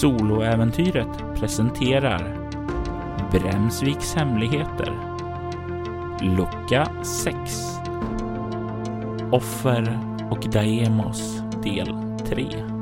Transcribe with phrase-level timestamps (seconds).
[0.00, 2.50] Soloäventyret presenterar
[3.32, 4.92] Bremsviks hemligheter.
[6.20, 7.34] Lucka 6
[9.32, 9.98] Offer
[10.30, 11.86] och Daemos del
[12.28, 12.75] 3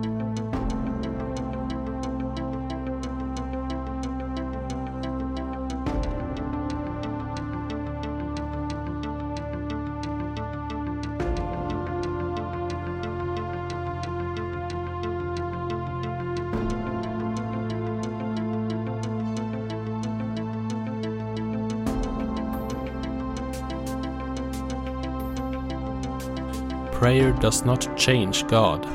[27.44, 28.86] does not change God,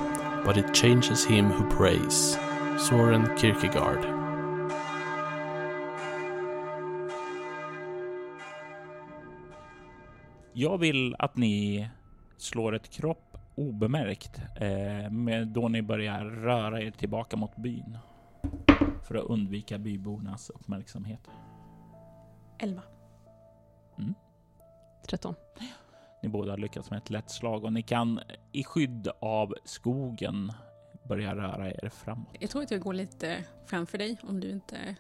[0.44, 2.38] but it changes him who prays.
[2.80, 4.06] Soren Kierkegaard.
[10.54, 11.90] Jag vill att ni
[12.38, 17.98] slår ett kropp obemärkt eh, med, då ni börjar röra er tillbaka mot byn.
[19.08, 21.30] För att undvika bybornas uppmärksamhet.
[22.60, 22.82] 11.
[25.08, 25.36] 13.
[26.22, 28.20] Ni båda har lyckats med ett lätt slag och ni kan
[28.52, 30.52] i skydd av skogen
[31.08, 32.36] börja röra er framåt.
[32.40, 34.96] Jag tror att jag går lite framför dig om du inte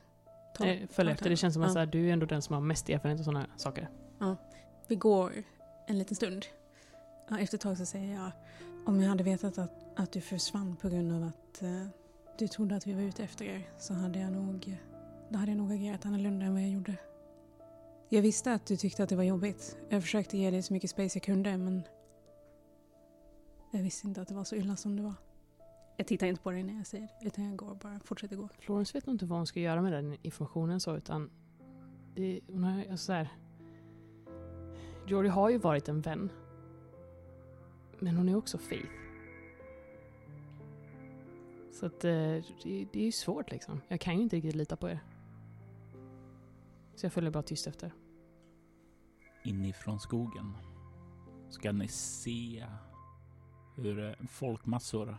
[0.58, 0.66] tar...
[0.68, 1.86] Eh, Följ efter, det känns som att Ja.
[1.86, 3.90] du är ändå den som har mest erfarenhet av sådana saker.
[4.88, 5.34] Vi går
[5.88, 6.46] en liten stund.
[7.30, 8.32] Ja, efter ett tag så säger jag
[8.86, 11.86] om jag hade vetat att, att du försvann på grund av att eh,
[12.40, 14.78] du trodde att vi var ute efter er så hade jag nog,
[15.30, 16.96] då hade jag nog agerat annorlunda än vad jag gjorde.
[18.12, 19.78] Jag visste att du tyckte att det var jobbigt.
[19.90, 21.82] Jag försökte ge dig så mycket space jag kunde men
[23.72, 25.14] jag visste inte att det var så illa som det var.
[25.98, 28.50] Jag tittar inte på dig när jag säger det utan jag går bara, fortsätter gå.
[28.60, 31.30] Florence vet nog inte vad hon ska göra med den informationen så utan
[32.16, 33.30] det, hon har alltså så här,
[35.08, 36.32] Jordi har ju varit en vän.
[38.00, 38.92] Men hon är också Faith.
[41.72, 42.12] Så att eh,
[42.64, 43.82] det, det är ju svårt liksom.
[43.88, 45.00] Jag kan ju inte riktigt lita på er.
[47.00, 47.94] Så jag följer bara tyst efter.
[49.44, 50.58] Inifrån skogen
[51.50, 52.66] ska ni se
[53.76, 55.18] hur eh, folkmassor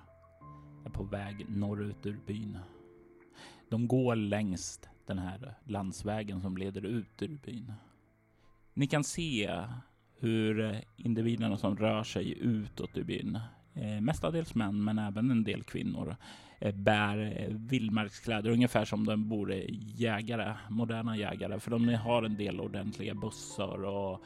[0.86, 2.58] är på väg norrut ur byn.
[3.68, 7.72] De går längs den här landsvägen som leder ut ur byn.
[8.74, 9.64] Ni kan se
[10.18, 13.38] hur individerna som rör sig utåt ur byn,
[13.74, 16.16] eh, mestadels män men även en del kvinnor,
[16.60, 19.64] Eh, bär eh, vildmarkskläder ungefär som de vore
[19.96, 21.60] jägare, moderna jägare.
[21.60, 24.20] För de har en del ordentliga bussar och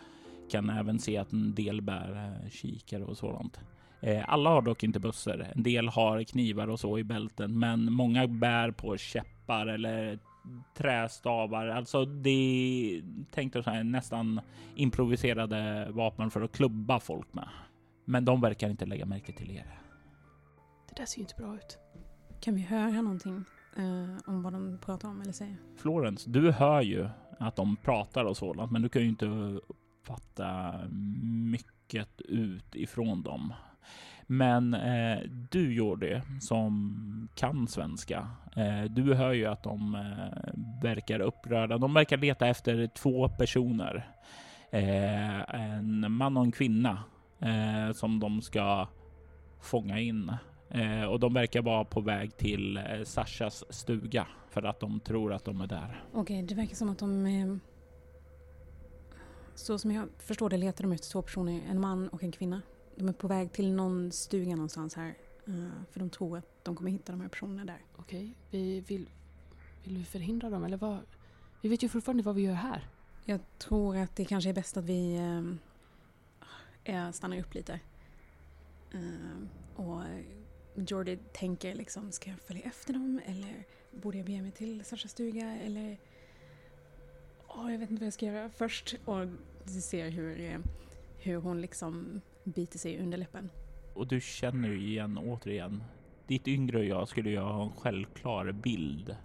[0.50, 3.60] kan även se att en del bär eh, kikare och sådant.
[4.26, 8.26] Alla har dock inte bussar, En del har knivar och så i bälten, men många
[8.26, 10.18] bär på käppar eller
[10.76, 11.68] trästavar.
[11.68, 14.40] Alltså det tänkte så här, nästan
[14.74, 17.48] improviserade vapen för att klubba folk med.
[18.04, 19.80] Men de verkar inte lägga märke till er.
[20.88, 21.78] Det där ser ju inte bra ut.
[22.40, 23.44] Kan vi höra någonting
[23.76, 25.56] eh, om vad de pratar om eller säger?
[25.76, 27.08] Florence, du hör ju
[27.38, 30.74] att de pratar och sådant, men du kan ju inte uppfatta
[31.50, 33.52] mycket utifrån dem.
[34.26, 35.18] Men eh,
[35.50, 40.52] du Jordi, som kan svenska, eh, du hör ju att de eh,
[40.82, 41.78] verkar upprörda.
[41.78, 44.08] De verkar leta efter två personer.
[44.70, 46.98] Eh, en man och en kvinna
[47.40, 48.88] eh, som de ska
[49.60, 50.32] fånga in.
[50.68, 55.32] Eh, och de verkar vara på väg till eh, Sashas stuga för att de tror
[55.32, 56.04] att de är där.
[56.12, 57.26] Okej, det verkar som att de...
[57.26, 57.56] Eh,
[59.54, 62.62] så som jag förstår det letar de efter två personer, en man och en kvinna.
[62.96, 65.14] De är på väg till någon stuga någonstans här.
[65.46, 67.80] eh, för de tror att de kommer hitta de här personerna där.
[67.96, 69.10] Okej, vi vill...
[69.84, 70.98] Vill vi förhindra dem eller vad?
[71.60, 72.88] Vi vet ju fortfarande vad vi gör här.
[73.24, 75.16] Jag tror att det kanske är bäst att vi
[76.84, 77.80] eh, stannar upp lite.
[78.92, 79.38] Eh,
[79.76, 80.02] och
[80.74, 85.10] Jordi tänker liksom, ska jag följa efter dem eller borde jag bege mig till Sashas
[85.10, 85.96] stuga eller...
[87.48, 88.94] oh, jag vet inte vad jag ska göra först.
[89.04, 89.26] Och
[89.64, 90.58] du ser hur, eh,
[91.18, 93.50] hur hon liksom biter sig i underläppen.
[93.94, 95.82] Och du känner ju igen återigen.
[96.26, 99.16] Ditt yngre jag skulle ju ha en självklar bild.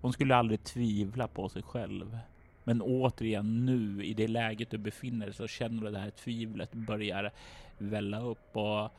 [0.00, 2.18] Hon skulle aldrig tvivla på sig själv.
[2.64, 6.72] Men återigen nu i det läget du befinner dig så känner du det här tvivlet
[6.72, 7.32] börjar
[7.78, 8.90] välla upp och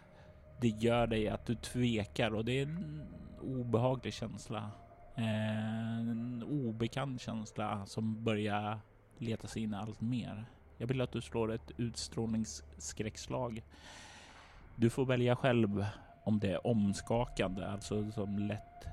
[0.61, 3.07] det gör dig att du tvekar och det är en
[3.41, 4.71] obehaglig känsla.
[5.15, 8.79] Eh, en obekant känsla som börjar
[9.17, 10.45] leta sig in allt mer.
[10.77, 13.63] Jag vill att du slår ett utstrålningsskräckslag.
[14.75, 15.85] Du får välja själv
[16.23, 18.85] om det är omskakande, alltså som lätt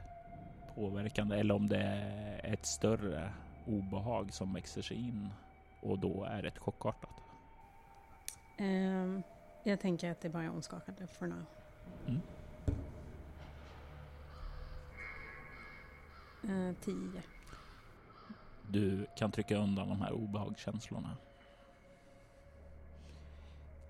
[0.75, 3.33] påverkande, eller om det är ett större
[3.67, 5.29] obehag som växer sig in
[5.83, 7.23] och då är det chockartat.
[8.59, 9.23] Um,
[9.63, 11.45] jag tänker att det bara är omskakande for now.
[12.07, 12.21] Mm.
[16.43, 17.23] Eh, tio.
[18.71, 21.17] Du kan trycka undan de här obehagskänslorna.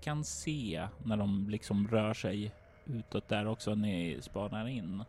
[0.01, 2.51] Kan se när de liksom rör sig
[2.85, 5.03] utåt där också, ni spanar in,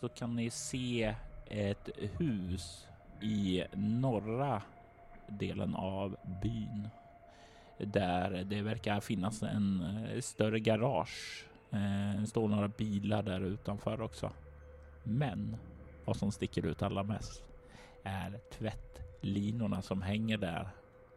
[0.00, 1.14] så kan ni se
[1.46, 1.88] ett
[2.18, 2.88] hus
[3.20, 4.62] i norra
[5.26, 6.88] delen av byn
[7.78, 11.44] där det verkar finnas en eh, större garage.
[11.70, 14.32] Eh, Det står några bilar där utanför också.
[15.02, 15.56] Men
[16.04, 17.44] vad som sticker ut allra mest
[18.02, 20.68] är tvättlinorna som hänger där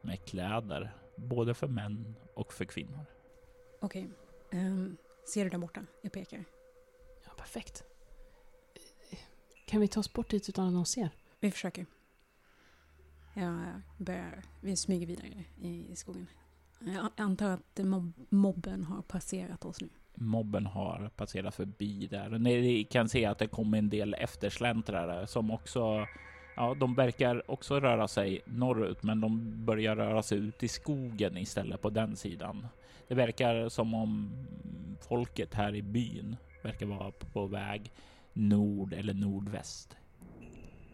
[0.01, 3.05] med kläder, både för män och för kvinnor.
[3.81, 4.09] Okej.
[4.51, 4.97] Ehm,
[5.33, 5.85] ser du där borta?
[6.01, 6.45] Jag pekar.
[7.25, 7.83] Ja, perfekt.
[9.65, 11.09] Kan vi ta oss bort dit utan att någon ser?
[11.39, 11.85] Vi försöker.
[13.33, 16.27] Jag börjar, vi smyger vidare i, i skogen.
[16.79, 19.89] Jag antar att mob, mobben har passerat oss nu.
[20.15, 22.29] Mobben har passerat förbi där.
[22.29, 26.07] Ni kan se att det kommer en del eftersläntrare som också
[26.55, 31.37] Ja, de verkar också röra sig norrut, men de börjar röra sig ut i skogen
[31.37, 32.67] istället på den sidan.
[33.07, 34.31] Det verkar som om
[35.07, 37.91] folket här i byn verkar vara på väg
[38.33, 39.97] nord eller nordväst.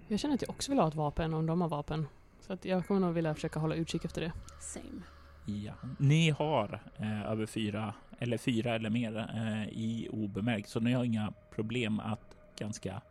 [0.07, 2.07] Jag känner att jag också vill ha ett vapen om de har vapen.
[2.41, 4.31] Så att jag kommer nog vilja försöka hålla utkik efter det.
[4.59, 5.01] Same.
[5.45, 10.93] Ja, ni har eh, över fyra eller fyra eller mer eh, i obemärkt, så ni
[10.93, 13.01] har inga problem att ganska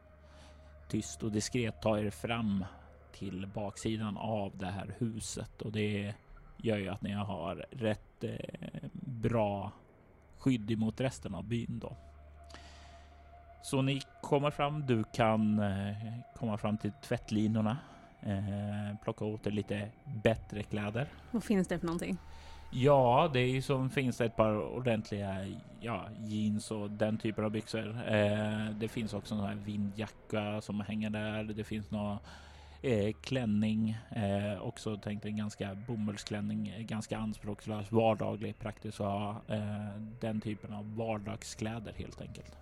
[0.89, 2.65] tyst och diskret ta er fram
[3.13, 6.15] till baksidan av det här huset och det
[6.57, 9.73] gör ju att ni har rätt eh, bra
[10.39, 11.97] skydd emot resten av byn då.
[13.63, 14.87] Så ni kommer fram.
[14.87, 15.97] Du kan eh,
[16.37, 17.79] komma fram till tvättlinorna,
[18.23, 19.89] eh, plocka åt er lite
[20.23, 21.09] bättre kläder.
[21.31, 22.19] Vad finns det för någonting?
[22.71, 25.47] Ja, det är ju som finns ett par ordentliga
[25.81, 27.89] ja, jeans och den typen av byxor.
[28.09, 31.45] Eh, det finns också en sån vindjacka som hänger där.
[31.45, 32.19] Det finns någon
[32.83, 39.43] eh, klänning, eh, också tänkt en ganska bomullsklänning, eh, ganska anspråkslös, vardaglig, praktisk att ha.
[39.49, 42.57] Eh, den typen av vardagskläder helt enkelt.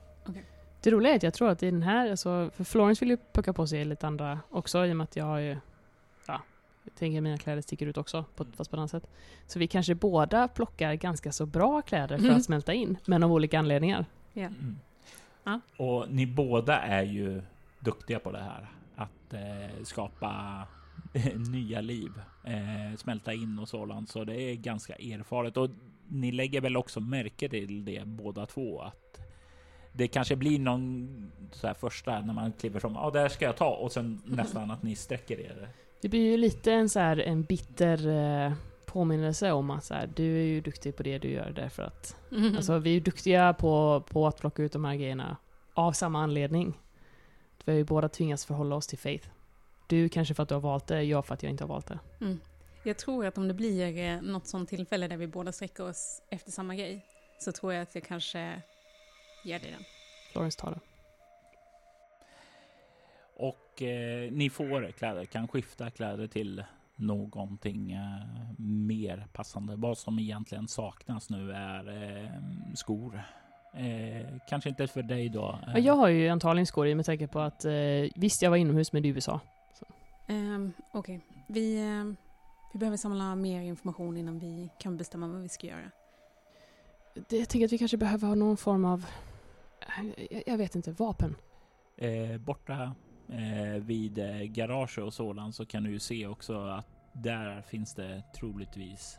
[0.87, 3.17] Det roliga är att jag tror att i den här, alltså, för Florence vill ju
[3.33, 5.57] pucka på sig lite andra också i och med att jag har ju,
[6.27, 6.43] ja,
[6.85, 9.11] jag tänker att mina kläder sticker ut också, på, fast på ett annat sätt.
[9.47, 12.37] Så vi kanske båda plockar ganska så bra kläder för Mm.
[12.37, 14.07] att smälta in, men av olika anledningar.
[14.33, 14.43] Ja.
[14.47, 14.79] Mm.
[15.45, 15.61] Ja.
[15.77, 17.43] Och ni båda är ju
[17.81, 18.69] duktiga på det här.
[18.97, 20.63] Att eh, skapa
[21.53, 22.13] nya liv,
[22.45, 24.09] eh, smälta in och sådant.
[24.11, 25.57] Så det är ganska erfaret.
[25.57, 25.71] Och
[26.09, 28.81] ni lägger väl också märke till det båda två.
[28.81, 29.21] Att
[29.97, 31.09] det kanske blir någon
[31.53, 33.75] så här första när man kliver som, ja där ska jag ta.
[33.75, 35.69] Och sen nästan att ni sträcker er.
[36.01, 38.53] Det blir ju lite en så här, en bitter eh,
[38.87, 42.17] påminnelse om att så här, du är ju duktig på det du gör därför att
[42.33, 42.57] Mm.
[42.57, 45.37] Alltså vi är ju duktiga på, på att plocka ut de här grejerna
[45.75, 46.79] av samma anledning.
[47.65, 49.29] Vi har ju båda tvingats förhålla oss till Faith.
[49.87, 51.87] Du kanske för att du har valt det, jag för att jag inte har valt
[51.87, 51.99] det.
[52.21, 52.41] Mm.
[52.83, 56.23] Jag tror att om det blir eh, något sånt tillfälle där vi båda sträcker oss
[56.31, 57.07] efter samma grej
[57.41, 58.63] så tror jag att jag kanske
[59.47, 59.85] ger dig den.
[60.33, 60.81] Florence tar det.
[63.37, 66.65] Och eh, ni får kläder, kan skifta kläder till
[66.97, 69.77] någonting eh, mer passande.
[69.77, 72.31] Vad som egentligen saknas nu är eh,
[72.75, 73.23] skor.
[73.75, 75.59] Eh, kanske inte för dig då.
[75.67, 77.73] Ja, jag har ju antagligen skor i med tanke på att eh,
[78.15, 79.41] visst, jag var inomhus det är USA.
[80.29, 82.17] Um, Okej, vi, ehm,
[82.73, 85.91] vi behöver samla mer information innan vi kan bestämma vad vi ska göra.
[87.29, 89.07] Det, jag tänker att vi kanske behöver ha någon form av,
[90.47, 91.37] jag, vet inte, vapen.
[91.97, 92.95] Eh, borta
[93.29, 97.95] eh, vid eh, garage och sådant så kan du ju se också att där finns
[97.95, 99.19] det troligtvis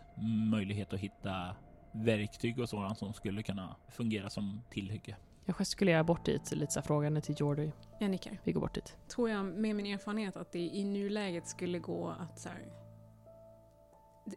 [0.51, 1.55] möjlighet att hitta
[1.91, 5.15] verktyg och sådant som skulle kunna fungera som tillhygge.
[5.45, 7.71] Jag gestikulerar bort dit, lite så frågande till Jordy.
[7.99, 8.37] Jag nickar.
[8.43, 8.97] Vi går bort dit.
[9.07, 12.86] Tror jag med min erfarenhet att det i nuläget skulle gå att så här,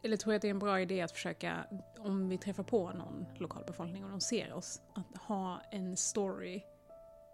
[0.03, 1.65] Eller tror jag att det är en bra idé att försöka,
[1.99, 6.63] om vi träffar på någon lokalbefolkning och de ser oss, att ha en story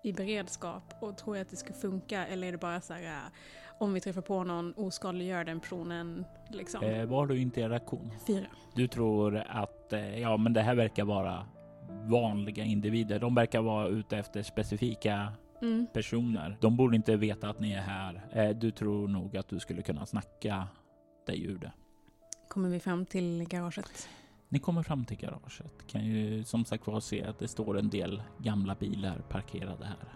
[0.04, 3.02] i beredskap och tror jag att det ska funka eller är det bara så här
[3.02, 3.32] äh,
[3.78, 6.84] om vi träffar på någon oskadliggör den personen liksom?
[6.84, 8.10] Eh, vad har du interaktion?
[8.26, 8.46] Fyra.
[8.74, 11.46] Du tror att eh, ja, men det här verkar vara
[12.10, 13.18] vanliga individer.
[13.18, 15.32] De verkar vara ute efter specifika
[15.62, 15.86] Mm.
[15.92, 16.56] personer.
[16.60, 18.26] De borde inte veta att ni är här.
[18.32, 20.68] Eh, du tror nog att du skulle kunna snacka
[21.26, 21.72] dig ur det.
[22.56, 24.08] Kommer vi fram till garaget?
[24.48, 25.86] Ni kommer fram till garaget.
[25.86, 30.08] Kan ju som sagt var se att det står en del gamla bilar parkerade här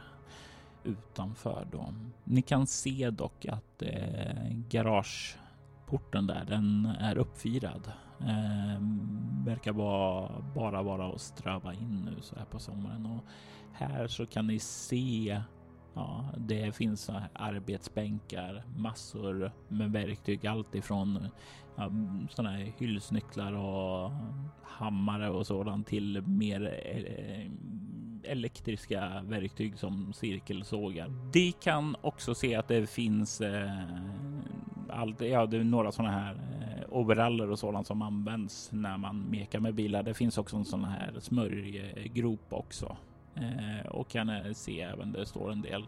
[0.84, 2.12] utanför dem.
[2.24, 7.92] Ni kan se dock att eh, garageporten där, den är uppfirad.
[8.20, 8.82] Eh,
[9.44, 13.24] verkar bara, bara vara att ströva in nu så här på sommaren och
[13.72, 15.42] här så kan ni se
[15.94, 21.28] Ja, det finns arbetsbänkar, massor med verktyg, allt ifrån
[21.86, 24.10] Um, sådana här hylsnycklar och
[24.62, 27.50] hammare och sådant till mer eh,
[28.30, 31.32] elektriska verktyg som cirkelsågar.
[31.32, 33.70] De kan också se att det finns eh,
[34.88, 39.20] allt, ja, det är några sådana här eh, overaller och sådant som används när man
[39.20, 40.02] mekar med bilar.
[40.02, 42.96] Det finns också en sån här smörjgrop också
[43.34, 45.86] eh, och kan eh, se även det står en del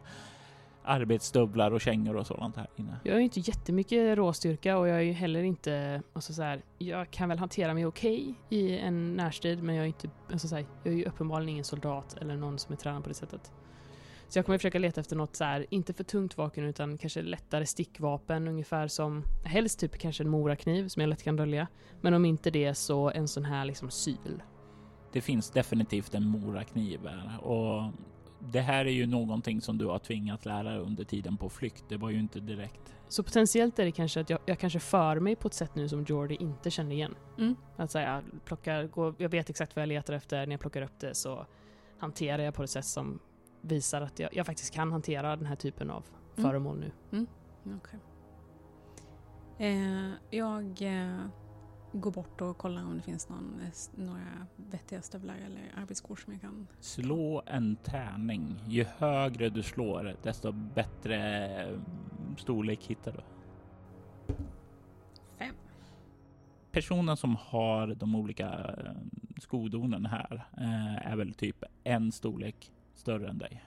[0.85, 2.97] arbetsstövlar och kängor och sådant här inne.
[3.05, 6.63] Jag har ju inte jättemycket råstyrka och jag är ju heller inte, alltså så här,
[6.79, 10.55] jag kan väl hantera mig okej i en närstrid men jag är inte, alltså så
[10.55, 13.53] här, jag är ju uppenbarligen ingen soldat eller någon som är tränad på det sättet.
[14.29, 17.23] Så jag kommer försöka leta efter något så här, inte för tungt vapen utan kanske
[17.23, 21.67] lättare stickvapen ungefär som, helst typ kanske en morakniv som jag lätt kan dölja.
[22.01, 24.43] Men om inte det så en sån här liksom syl.
[25.13, 27.93] Det finns definitivt en morakniv här och
[28.51, 31.85] det här är ju någonting som du har tvingat lära dig under tiden på flykt.
[31.89, 32.95] Det var ju inte direkt.
[33.09, 35.89] Så potentiellt är det kanske att jag, jag kanske för mig på ett sätt nu
[35.89, 37.15] som Jordi inte känner igen.
[37.39, 37.57] Mm.
[37.77, 40.99] Att säga, plockar, går, jag vet exakt vad jag letar efter, när jag plockar upp
[41.01, 41.47] det så
[41.99, 43.19] hanterar jag på ett sätt som
[43.61, 46.05] visar att jag, jag faktiskt kan hantera den här typen av
[46.37, 46.51] Mm.
[46.51, 47.27] föremål nu.
[47.77, 48.01] Okej.
[49.59, 51.17] Eh, jag eh,
[51.93, 53.61] går bort och kollar om det finns någon,
[53.95, 56.67] några vettiga stövlar eller arbetsskor som jag kan...
[56.81, 58.57] Slå en tärning.
[58.69, 61.79] Ju högre du slår, desto bättre eh,
[62.37, 63.21] storlek hittar du.
[65.39, 65.55] Fem.
[66.73, 68.93] Personen som har de olika eh,
[69.41, 73.65] skodonen här eh, är väl typ en storlek större än dig.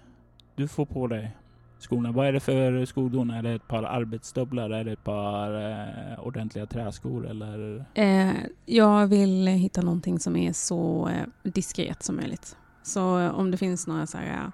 [0.55, 1.36] Du får på dig
[1.79, 2.12] skorna.
[2.12, 3.29] Vad är det för skodon?
[3.29, 4.70] Är det ett par arbetsstövlar?
[4.70, 7.86] Är det ett par eh, ordentliga träskor eller?
[7.94, 8.34] Eh,
[8.65, 12.58] jag vill hitta någonting som är så eh, diskret som möjligt.
[12.84, 14.51] Så eh, om det finns några så här,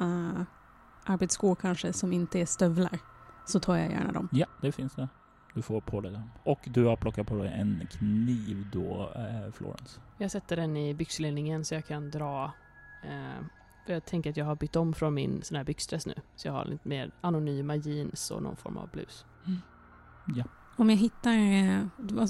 [0.00, 0.42] eh,
[1.04, 2.98] arbetsskor kanske som inte är stövlar
[3.46, 4.28] så tar jag gärna dem.
[4.32, 5.08] Ja, det finns det.
[5.54, 6.30] Du får på dig den.
[6.42, 10.00] Och du har plockat på dig en kniv då, eh, Florence.
[10.18, 12.52] Jag sätter den i byxlinningen så jag kan dra
[13.04, 13.44] eh,
[13.86, 16.14] jag tänker att jag har bytt om från min sån här byxdress nu.
[16.36, 19.24] Så jag har lite mer anonyma jeans och någon form av blus.
[20.76, 21.86] Om jag hittar, eh,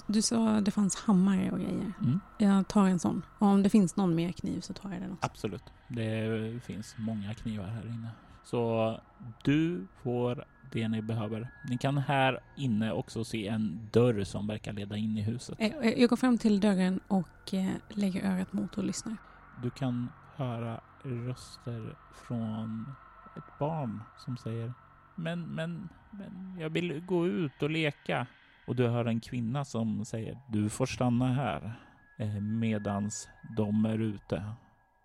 [0.06, 1.92] du sa det fanns hammare och grejer.
[2.00, 2.20] Mm.
[2.38, 3.22] Jag tar en sån.
[3.38, 5.26] Och om det finns någon mer kniv så tar jag den också.
[5.26, 5.64] Absolut.
[5.88, 8.10] Det finns många knivar här inne.
[8.44, 9.00] Så
[9.44, 11.50] du får det ni behöver.
[11.68, 15.56] Ni kan här inne också se en dörr som verkar leda in i huset.
[15.58, 17.54] Eh, eh, Jag går fram till dörren och
[17.88, 19.16] lägger örat mot och lyssnar.
[19.62, 22.94] Du kan höra röster från
[23.36, 24.72] ett barn som säger
[25.20, 28.26] men, men, men jag vill gå ut och leka.
[28.66, 31.72] Och du hör en kvinna som säger du får stanna här
[32.18, 34.44] eh, medans de är ute.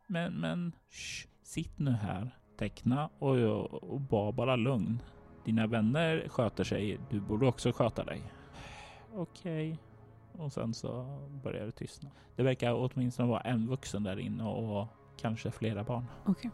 [0.07, 3.35] Men, men, shh, sitt nu här, teckna och,
[3.65, 5.01] och var bara lugn.
[5.45, 8.21] Dina vänner sköter sig, du borde också sköta dig.
[9.13, 9.79] Okej.
[10.31, 12.09] Och sen så börjar det tystna.
[12.35, 14.87] Det verkar åtminstone vara en vuxen där inne och
[15.17, 16.05] kanske flera barn.
[16.25, 16.51] Okej.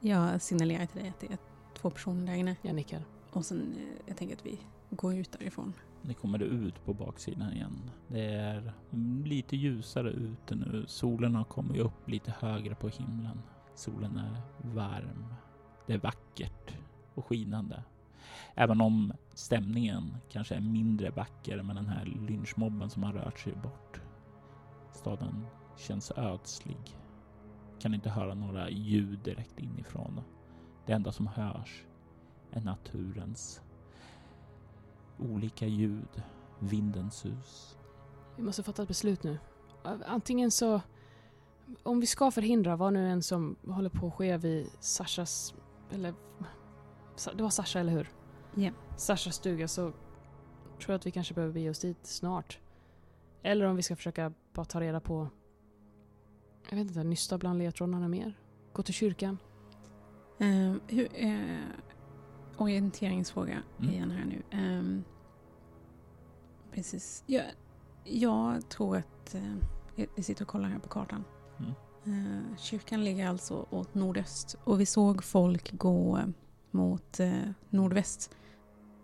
[0.00, 1.38] Jag signalerar till dig att det är
[1.74, 2.56] två personer där inne.
[2.62, 3.02] Jag nickar.
[3.30, 4.58] Och sen, eh, jag tänker att vi
[4.90, 5.72] går ut därifrån.
[6.02, 7.90] Ni kommer ut på baksidan igen.
[8.08, 8.72] Det är
[9.24, 10.84] lite ljusare ute nu.
[10.88, 13.42] Solen har kommit upp lite högre på himlen.
[13.74, 14.42] Solen är
[14.74, 15.34] varm.
[15.86, 16.74] Det är vackert
[17.14, 17.82] och skinande.
[18.54, 23.52] Även om stämningen kanske är mindre vacker med den här lynchmobben som har rört sig
[23.52, 24.00] bort.
[24.92, 26.99] Staden känns ödslig.
[27.80, 30.20] Kan inte höra några ljud direkt inifrån.
[30.86, 31.84] Det enda som hörs
[32.50, 33.62] är naturens
[35.18, 36.22] olika ljud,
[36.58, 37.76] vindens sus.
[38.36, 39.38] Vi måste fatta ett beslut nu.
[40.06, 40.80] Antingen så...
[41.82, 45.54] Om vi ska förhindra vad nu än som håller på att ske vid Sashas...
[45.90, 46.14] Eller...
[47.34, 48.08] Det var Sasha, eller hur?
[48.54, 48.70] Ja.
[48.96, 49.96] Sashas stuga så tror
[50.86, 52.58] jag att vi kanske behöver bege oss dit snart.
[53.42, 55.28] Eller om vi ska försöka bara ta reda på...
[56.68, 58.38] Jag vet inte, nysta bland ledtrådarna mer.
[58.72, 59.38] Gå till kyrkan.
[60.38, 61.58] Eh, hur, eh,
[62.56, 63.90] orienteringsfråga Mm.
[63.94, 64.42] igen här nu.
[64.58, 65.04] Ehm,
[66.72, 67.24] precis.
[67.26, 67.44] Jag,
[68.04, 69.34] jag tror att...
[69.34, 69.54] Eh,
[69.96, 71.24] jag- sitter och kollar här på kartan.
[71.58, 71.72] Mm.
[72.50, 76.24] Eh, kyrkan ligger alltså åt nordöst och vi såg folk gå eh,
[76.70, 77.32] mot eh,
[77.70, 78.30] nordväst.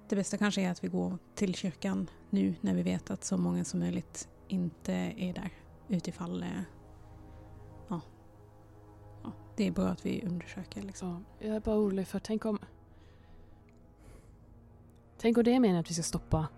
[0.09, 3.37] Det bästa kanske är att vi går till kyrkan nu när vi vet att så
[3.37, 5.51] många som möjligt inte är där.
[5.89, 6.45] Utifall...
[9.57, 11.25] Ja, ja, det är bra att vi undersöker liksom.
[11.39, 12.59] Så jag är bara orolig för, tänk om...
[15.19, 16.49] Tänk om det är meningen att vi ska stoppa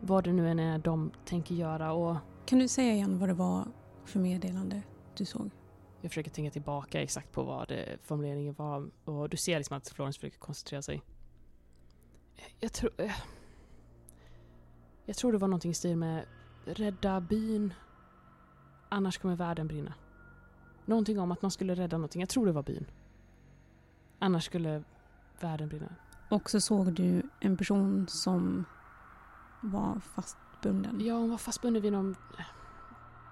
[0.00, 3.34] vad det nu än är de tänker göra och Kan du säga igen vad det
[3.34, 3.68] var
[4.04, 4.82] för meddelande
[5.16, 5.50] du såg?
[6.00, 9.88] Jag försöker tänka tillbaka exakt på vad det, formuleringen var och du ser liksom att
[9.88, 11.02] Florence försöker koncentrera sig.
[12.60, 12.92] Jag tror...
[15.06, 16.24] Jag tror det var någonting i stil med
[16.64, 17.74] rädda byn,
[18.88, 19.94] annars kommer världen brinna.
[20.86, 22.20] Någonting om att man skulle rädda någonting.
[22.20, 22.86] Jag tror det var byn.
[24.18, 24.82] Annars skulle
[25.40, 25.88] världen brinna.
[26.28, 28.64] Och så såg du en person som
[29.60, 31.00] var fastbunden.
[31.00, 32.16] Ja, hon var fastbunden vid någon...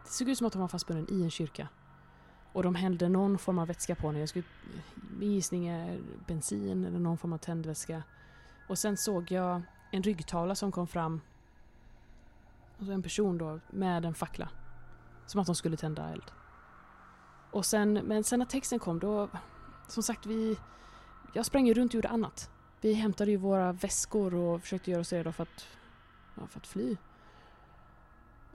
[0.05, 1.69] Det såg ut som att hon var fastbunden i en kyrka.
[2.53, 4.21] Och de hällde någon form av vätska på henne.
[4.21, 4.45] Jag skulle...
[5.19, 8.03] Min gissning är bensin eller någon form av tändvätska.
[8.69, 11.21] Och sen såg jag en ryggtavla som kom fram.
[12.79, 14.49] Och en person då med en fackla.
[15.27, 16.33] Som att de skulle tända eld.
[17.55, 19.29] Och sen, men sen när texten kom då...
[19.89, 20.59] Som sagt, vi...
[21.33, 22.51] Jag sprang ju runt och gjorde annat.
[22.81, 25.67] Vi hämtade ju våra väskor och försökte göra oss redo för att,
[26.35, 26.97] ja, för att fly.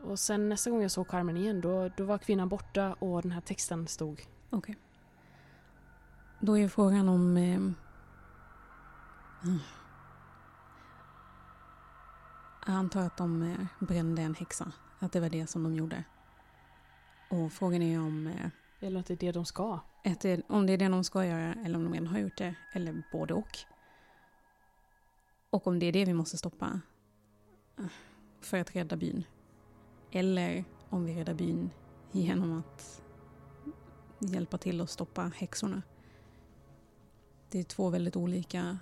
[0.03, 3.31] Och sen nästa gång jag såg Carmen igen då, då var kvinnan borta och den
[3.31, 4.27] här texten stod.
[4.49, 4.77] Okej.
[6.39, 7.37] Då är frågan om...
[7.37, 7.55] Eh,
[9.43, 9.59] mm.
[12.65, 14.71] jag antar att de eh, brände en häxa.
[14.99, 16.03] Att det var det som de gjorde.
[17.29, 19.79] Och frågan är om, eh, eller att det är det de ska.
[20.21, 22.55] det, om det är det de ska göra eller om de redan har gjort det.
[22.73, 23.57] Eller både och.
[25.49, 26.81] Och om det är det vi måste stoppa.
[27.79, 27.85] eh,
[28.41, 29.23] För att rädda byn.
[30.11, 31.69] Eller om vi räddar byn
[32.11, 33.01] genom att
[34.19, 35.81] hjälpa till att stoppa häxorna.
[37.49, 38.77] Det är två väldigt olika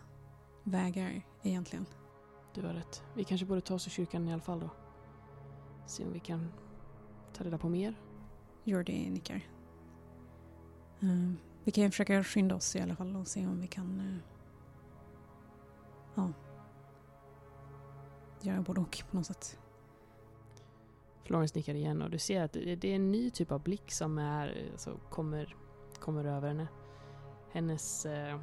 [0.64, 1.86] vägar egentligen.
[2.54, 3.04] Du har rätt.
[3.16, 4.70] Vi kanske borde ta oss till kyrkan i alla fall då.
[5.86, 6.52] Se om vi kan
[7.34, 7.96] ta reda på mer.
[8.64, 9.42] Jordi nickar.
[11.02, 11.32] Eh,
[11.64, 14.18] vi kan ju försöka skynda oss i alla fall och se om vi kan eh,
[16.16, 16.32] ja,
[18.42, 19.60] göra både och på något sätt.
[21.24, 24.18] Florence nickar igen och du ser att det är en ny typ av blick som
[24.18, 25.56] är, eh, alltså, kommer,
[26.00, 26.68] kommer över henne.
[27.52, 28.06] Hennes...
[28.06, 28.40] Eh,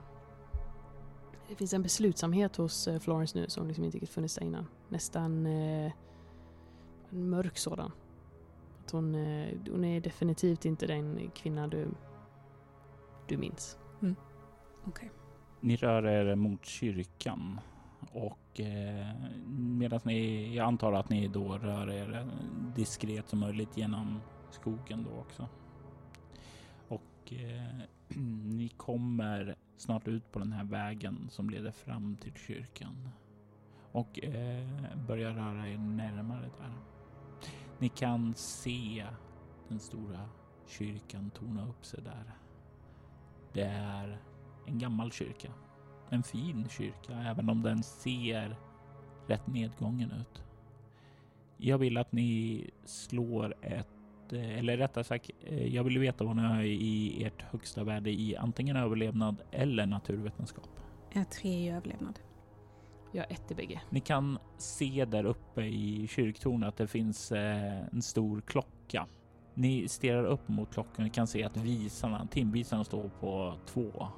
[1.49, 4.67] det finns en beslutsamhet hos Florence nu som liksom inte riktigt funnits där innan.
[4.89, 5.93] Nästan eh,
[7.11, 7.93] en mörk sådan.
[8.85, 11.89] Att hon, eh, hon är definitivt inte den kvinna du,
[13.29, 13.79] du minns.
[15.61, 17.61] Ni rör er mot kyrkan
[18.13, 19.07] och eh,
[19.49, 22.27] medan ni, jag antar att ni då rör er
[22.77, 25.49] diskret som möjligt genom skogen då också.
[26.89, 27.87] Och eh,
[28.45, 33.09] ni kommer snart ut på den här vägen som leder fram till kyrkan
[33.93, 34.69] och eh,
[35.07, 36.73] börjar röra er närmare där.
[37.79, 39.07] Ni kan se
[39.69, 40.29] den stora
[40.67, 42.44] kyrkan torna upp sig där.
[43.55, 44.19] Det är
[44.67, 45.53] en gammal kyrka.
[46.11, 48.57] En fin kyrka, även om den ser
[49.27, 50.43] rätt nedgången ut.
[51.57, 56.37] Jag vill att ni slår ett, eh, eller rättare sagt, eh, jag vill veta vad
[56.37, 60.69] ni har i ert högsta värde i antingen överlevnad eller naturvetenskap.
[61.13, 62.19] Är tre i överlevnad.
[63.13, 63.81] Jag har ett i bägge.
[63.91, 69.07] Ni kan se där uppe i kyrktornet att det finns eh, en stor klocka.
[69.55, 74.09] Ni stirrar upp mot klockan och kan se att visarna, timvisarna står på två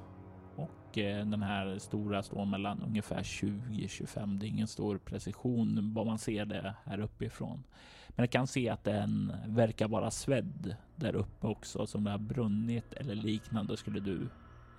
[0.55, 4.39] och eh, den här stora står mellan ungefär 20-25.
[4.39, 7.63] Det är ingen stor precision vad man ser det här uppifrån.
[8.07, 12.17] Men jag kan se att den verkar vara svedd där uppe också som det har
[12.17, 14.29] brunnit eller liknande skulle du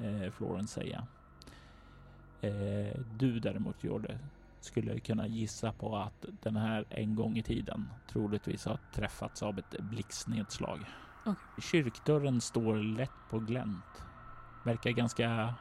[0.00, 1.06] eh, Florence säga.
[2.40, 4.18] Eh, du däremot gjorde
[4.60, 9.58] skulle kunna gissa på att den här en gång i tiden troligtvis har träffats av
[9.58, 10.80] ett blixtnedslag.
[11.26, 11.62] Okej.
[11.62, 14.02] Kyrkdörren står lätt på glänt.
[14.64, 15.54] Verkar ganska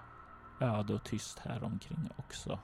[0.60, 2.60] öde och tyst här omkring också.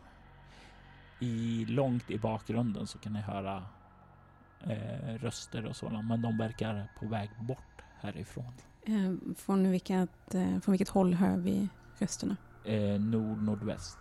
[1.19, 3.63] I långt i bakgrunden så kan ni höra
[4.60, 8.54] eh, röster och sådant, men de verkar på väg bort härifrån.
[8.82, 12.38] Eh, från, vilket, eh, från vilket håll hör vi rösterna?
[12.65, 13.98] Eh, nord-nordväst.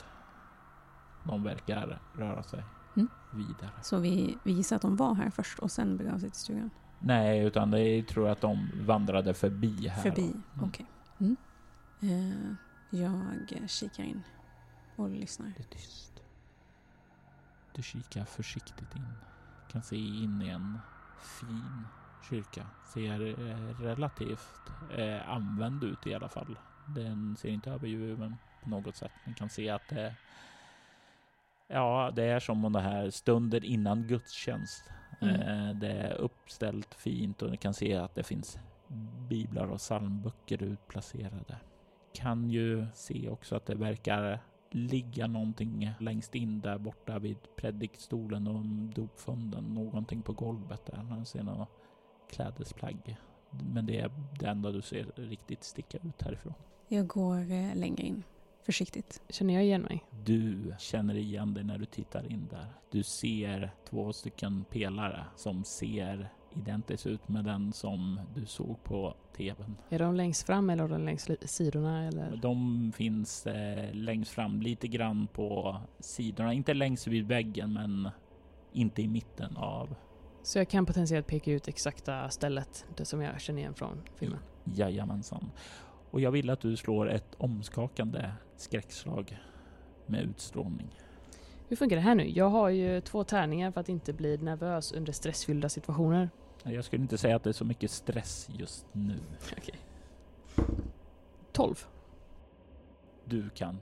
[1.24, 2.64] De verkar röra sig
[2.96, 3.08] Mm.
[3.32, 3.70] vidare.
[3.82, 6.70] Så vi, vi gissar att de var här först och sen begav sig till stugan.
[6.98, 10.02] Nej, utan det tror jag att de vandrade förbi här.
[10.02, 10.42] Förbi, Mm.
[10.68, 10.86] okej.
[11.20, 11.36] Mm.
[12.00, 12.54] Eh,
[13.00, 13.22] jag
[13.70, 14.22] kikar in
[14.96, 15.46] och lyssnar.
[15.56, 16.22] Det är tyst.
[17.74, 19.06] Du kikar försiktigt in.
[19.70, 20.78] Kan se in i en
[21.20, 21.86] fin
[22.30, 22.66] kyrka.
[22.94, 24.60] Ser eh, relativt
[24.96, 26.58] eh, använd ut i alla fall.
[26.86, 29.12] Den ser inte övergiven på något sätt.
[29.26, 30.14] Man kan se att det
[31.72, 34.84] Ja, det är som om det här stunden innan gudstjänst.
[35.20, 35.40] Mm.
[35.40, 38.58] Eh, det är uppställt fint och ni kan se att det finns
[39.28, 41.56] biblar och psalmböcker utplacerade.
[42.14, 48.46] Kan ju se också att det verkar ligga någonting längst in där borta vid predikstolen
[48.46, 49.64] och dopfunden.
[49.64, 51.02] Någonting på golvet där.
[51.02, 51.66] Man ser några
[52.30, 53.16] klädesplagg
[53.50, 56.54] Men det är det enda du ser riktigt sticka ut härifrån.
[56.88, 58.22] Jag går eh, längre in.
[58.62, 59.22] Försiktigt.
[59.28, 60.04] Känner jag igen mig?
[60.24, 62.66] Du känner igen dig när du tittar in där.
[62.90, 69.14] Du ser två stycken pelare som ser identiskt ut med den som du såg på
[69.36, 69.76] tvn.
[69.88, 72.06] Är de längst fram eller är de längs sidorna?
[72.06, 72.36] Eller?
[72.36, 76.52] De finns eh, längst fram, lite grann på sidorna.
[76.52, 78.08] Inte längst vid väggen, men
[78.72, 79.94] inte i mitten av
[80.42, 84.38] Så jag kan potentiellt peka ut exakta stället, det som jag känner igen från filmen.
[84.64, 85.50] Jajamensan.
[86.12, 89.38] Och jag vill att du slår ett omskakande skräckslag
[90.06, 90.88] med utstrålning.
[91.68, 92.30] Hur funkar det här nu?
[92.30, 96.30] Jag har ju två tärningar för att inte bli nervös under stressfyllda situationer.
[96.62, 99.18] Jag skulle inte säga att det är så mycket stress just nu.
[99.58, 99.74] Okej.
[101.52, 101.86] 12.
[103.24, 103.78] Du kan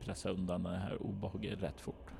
[0.00, 2.10] pressa undan det här obehaget rätt fort.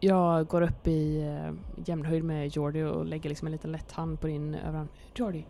[0.00, 1.52] Jag går upp i eh,
[1.86, 4.88] jämnhöjd med Jordi och lägger liksom en liten lätt hand på din överarm.
[5.14, 5.46] Jordi.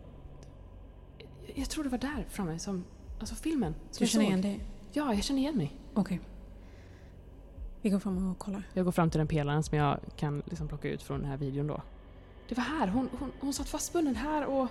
[1.17, 2.85] Jag, jag tror det var där framme som...
[3.19, 3.75] Alltså filmen.
[3.91, 4.59] Som Du känner igen det?
[4.93, 5.77] Ja, jag känner igen mig.
[5.93, 6.19] Okej.
[7.81, 8.63] Vi går fram och kollar.
[8.73, 11.37] Jag går fram till den pelaren som jag kan liksom plocka ut från den här
[11.37, 11.81] videon då.
[12.49, 12.87] Det var här.
[12.87, 14.67] Hon, hon, hon satt fastbunden här och...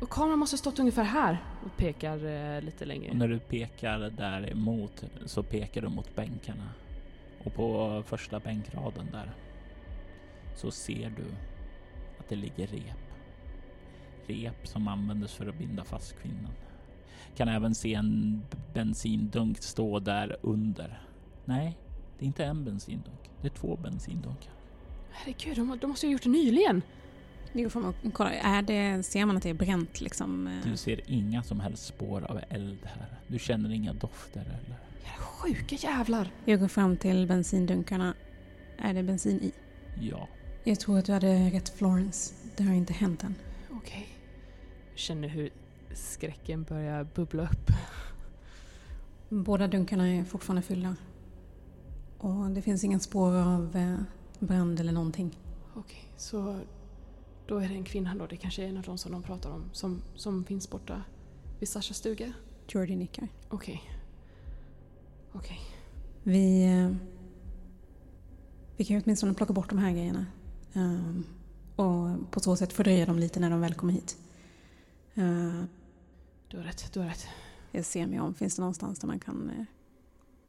[0.00, 1.44] Och kameran måste ha stått ungefär här.
[1.64, 3.10] Och pekar eh, lite längre.
[3.10, 6.68] Och när du pekar däremot så pekar du mot bänkarna.
[7.44, 9.32] Och på första bänkraden där
[10.56, 11.24] så ser du
[12.18, 12.98] att det ligger rep.
[14.26, 16.52] Rep som användes för att binda fast kvinnan.
[17.36, 18.42] Kan även se en
[18.74, 21.02] bensindunk stå där under.
[21.44, 21.78] Nej,
[22.18, 23.30] det är inte en bensindunk.
[23.42, 24.52] Det är två bensindunkar.
[25.10, 26.82] Herregud, de, de måste ju ha gjort det nyligen.
[27.52, 28.30] Går fram och kollar.
[28.32, 30.46] Är det, ser man att det är bränt liksom?
[30.46, 30.70] eh?
[30.70, 33.18] Du ser inga som helst spår av eld här.
[33.26, 36.30] Du känner inga dofter eller Jävla sjuka jävlar.
[36.44, 38.14] Jag går fram till bensindunkarna.
[38.78, 39.52] Är det bensin i?
[40.00, 40.28] ja.
[40.64, 42.34] Jag tror att du hade rätt Florence.
[42.56, 43.34] Det har inte hänt än.
[43.70, 44.08] Okej.
[44.90, 45.50] Jag känner hur
[45.94, 47.70] skräcken börjar bubbla upp.
[49.28, 50.96] Båda dunkarna är fortfarande fyllda.
[52.18, 53.96] Och det finns ingen spår av eh,
[54.38, 55.38] brand eller någonting.
[55.74, 56.60] Okej, så
[57.46, 58.26] då är det en kvinna då.
[58.26, 61.02] Det kanske är en av de som de pratar om som, som finns borta
[61.58, 62.32] vid Sashas stuga.
[62.68, 63.28] Jordi nickar.
[63.48, 63.82] Okej.
[65.32, 65.60] Okej.
[66.22, 66.96] Vi, eh,
[68.76, 70.26] vi kan ju åtminstone plocka bort de här grejerna.
[70.72, 71.24] Ehm,
[71.76, 74.16] och på så sätt fördröja dem lite när de väl kommer hit.
[76.50, 77.28] Du har rätt, du har rätt.
[77.72, 78.34] jag ser mig om.
[78.34, 79.64] Finns det någonstans där man kan eh,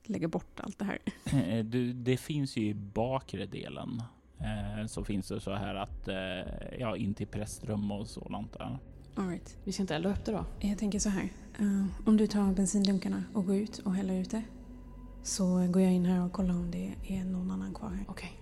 [0.03, 0.99] lägga bort allt det här?
[1.25, 4.03] Eh, Du, det finns ju i bakre delen
[4.39, 8.79] eh, så finns det så här att eh, ja, in till prästrum och sådant där.
[9.15, 9.57] All right.
[9.63, 10.45] Vi ska inte elda upp det då?
[10.59, 11.29] Jag tänker så här.
[12.05, 14.43] Om du tar bensindunkarna och går ut och häller ut det.
[15.23, 18.05] Så går jag in här och kollar om det är någon annan kvar här.
[18.07, 18.41] Okej.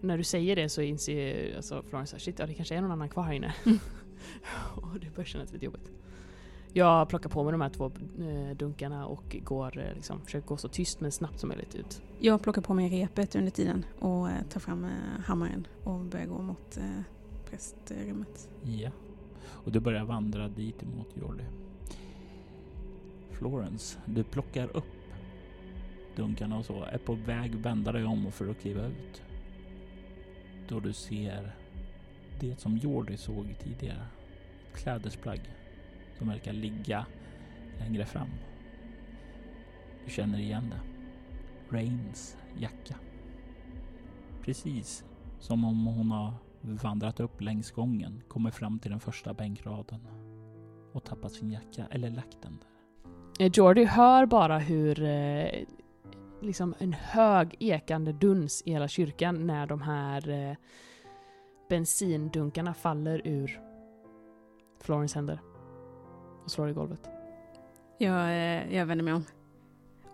[0.00, 2.80] När du säger det så inser ju alltså Florence att shit, ja det kanske är
[2.80, 3.54] någon annan kvar här inne.
[4.76, 5.90] och det börjar kännas lite jobbigt.
[6.76, 10.56] Jag plockar på mig de här två eh, dunkarna och går, eh, liksom, försöker gå
[10.56, 12.02] så tyst men snabbt som möjligt ut.
[12.18, 14.86] Jag plockar på mig repet under tiden och eh, tar fram
[15.26, 16.78] hammaren och börjar gå mot
[17.50, 18.48] prästrummet.
[18.62, 18.90] Ja.
[19.44, 21.44] Och du börjar vandra dit emot Jordi.
[23.30, 24.84] Florence, du plockar upp
[26.16, 29.22] dunkarna och så, är på väg att vända dig om för att kliva ut.
[30.68, 31.56] Då du ser
[32.40, 34.06] det som Jordi såg tidigare.
[34.74, 35.40] Klädesplagg
[36.18, 37.06] som verkar ligga
[37.78, 38.28] längre fram.
[40.04, 40.80] Du känner igen det.
[41.76, 42.96] Rains jacka.
[44.42, 45.04] Precis
[45.38, 50.00] som om hon har vandrat upp längs gången, kommer fram till den första bänkraden
[50.92, 52.68] och tappat sin jacka eller lagt den där.
[53.38, 55.64] Jordy Jordi hör bara hur eh,
[56.42, 60.56] liksom en hög ekande duns i hela kyrkan när de här eh,
[61.68, 63.60] bensindunkarna faller ur
[64.80, 65.40] Florence händer
[66.46, 67.00] och slår i golvet.
[67.98, 69.24] Jag, eh, jag vänder mig om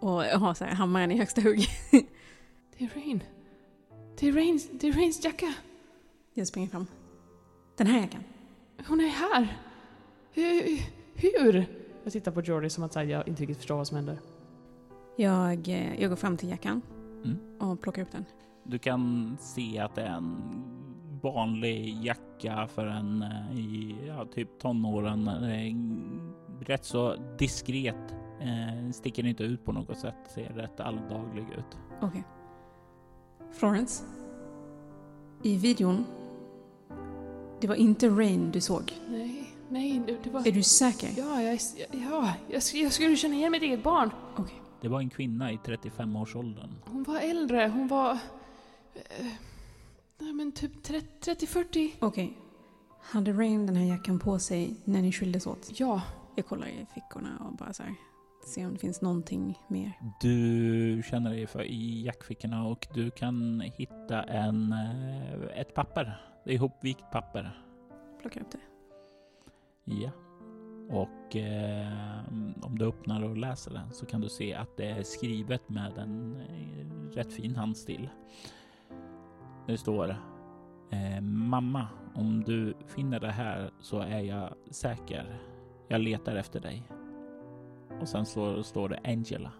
[0.00, 1.66] och har så här hammaren i högsta hugg.
[2.78, 3.22] Det är Rain.
[4.18, 5.54] Det är Rains, det är Rains jacka.
[6.34, 6.86] Jag springer fram.
[7.76, 8.24] Den här jackan.
[8.88, 9.58] Hon är här.
[10.32, 10.82] Hur?
[11.14, 11.66] hur?
[12.04, 14.18] Jag tittar på Jordi som att här, jag inte riktigt förstår vad som händer.
[15.16, 16.82] Jag, eh, jag går fram till jackan
[17.24, 17.38] Mm.
[17.58, 18.24] och plockar upp den.
[18.64, 20.42] Du kan se att det är en
[21.22, 25.28] vanlig jacka för en eh, i ja, typ tonåren.
[25.28, 25.74] Eh,
[26.66, 28.14] Rätt så diskret.
[28.40, 30.14] Eh, sticker inte ut på något sätt.
[30.34, 31.78] Ser rätt alldaglig ut.
[32.00, 32.24] Okej.
[33.52, 34.04] Florence.
[35.42, 36.04] I videon.
[37.60, 38.92] Det var inte Rain du såg.
[39.08, 40.48] Nej, nej, det, det var...
[40.48, 41.08] Är du säker?
[41.16, 41.58] Ja, jag,
[41.92, 44.10] ja jag, jag skulle känna igen mitt eget barn.
[44.36, 44.62] Okej.
[44.80, 46.74] Det var en kvinna i 35-årsåldern.
[46.84, 48.12] Hon var äldre, hon var...
[48.94, 49.26] Eh,
[50.22, 51.90] nej men typ 30-40.
[52.00, 52.38] Okej.
[53.00, 55.70] Hade Rain den här jackan på sig när ni skildes åt?
[55.80, 56.02] Ja.
[56.36, 57.94] Jag kollar i fickorna och bara så här,
[58.46, 59.92] ser om det finns någonting mer.
[60.20, 66.20] Du känner dig för i jackfickorna och du kan hitta en, eh, ett papper.
[66.44, 67.62] Det är ihopvikt papper.
[68.20, 68.60] Plockar upp det.
[69.84, 70.10] Ja.
[70.90, 72.28] Och eh,
[72.62, 75.98] om du öppnar och läser den så kan du se att det är skrivet med
[75.98, 78.08] en eh, rätt fin handstil.
[79.66, 80.10] Det står
[80.90, 85.40] eh, Mamma, om du finner det här så är jag säker.
[85.88, 86.82] Jag letar efter dig.
[88.00, 89.52] Och sen så står det Angela.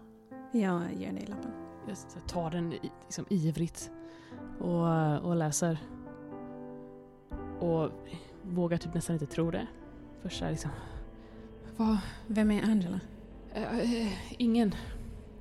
[0.51, 1.51] Jag ger dig lappen.
[1.87, 2.69] Jag tar den
[3.03, 3.91] liksom ivrigt
[4.59, 5.77] och, och läser.
[7.59, 7.91] Och
[8.41, 9.67] vågar typ nästan inte tro det.
[10.21, 10.71] Först så här liksom...
[11.77, 11.97] Vad?
[12.27, 12.99] Vem är Angela?
[13.53, 14.75] eh, eh, ingen.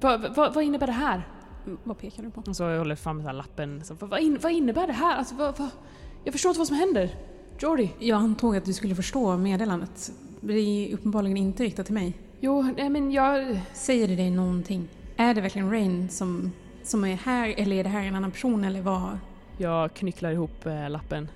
[0.00, 1.28] Vad, vad, vad innebär det här?
[1.66, 2.42] Mm, Vad pekar du på?
[2.46, 3.84] Och så jag håller fram den här lappen.
[3.84, 5.16] Så, vad, in, vad innebär det här?
[5.16, 5.68] Alltså, vad, vad,
[6.24, 7.14] jag förstår inte vad som händer.
[7.58, 7.90] Jordi.
[7.98, 10.12] Jag antog att du skulle förstå meddelandet.
[10.40, 12.14] Det är uppenbarligen inte riktat till mig.
[12.40, 13.60] Jo, nej men jag...
[13.72, 14.88] Säger det dig någonting?
[15.16, 18.64] Är det verkligen Rain som, som är här eller är det här en annan person
[18.64, 19.18] eller vad?
[19.58, 21.28] Jag knycklar ihop eh, lappen.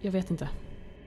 [0.00, 0.48] Jag vet inte.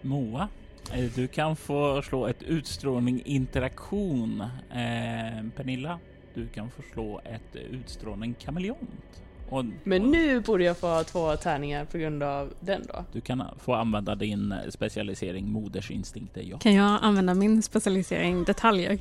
[0.01, 0.47] Moa,
[0.93, 4.41] eh, du kan få slå ett utstrålning interaktion.
[4.71, 5.99] Eh, Pernilla,
[6.35, 9.21] du kan få slå ett utstrålning kameleont.
[9.49, 13.05] Och Men nu borde jag få två tärningar på grund av den då.
[13.13, 16.41] du kan få använda din specialisering modersinstinkter.
[16.41, 16.57] Ja.
[16.57, 18.99] Kan jag använda min specialisering detaljer?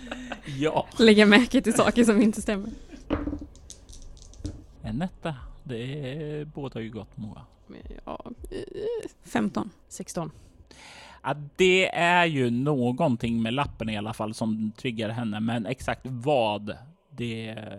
[0.58, 0.86] ja.
[0.98, 2.70] Lägga märke till saker som inte stämmer.
[4.82, 5.34] En etta.
[5.64, 7.42] Det båda ju gott Moa.
[8.04, 9.70] Ja, eh, 15.
[9.88, 10.30] 16.
[11.22, 16.00] Ja, det är ju någonting med lappen i alla fall som triggar henne, men exakt
[16.04, 16.76] vad
[17.10, 17.78] det eh,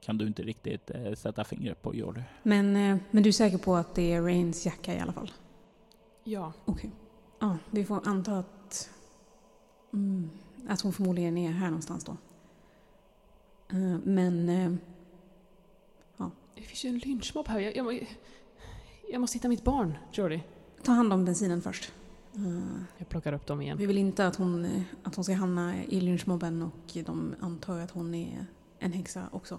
[0.00, 2.22] kan du inte riktigt eh, sätta fingret på Jordi.
[2.42, 5.30] Men, eh, men du är säker på att det är Rains jacka i alla fall?
[6.24, 6.52] Ja.
[6.64, 6.90] Okej.
[7.40, 8.90] Ja, vi får anta att,
[9.92, 10.30] mm,
[10.68, 12.16] att hon förmodligen är här någonstans då.
[14.04, 14.72] Men eh,
[16.54, 17.60] Det finns ju en lynchmobb här.
[17.60, 18.06] Jag, jag,
[19.12, 20.42] jag måste hitta mitt barn, Jordi.
[20.82, 21.92] ta hand om bensinen först.
[22.34, 23.78] Eh, Jag plockar upp dem igen.
[23.78, 27.78] Vi vill inte att hon, eh, att hon ska hamna i lynchmobben och de antar
[27.78, 28.46] att hon är
[28.78, 29.58] en häxa också.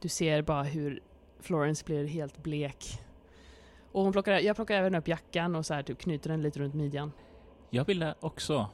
[0.00, 1.00] Du ser bara hur
[1.40, 3.00] Florence blir helt blek.
[3.92, 6.60] Och hon plockar, jag plockar även upp jackan och så här, typ knyter den lite
[6.60, 7.12] runt midjan.
[7.70, 8.68] Jag ville också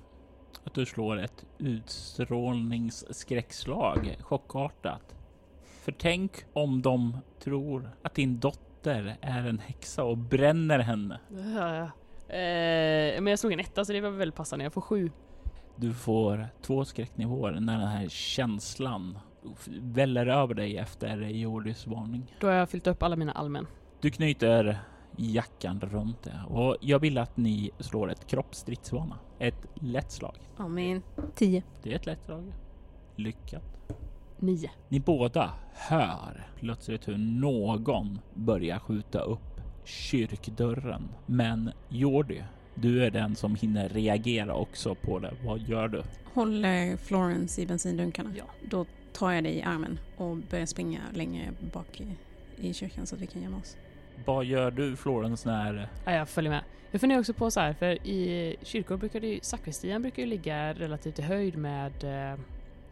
[0.64, 5.14] att du slår ett utstrålningsskräckslag, chockartat.
[5.62, 11.20] För tänk om de tror att din dotter är en häxa och bränner henne.
[11.30, 11.86] Eh,
[12.30, 14.64] men jag slog en etta så det var väl passande.
[14.64, 15.10] Jag får sju.
[15.76, 19.18] Du får två skräcknivåer när den här känslan
[19.80, 22.36] väller över dig efter Jordis varning.
[22.40, 23.66] Då har jag fyllt upp alla mina allmän.
[24.00, 24.78] Du knyter
[25.16, 29.18] jackan runt det och jag vill att ni slår ett kroppsstridsvana.
[29.38, 30.36] Ett lätt slag.
[30.56, 31.02] Amen.
[31.34, 31.62] 10.
[31.82, 32.52] Det är ett lätt slag.
[33.16, 33.62] Lyckat.
[34.38, 34.70] Nio.
[34.88, 41.08] Ni båda hör plötsligt hur någon börjar skjuta upp kyrkdörren.
[41.26, 42.42] Men Jordi,
[42.74, 45.34] du är den som hinner reagera också på det.
[45.44, 46.02] Vad gör du?
[46.34, 48.30] Håller Florence i bensindunkarna.
[48.36, 48.44] Ja.
[48.70, 52.16] Då tar jag dig i armen och börjar springa längre bak i,
[52.68, 53.76] i kyrkan så att vi kan gömma oss.
[54.24, 55.88] Vad gör du Florence när...
[56.04, 56.64] Ja, jag följer med.
[56.90, 60.28] Jag funderar också på så här, för i kyrkor brukar det ju, sakristian brukar ju
[60.28, 62.38] ligga relativt i höjd med eh,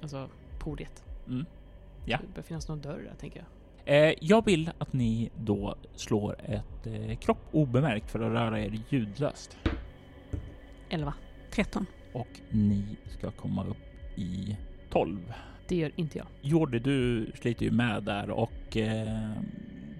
[0.03, 1.05] alltså podiet.
[1.27, 1.47] Mm.
[2.05, 2.19] Ja.
[2.21, 3.47] Det bör finnas någon dörr där tänker jag.
[3.89, 8.81] Eh, jag vill att ni då slår ett eh, kropp obemärkt för att röra er
[8.89, 9.57] ljudlöst.
[10.91, 11.15] Elva.
[11.51, 11.87] 13.
[12.13, 12.85] Och ni
[13.19, 14.57] ska komma upp i
[14.91, 15.33] 12.
[15.69, 16.27] Det gör inte jag.
[16.41, 19.31] Jordi, du sliter ju med där och eh,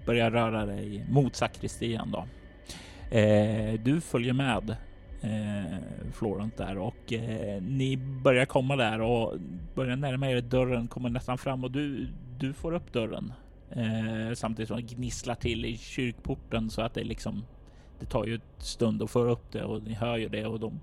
[0.05, 2.25] börjar röra dig mot sakristian då.
[3.17, 4.75] Eh, du följer med
[5.21, 5.77] eh,
[6.13, 9.33] Florent där och eh, ni börjar komma där och
[9.75, 12.07] börjar närma er dörren, kommer nästan fram och du,
[12.39, 13.33] du får upp dörren.
[13.71, 17.45] Eh, samtidigt som det gnisslar till i kyrkporten så att det liksom
[17.99, 20.59] det tar ju ett stund att få upp det och ni hör ju det och
[20.59, 20.79] de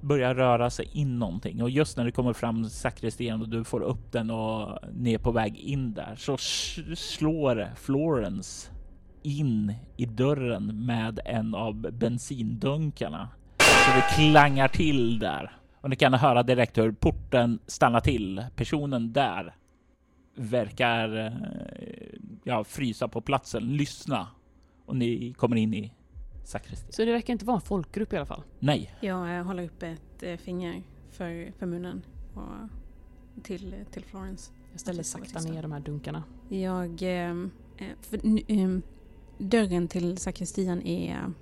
[0.00, 3.80] börjar röra sig in någonting och just när du kommer fram sakristian och du får
[3.80, 6.36] upp den och ni är på väg in där så
[6.96, 8.70] slår Florence
[9.22, 13.28] in i dörren med en av bensindunkarna.
[13.58, 18.44] Så det klangar till där och ni kan höra direkt hur porten stannar till.
[18.56, 19.54] Personen där
[20.34, 21.32] verkar eh,
[22.44, 24.26] ja, frysa på platsen, lyssna
[24.86, 25.92] och ni kommer in i
[26.44, 26.92] sakristian.
[26.92, 28.42] Så det verkar inte vara en folkgrupp i alla fall.
[28.58, 32.02] Nej, Jag eh, håller upp ett eh, finger för, för munnen
[32.34, 32.68] och
[33.42, 34.52] till, till Florence.
[34.72, 36.24] Jag ställer sakta ner de här dunkarna.
[36.48, 36.90] Jag...
[37.02, 37.34] Eh,
[38.00, 38.82] för, ehm,
[39.38, 41.32] dörren till sakristian är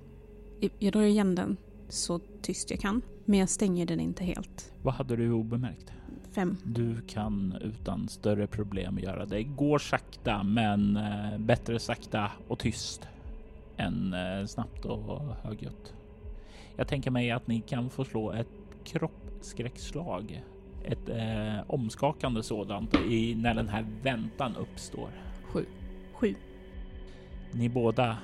[0.79, 1.57] Jag drar igen den
[1.89, 3.01] så tyst jag kan.
[3.25, 4.73] Men jag stänger den inte helt.
[4.81, 5.91] Vad hade du obemärkt?
[6.31, 6.57] Fem.
[6.63, 9.43] Du kan utan större problem göra det.
[9.43, 13.07] går sakta, men eh, bättre sakta och tyst
[13.77, 15.93] än eh, snabbt och högljutt.
[16.75, 18.47] Jag tänker mig att ni kan få slå ett
[18.83, 20.43] kroppsskräckslag.
[20.85, 25.09] Ett eh, omskakande sådant i, när den här väntan uppstår.
[25.43, 25.65] Sju.
[26.13, 26.35] Sju.
[27.51, 28.17] Ni båda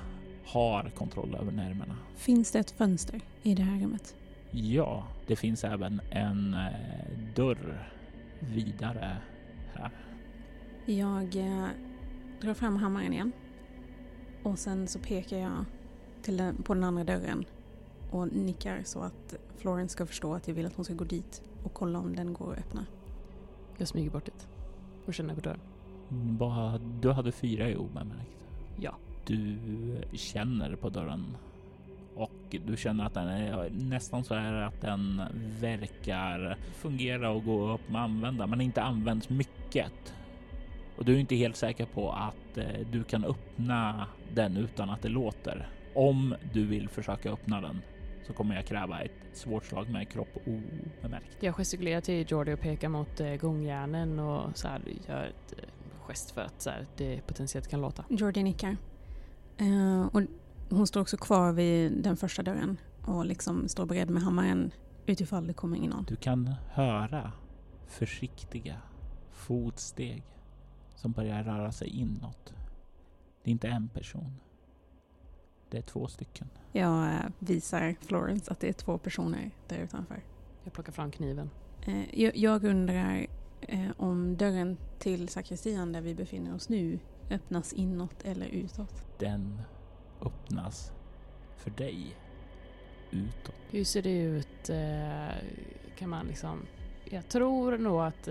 [0.44, 1.96] har kontroll över nerverna.
[2.16, 4.14] Finns det ett fönster i det här rummet?
[4.50, 7.88] Ja, det finns även en eh, dörr
[8.40, 9.16] vidare
[9.74, 9.90] här.
[10.84, 11.68] Jag eh,
[12.40, 13.32] drar fram hammaren igen.
[14.42, 15.64] Och sen så pekar jag
[16.22, 17.44] till den, på den andra dörren
[18.10, 21.42] och nickar så att Florence ska förstå att jag vill att hon ska gå dit
[21.64, 22.86] och kolla om den går att öppna.
[23.78, 24.48] Jag smyger bort dit
[25.06, 25.60] och känner på dörren.
[26.38, 28.46] Bara, du hade fyra i obemärkt.
[28.76, 28.96] Ja.
[29.26, 29.58] Du
[30.12, 31.36] känner på dörren
[32.50, 35.22] du känner att den är nästan så här att den
[35.60, 40.14] verkar fungera och gå upp med använda, men inte används mycket.
[40.96, 45.02] Och du är inte helt säker på att eh, du kan öppna den utan att
[45.02, 45.68] det låter.
[45.94, 47.80] Om du vill försöka öppna den
[48.26, 51.36] så kommer jag kräva ett svårt slag med kropp obemärkt.
[51.40, 55.68] Jag gestikulerar till Jordi och pekar mot eh, gångjärnen och så här gör ett eh,
[56.06, 58.04] gest för att så här, det potentiellt kan låta.
[58.08, 58.76] Jordi nickar.
[59.60, 60.22] Uh, och
[60.70, 64.72] hon står också kvar vid den första dörren och liksom står beredd med hammaren
[65.06, 66.04] utifall det kommer in någon.
[66.04, 67.32] Du kan höra
[67.86, 68.76] försiktiga
[69.30, 70.22] fotsteg
[70.96, 72.54] som börjar röra sig inåt.
[73.42, 74.40] Det är inte en person.
[75.70, 76.48] Det är två stycken.
[76.72, 80.24] Jag eh, visar Florence att det är två personer där utanför.
[80.64, 81.50] Jag plockar fram kniven.
[81.86, 83.26] Eh, jag undrar
[83.60, 86.98] eh, om dörren till sakristian där vi befinner oss nu
[87.30, 89.04] öppnas inåt eller utåt.
[89.18, 89.62] Den
[90.22, 90.92] öppnas
[91.56, 92.16] för dig
[93.10, 93.54] utåt.
[93.70, 94.70] Hur ser det ut?
[95.98, 96.66] Kan man liksom...
[97.10, 98.28] Jag tror nog att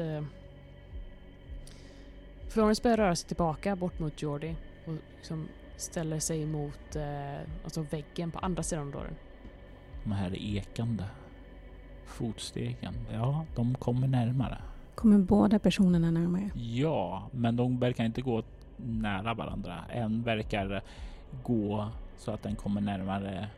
[2.50, 5.48] Florence börjar röra sig tillbaka bort mot Jordi och liksom
[5.78, 9.16] ställer sig mot eh, alltså väggen på andra sidan dörren.
[10.04, 11.04] De här ekande
[12.06, 14.58] fotstegen, ja, de kommer närmare.
[14.96, 16.50] Kommer båda personerna närmare?
[16.56, 18.44] Ja, men de verkar inte gå
[18.78, 19.84] nära varandra.
[19.90, 20.84] En verkar
[21.44, 23.50] gå så att den kommer närmare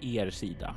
[0.00, 0.74] er sida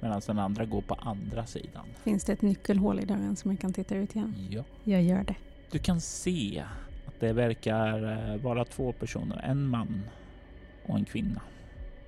[0.00, 1.86] medan den andra går på andra sidan.
[2.04, 4.34] Finns det ett nyckelhål i dörren som jag kan titta ut igen?
[4.50, 4.64] Ja.
[4.84, 5.36] Jag gör det.
[5.70, 6.64] Du kan se
[7.06, 10.02] att det verkar eh, vara två personer, en man
[10.86, 11.42] och en kvinna.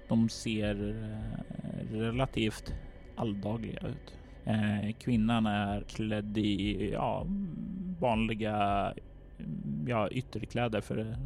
[0.09, 2.75] De ser eh, relativt
[3.17, 4.15] alldagliga ut.
[4.45, 7.27] Eh, kvinnan är klädd i ja,
[8.01, 8.95] vanliga
[9.87, 11.17] ja, ytterkläder för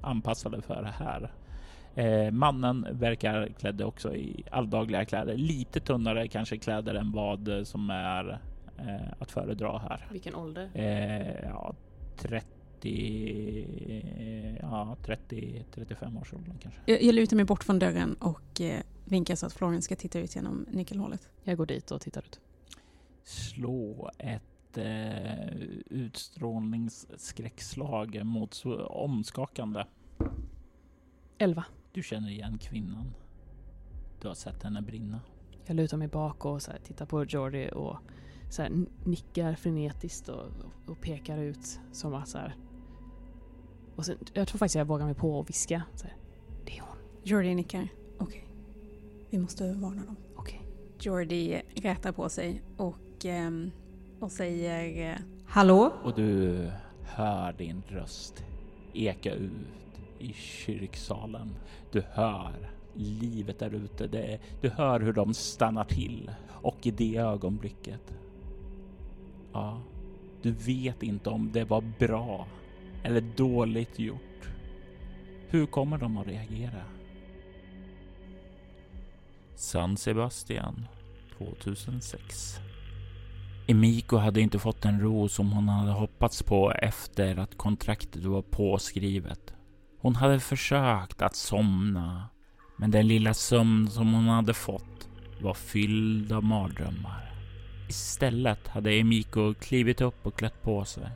[0.00, 1.30] anpassade för det här.
[1.98, 5.36] Eh, mannen verkar klädd också i alldagliga kläder.
[5.36, 8.40] Lite tunnare kanske kläder än vad som är
[8.78, 10.06] eh, att föredra här.
[10.12, 10.70] Vilken ålder?
[10.74, 11.74] Eh, ja,
[12.16, 16.80] 30, ja 30, 35 års ålder kanske.
[16.86, 20.18] Jag, jag lutar mig bort från dörren och eh, vinkar så att Florence ska titta
[20.18, 21.28] ut genom nyckelhålet.
[21.44, 22.40] Jag går dit och tittar ut.
[23.24, 25.56] Slå ett eh,
[25.90, 29.84] utstrålningsskräckslag mot omskakande.
[31.38, 31.64] 11.
[31.92, 33.14] Du känner igen kvinnan.
[34.20, 35.20] Du har sett henne brinna.
[35.66, 37.96] Jag lutar mig bak och så här, tittar på Jordi och
[38.50, 38.72] så här,
[39.04, 40.46] nickar frenetiskt och,
[40.86, 42.56] och, pekar ut som att så här,
[43.96, 45.82] och sen, jag tror faktiskt jag vågar mig på att viska.
[45.94, 46.16] Så här,
[46.64, 46.96] det är hon.
[47.22, 47.88] Jordi nickar.
[48.18, 48.26] Okej.
[48.26, 48.40] Okay.
[49.30, 50.16] Vi måste varna dem.
[50.36, 50.60] Okej.
[50.60, 50.68] Okay.
[51.00, 53.50] Jordi rätar på sig och, eh,
[54.20, 55.92] och säger Hallå?
[56.04, 56.70] Och du
[57.02, 58.44] hör din röst
[58.94, 59.52] eka ut
[60.20, 61.54] i kyrksalen.
[61.92, 64.38] Du hör livet där ute.
[64.60, 66.30] Du hör hur de stannar till
[66.62, 68.14] och i det ögonblicket
[69.52, 69.80] Ja,
[70.42, 72.46] du vet inte om det var bra
[73.02, 74.48] eller dåligt gjort.
[75.48, 76.82] Hur kommer de att reagera?
[79.54, 80.86] San Sebastian
[81.38, 82.56] 2006.
[83.66, 88.42] Emiko hade inte fått den ro som hon hade hoppats på efter att kontraktet var
[88.42, 89.54] påskrivet.
[90.00, 92.28] Hon hade försökt att somna,
[92.76, 95.08] men den lilla sömn som hon hade fått
[95.40, 97.32] var fylld av mardrömmar.
[97.88, 101.08] Istället hade Emiko klivit upp och klätt på sig.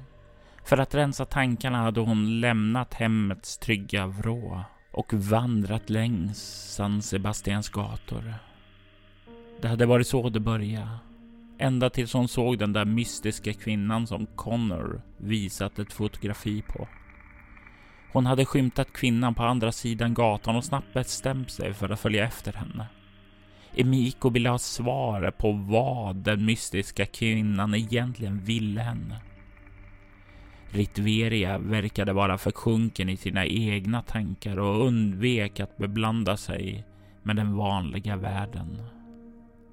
[0.65, 6.39] För att rensa tankarna hade hon lämnat hemmets trygga vrå och vandrat längs
[6.75, 8.35] San Sebastians gator.
[9.61, 10.99] Det hade varit så det började.
[11.59, 16.89] Ända tills hon såg den där mystiska kvinnan som Connor visat ett fotografi på.
[18.13, 22.25] Hon hade skymtat kvinnan på andra sidan gatan och snabbt bestämt sig för att följa
[22.25, 22.87] efter henne.
[23.75, 29.21] Emiko ville ha svar på vad den mystiska kvinnan egentligen ville henne.
[30.71, 36.87] Ritveria verkade vara försjunken i sina egna tankar och undvek att beblanda sig
[37.23, 38.83] med den vanliga världen.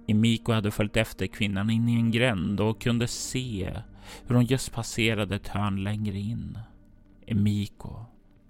[0.07, 3.73] Emiko hade följt efter kvinnan in i en gränd och kunde se
[4.27, 6.59] hur hon just passerade ett hörn längre in.
[7.27, 8.05] Emiko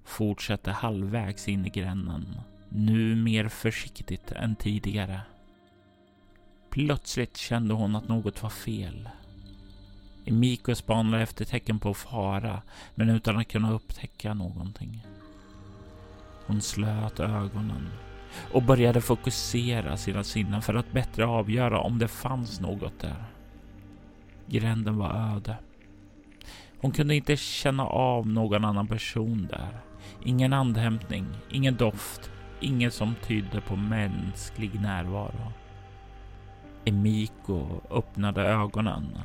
[0.09, 2.39] fortsatte halvvägs in i gränden,
[2.69, 5.21] nu mer försiktigt än tidigare.
[6.69, 9.09] Plötsligt kände hon att något var fel.
[10.25, 12.61] Emiko spanade efter tecken på fara,
[12.95, 15.05] men utan att kunna upptäcka någonting.
[16.47, 17.89] Hon slöt ögonen
[18.53, 23.25] och började fokusera sina sinnen för att bättre avgöra om det fanns något där.
[24.47, 25.57] Gränden var öde.
[26.81, 29.88] Hon kunde inte känna av någon annan person där.
[30.23, 35.53] Ingen andhämtning, ingen doft, inget som tydde på mänsklig närvaro.
[36.85, 39.17] Emiko öppnade ögonen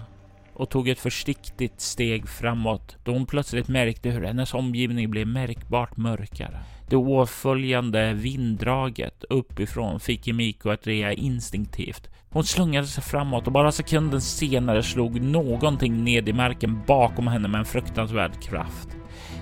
[0.55, 5.97] och tog ett försiktigt steg framåt då hon plötsligt märkte hur hennes omgivning blev märkbart
[5.97, 6.61] mörkare.
[6.89, 12.09] Det åtföljande vinddraget uppifrån fick Emiko att rea instinktivt.
[12.31, 17.49] Hon slungade sig framåt och bara sekunden senare slog någonting ned i marken bakom henne
[17.49, 18.89] med en fruktansvärd kraft.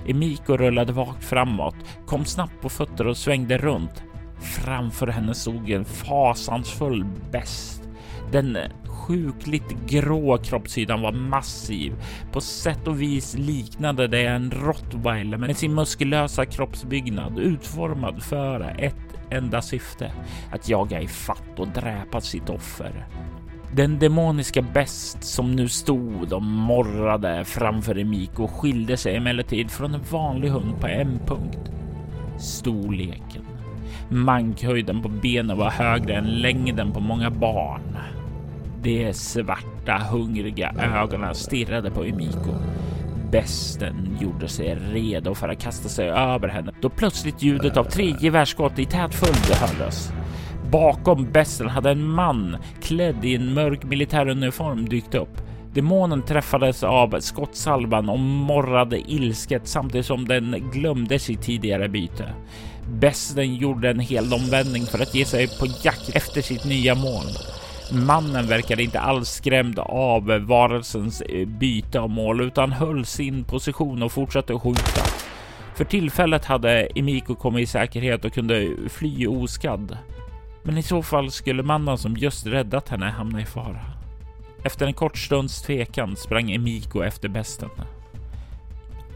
[0.07, 1.75] Emiko rullade vagt framåt,
[2.05, 4.03] kom snabbt på fötter och svängde runt.
[4.39, 7.83] Framför henne stod en fasansfull bäst.
[8.31, 11.93] Den sjukligt grå kroppssidan var massiv.
[12.31, 18.95] På sätt och vis liknade det en rottweiler med sin muskulösa kroppsbyggnad utformad för ett
[19.31, 20.11] enda syfte.
[20.51, 23.07] Att jaga i fatt och dräpa sitt offer.
[23.75, 30.01] Den demoniska bäst som nu stod och morrade framför Emiko skilde sig emellertid från en
[30.11, 31.71] vanlig hund på en punkt.
[32.39, 33.45] Storleken.
[34.09, 37.97] Mankhöjden på benen var högre än längden på många barn.
[38.81, 42.53] De svarta, hungriga ögonen stirrade på Emiko.
[43.31, 48.15] Besten gjorde sig redo för att kasta sig över henne då plötsligt ljudet av tre
[48.19, 50.13] gevärsskott i tät följd hördes.
[50.73, 55.41] Bakom besten hade en man klädd i en mörk militäruniform dykt upp.
[55.73, 62.33] Demonen träffades av skottsalvan och morrade ilsket samtidigt som den glömde sitt tidigare byte.
[62.89, 67.25] Besten gjorde en hel omvändning för att ge sig på jakt efter sitt nya mål.
[67.91, 74.03] Mannen verkade inte alls skrämd av varelsens eh, byte av mål utan höll sin position
[74.03, 75.03] och fortsatte skjuta.
[75.75, 79.97] För tillfället hade Emiko kommit i säkerhet och kunde fly oskadd.
[80.63, 83.81] Men i så fall skulle mannen som just räddat henne hamna i fara.
[84.63, 87.69] Efter en kort stunds tvekan sprang Emiko efter besten.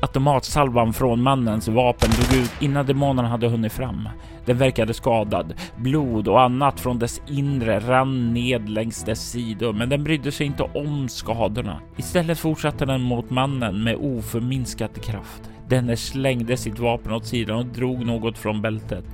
[0.02, 4.10] Automatsalvan från mannens vapen dog ut innan demonen hade hunnit fram.
[4.46, 5.54] Den verkade skadad.
[5.78, 10.46] Blod och annat från dess inre rann ned längs dess sidor, men den brydde sig
[10.46, 11.80] inte om skadorna.
[11.98, 15.42] Istället fortsatte den mot mannen med oförminskad kraft.
[15.70, 19.06] Denne slängde sitt vapen åt sidan och drog något från bältet.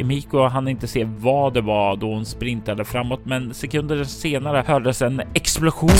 [0.00, 5.02] Emiko hann inte se vad det var då hon sprintade framåt, men sekunder senare hördes
[5.02, 5.90] en explosion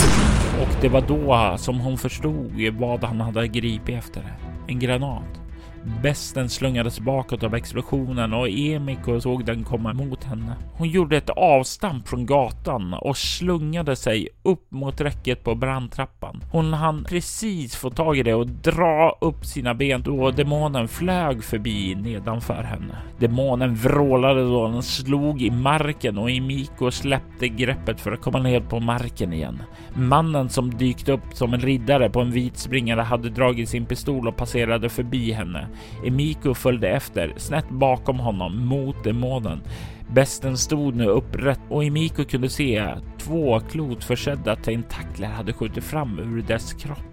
[0.61, 4.23] och det var då som hon förstod vad han hade gripit efter.
[4.67, 5.40] En granat.
[5.83, 10.55] Besten slungades bakåt av explosionen och Emiko såg den komma mot henne.
[10.73, 16.43] Hon gjorde ett avstamp från gatan och slungade sig upp mot räcket på brandtrappan.
[16.51, 21.43] Hon hann precis få tag i det och dra upp sina ben då demonen flög
[21.43, 22.95] förbi nedanför henne.
[23.19, 28.59] Demonen vrålade då den slog i marken och Emiko släppte greppet för att komma ner
[28.59, 29.63] på marken igen.
[29.93, 34.27] Mannen som dykt upp som en riddare på en vit springare hade dragit sin pistol
[34.27, 35.67] och passerade förbi henne.
[36.05, 39.61] Emiko följde efter, snett bakom honom, mot demonen.
[40.13, 46.41] Besten stod nu upprätt och Emiko kunde se två klotförsedda tentakler hade skjutit fram ur
[46.41, 47.10] dess kropp.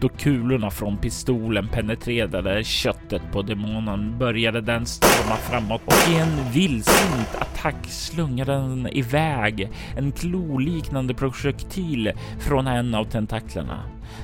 [0.00, 6.52] Då kulorna från pistolen penetrerade köttet på demonen började den storma framåt och i en
[6.52, 13.80] vildsint attack slungade den iväg en kloliknande projektil från en av tentaklerna.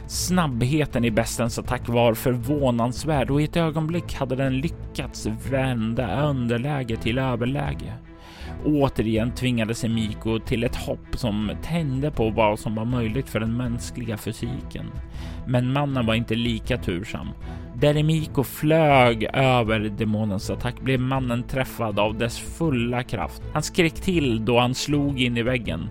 [0.06, 6.96] Snabbheten i bestens attack var förvånansvärd och i ett ögonblick hade den lyckats vända underläge
[6.96, 7.94] till överläge.
[8.64, 13.40] Återigen tvingade sig Miko till ett hopp som tände på vad som var möjligt för
[13.40, 14.86] den mänskliga fysiken.
[15.46, 17.28] Men mannen var inte lika tursam.
[17.74, 23.42] Där Emiko flög över demonens attack blev mannen träffad av dess fulla kraft.
[23.52, 25.88] Han skrek till då han slog in i väggen.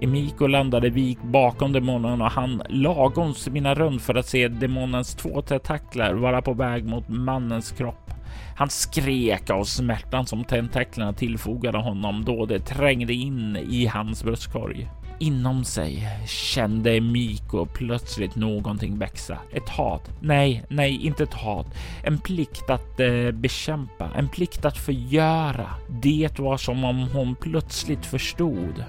[0.00, 5.42] Emiko landade vik bakom demonen och han lagom mina runt för att se demonens två
[5.42, 8.10] tentakler vara på väg mot mannens kropp.
[8.56, 14.88] Han skrek av smärtan som tentaklerna tillfogade honom då det trängde in i hans bröstkorg.
[15.18, 19.38] Inom sig kände Miko plötsligt någonting växa.
[19.52, 20.10] Ett hat.
[20.20, 21.66] Nej, nej, inte ett hat.
[22.04, 25.66] En plikt att eh, bekämpa, en plikt att förgöra.
[25.88, 28.84] Det var som om hon plötsligt förstod.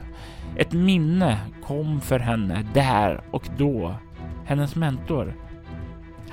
[0.57, 3.95] Ett minne kom för henne där och då.
[4.45, 5.33] Hennes mentor.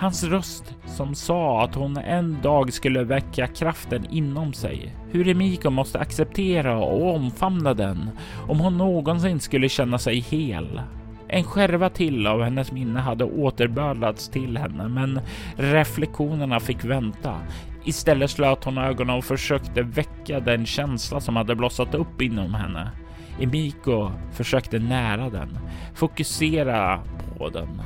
[0.01, 4.97] Hans röst som sa att hon en dag skulle väcka kraften inom sig.
[5.11, 8.11] Hur Emiko måste acceptera och omfamna den
[8.49, 10.83] om hon någonsin skulle känna sig hel.
[11.29, 15.21] En skärva till av hennes minne hade återbördats till henne, men
[15.57, 17.35] reflektionerna fick vänta.
[17.85, 22.91] Istället slöt hon ögonen och försökte väcka den känsla som hade blossat upp inom henne.
[23.41, 25.59] Emiko försökte nära den,
[25.95, 27.01] fokusera
[27.39, 27.83] på den.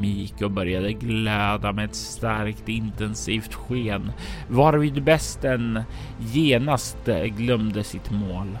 [0.00, 4.12] Miko började glöda med ett starkt intensivt sken
[4.48, 5.82] varvid besten
[6.18, 6.98] genast
[7.36, 8.58] glömde sitt mål.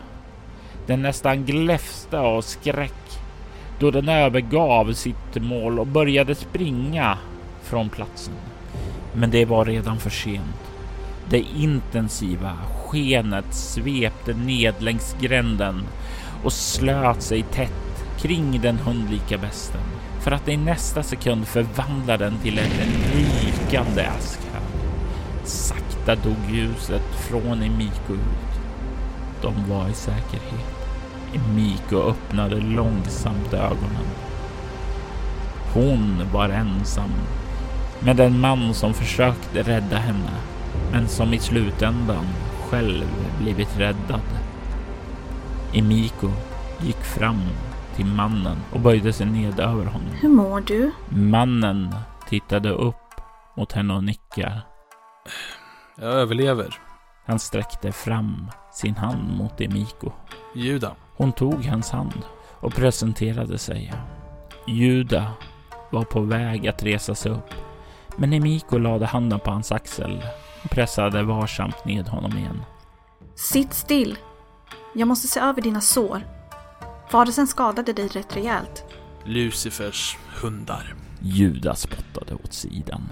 [0.86, 3.18] Den nästan gläfste av skräck
[3.78, 7.18] då den övergav sitt mål och började springa
[7.62, 8.34] från platsen.
[9.12, 10.72] Men det var redan för sent.
[11.30, 15.82] Det intensiva skenet svepte ned längs gränden
[16.44, 19.97] och slöt sig tätt kring den hundlika besten
[20.28, 22.70] för att i nästa sekund förvandla den till en
[23.14, 24.60] rykande aska.
[25.44, 28.60] Sakta dog ljuset från Emiko ut.
[29.42, 30.88] De var i säkerhet.
[31.34, 34.06] Emiko öppnade långsamt ögonen.
[35.74, 37.10] Hon var ensam
[38.00, 40.32] med en man som försökte rädda henne,
[40.92, 42.26] men som i slutändan
[42.70, 43.06] själv
[43.40, 44.28] blivit räddad.
[45.74, 46.30] Emiko
[46.80, 47.42] gick fram
[47.98, 50.10] till mannen och böjde sig ned över honom.
[50.20, 50.90] Hur mår du?
[51.08, 51.94] Mannen
[52.28, 52.94] tittade upp
[53.56, 54.60] mot henne och nickar.
[55.96, 56.74] Jag överlever.
[57.26, 60.12] Han sträckte fram sin hand mot Emiko.
[60.54, 60.94] Juda.
[61.16, 62.22] Hon tog hans hand
[62.60, 63.92] och presenterade sig.
[64.66, 65.32] Juda
[65.90, 67.54] var på väg att resa sig upp,
[68.16, 70.24] men Emiko lade handen på hans axel
[70.64, 72.62] och pressade varsamt ned honom igen.
[73.34, 74.18] Sitt still.
[74.94, 76.37] Jag måste se över dina sår.
[77.12, 78.84] Varelsen skadade dig rätt rejält.
[79.24, 80.94] Lucifers hundar.
[81.20, 83.02] Juda spottade åt sidan.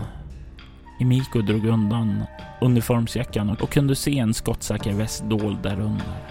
[1.01, 2.23] Emiko drog undan
[2.61, 6.29] uniformsjackan och kunde se en skottsäker väst dold därunder.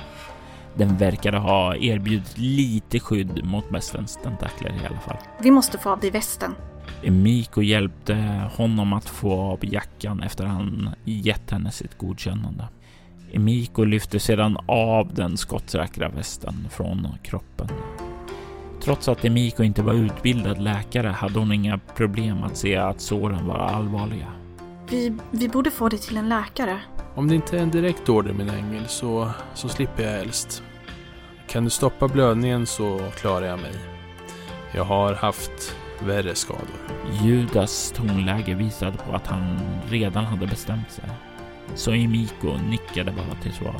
[0.76, 5.18] Den verkade ha erbjudit lite skydd mot mästens tentakler i alla fall.
[5.40, 6.56] Vi måste få av dig västen.
[7.04, 8.16] Emiko hjälpte
[8.56, 12.68] honom att få av jackan efter han gett henne sitt godkännande.
[13.32, 17.68] Emiko lyfte sedan av den skottsäkra västen från kroppen.
[18.84, 23.48] Trots att Emiko inte var utbildad läkare hade hon inga problem att se att såren
[23.48, 24.32] var allvarliga.
[24.90, 26.80] Vi, vi borde få dig till en läkare.
[27.16, 30.64] Om det inte är en direkt order min ängel så, så slipper jag helst.
[31.48, 33.74] Kan du stoppa blödningen så klarar jag mig.
[34.72, 36.68] Jag har haft värre skador.
[37.24, 39.60] Judas tonläge visade på att han
[39.90, 41.04] redan hade bestämt sig.
[41.76, 43.76] Så Emiko nickade bara till svar.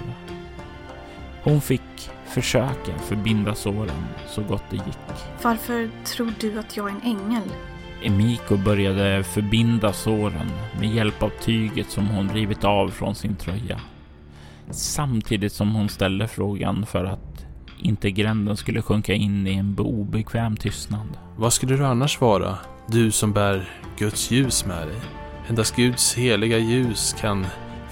[1.44, 5.26] Hon fick försöka förbinda såren så gott det gick.
[5.42, 7.44] Varför tror du att jag är en ängel?
[8.04, 13.82] Emiko började förbinda såren med hjälp av tyget som hon rivit av från sin tröja.
[14.72, 17.46] Samtidigt som hon ställde frågan för att
[17.80, 21.08] inte gränden skulle sjunka in i en obekväm tystnad.
[21.38, 22.58] Vad skulle du annars vara?
[22.88, 24.98] Du som bär Guds ljus med dig.
[25.50, 27.46] Endast Guds heliga ljus kan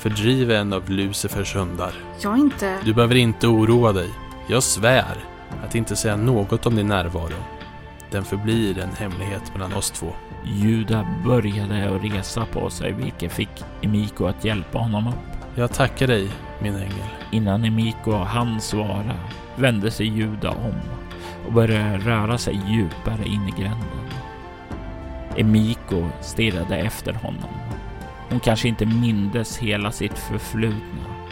[0.03, 1.91] fördriva en av Lucifers hundar.
[2.21, 2.79] Jag inte...
[2.85, 4.09] Du behöver inte oroa dig.
[4.47, 5.15] Jag svär
[5.63, 7.43] att inte säga något om din närvaro.
[8.11, 10.07] Den förblir en hemlighet mellan oss två.
[10.45, 13.49] Juda började att resa på sig vilket fick
[13.81, 15.37] Emiko att hjälpa honom upp.
[15.55, 16.29] Jag tackar dig,
[16.61, 17.09] min ängel.
[17.31, 19.15] Innan Emiko hann svara
[19.55, 20.79] vände sig Juda om
[21.47, 24.09] och började röra sig djupare in i gränden.
[25.37, 27.62] Emiko stirrade efter honom.
[28.33, 31.27] Hon kanske inte mindes hela sitt förflutna.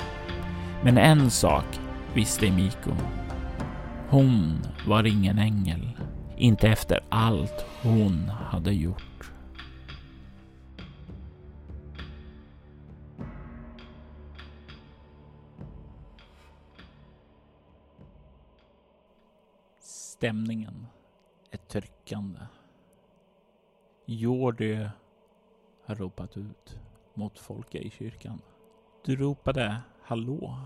[0.83, 1.79] Men en sak
[2.13, 2.91] visste Miko.
[4.09, 5.97] Hon var ingen ängel.
[6.37, 9.31] Inte efter allt hon hade gjort.
[19.79, 20.87] Stämningen
[21.51, 22.39] är tryckande.
[24.05, 24.89] Jordi
[25.85, 26.80] har ropat ut
[27.14, 28.41] mot folket i kyrkan.
[29.05, 30.57] Du ropade hallå.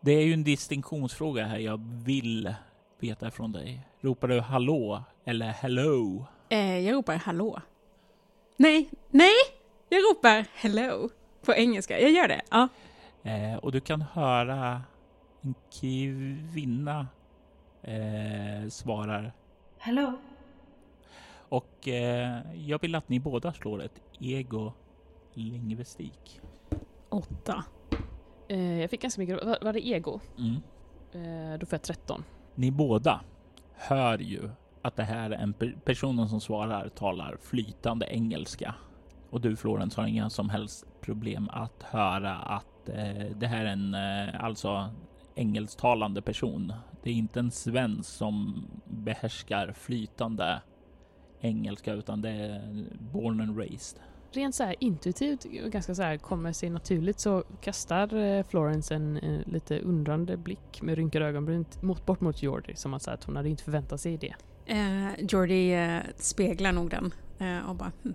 [0.00, 2.54] Det är ju en distinktionsfråga här jag vill
[3.00, 3.80] veta från dig.
[4.00, 6.26] Ropar du hallå eller hello?
[6.48, 7.60] Eh, jag ropar hallå.
[8.56, 9.34] Nej, nej!
[9.88, 11.08] Jag ropar hello.
[11.44, 12.00] På engelska?
[12.00, 12.42] Jag gör det.
[12.50, 12.68] Ja.
[13.22, 14.82] Eh, och du kan höra
[15.40, 17.06] en kvinna
[17.82, 19.32] eh, svarar.
[19.78, 20.12] Hello?
[21.48, 24.72] Och eh, jag vill att ni båda slår ett ego
[25.34, 26.40] lingvistik.
[27.08, 27.64] Åtta.
[28.48, 29.44] Eh, jag fick ganska mycket.
[29.44, 30.20] Var, var det ego?
[30.38, 30.54] Mm.
[31.12, 32.24] Eh, då får jag 13.
[32.54, 33.20] Ni båda
[33.74, 34.50] hör ju
[34.82, 38.74] att det här är en per personen som svarar talar flytande engelska.
[39.30, 43.72] Och du Florence har inga som helst problem att höra att eh, det här är
[43.72, 44.90] en eh, alltså
[45.34, 46.72] engelsktalande person.
[47.02, 50.62] Det är inte en svensk som behärskar flytande
[51.40, 53.98] engelska utan det är born and raised.
[54.32, 58.94] Rent så här intuitivt och ganska så här kommer sig naturligt så kastar eh, Florence
[58.94, 63.10] en, en lite undrande blick med rynkade ögonbryn mot, bort mot Jordi som att, så
[63.10, 64.34] här, att hon hade inte förväntat sig det.
[64.66, 68.14] Eh, Jordi eh, speglar nog den eh, och bara hm,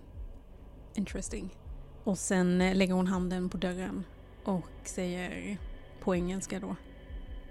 [0.96, 1.56] interesting.
[2.04, 4.04] Och sen eh, lägger hon handen på dörren
[4.44, 5.58] och säger
[6.04, 6.76] på engelska då.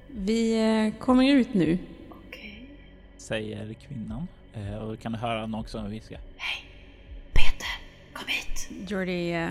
[0.09, 1.79] Vi eh, kommer ut nu.
[2.11, 2.71] Okej.
[3.17, 4.27] Säger kvinnan.
[4.53, 6.19] Eh, och kan höra någon också viska.
[6.19, 6.66] Peter,
[8.17, 8.91] kom hit!
[8.91, 9.51] Jordi eh,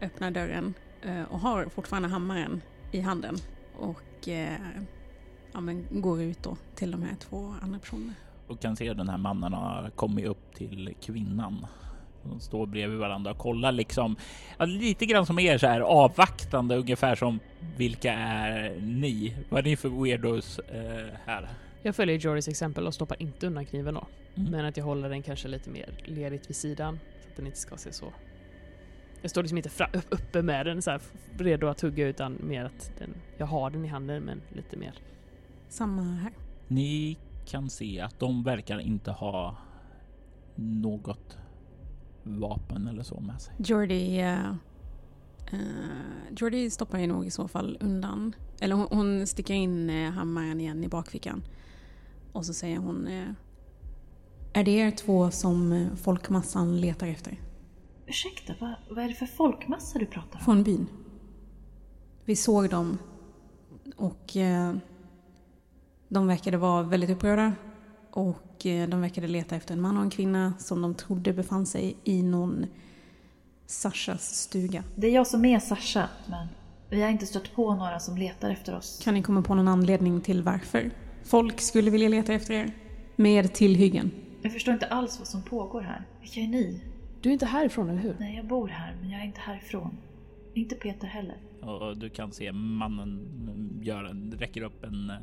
[0.00, 2.62] öppnar dörren eh, och har fortfarande hammaren
[2.92, 3.36] i handen.
[3.78, 4.60] Och eh,
[5.52, 8.14] ja, men går ut då till de här två andra personerna.
[8.48, 11.66] och kan se den här mannen har kommit upp till kvinnan.
[12.22, 14.16] De står bredvid varandra och kollar liksom
[14.58, 17.40] ja, lite grann som er så här avvaktande ungefär som
[17.76, 19.36] vilka är ni?
[19.48, 21.48] Vad är ni för weirdos eh, här?
[21.82, 24.06] Jag följer Jordis exempel och stoppar inte undan kniven då.
[24.34, 24.50] Mm.
[24.50, 26.98] Men att jag håller den kanske lite mer ledigt vid sidan
[27.40, 28.12] den inte ska se så...
[29.22, 31.00] Jag står liksom inte fra, upp, uppe med den så här
[31.38, 34.94] redo att hugga utan mer att den, jag har den i handen men lite mer.
[35.68, 36.32] Samma här.
[36.68, 39.56] Ni kan se att de verkar inte ha
[40.54, 41.38] något
[42.22, 43.54] vapen eller så med sig.
[43.58, 44.52] Jordi, eh,
[46.36, 48.34] Jordi stoppar ju nog i så fall undan.
[48.60, 51.42] Eller hon, hon sticker in eh, hammaren igen i bakfickan.
[52.32, 53.08] Och så säger hon
[54.52, 57.40] Är det er två som eh, folkmassan letar efter?
[58.06, 60.44] Ursäkta, vad, vad är det för folkmassa du pratar om?
[60.44, 60.86] Från byn.
[62.24, 62.98] Vi såg dem
[63.96, 64.74] och eh,
[66.08, 67.52] de verkade vara väldigt upprörda.
[68.10, 71.66] Och eh, de verkade leta efter en man och en kvinna som de trodde befann
[71.66, 72.66] sig i någon
[73.66, 74.84] Sashas stuga.
[74.96, 76.48] Det är jag som är Sasha, men
[76.88, 79.00] vi har inte stött på några som letar efter oss.
[79.02, 80.90] Kan ni komma på någon anledning till varför
[81.24, 82.72] folk skulle vilja leta efter er?
[83.16, 84.10] Med tillhyggen.
[84.42, 86.02] Jag förstår inte alls vad som pågår här.
[86.20, 86.80] Vilka är ni?
[87.20, 88.16] Du är inte härifrån, eller hur?
[88.20, 89.96] Nej, jag bor här, men jag är inte härifrån.
[90.54, 91.36] Inte Peter heller.
[91.60, 93.28] Och du kan se mannen
[93.82, 95.16] gör en, räcker upp en eh,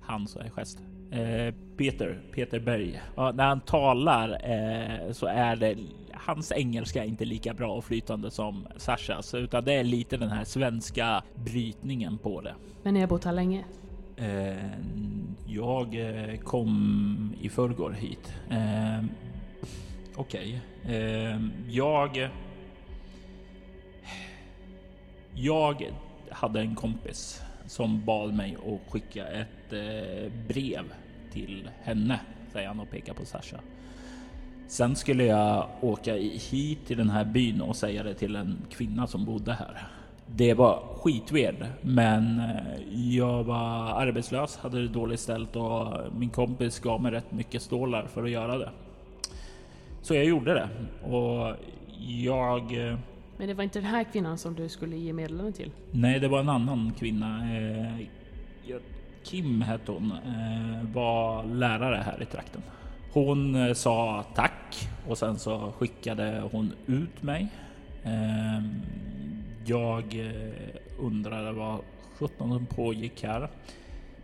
[0.00, 0.82] hand så här gest.
[1.10, 3.02] Eh, Peter, Peter Berg.
[3.16, 5.76] Ja, när han talar eh, så är det
[6.12, 10.30] hans engelska är inte lika bra och flytande som Sashas, utan det är lite den
[10.30, 12.54] här svenska brytningen på det.
[12.82, 13.64] Men ni har bott här länge?
[14.16, 14.56] Eh,
[15.54, 18.34] jag eh, kom i förrgår hit.
[18.50, 19.04] Eh,
[20.14, 20.60] Okej.
[20.84, 22.30] Eh, jag...
[25.34, 25.86] Jag
[26.30, 30.84] hade en kompis som bad mig att skicka ett eh, brev
[31.32, 32.20] till henne,
[32.52, 33.60] säger han och pekar på Sasha.
[34.68, 39.06] Sen skulle jag åka hit till den här byn och säga det till en kvinna
[39.06, 39.86] som bodde här.
[40.36, 45.86] Det var skitweird, men eh, jag var arbetslös, hade det dåligt ställt och
[46.18, 48.70] min kompis gav mig rätt mycket stålar för att göra det.
[50.02, 50.68] Så jag gjorde det
[51.14, 51.56] och
[52.08, 52.88] jag...
[52.88, 52.98] eh,
[53.38, 55.70] Men det var inte den här kvinnan som du skulle ge meddelande till?
[55.90, 57.56] Nej, det var en annan kvinna.
[57.56, 57.94] Eh,
[59.22, 60.12] Kim hette hon.
[60.94, 62.62] Var lärare här i trakten.
[63.12, 67.48] Hon sa tack och sen så skickade hon ut mig.
[69.70, 71.80] Jag eh, undrade vad
[72.18, 73.48] sjutton som pågick här.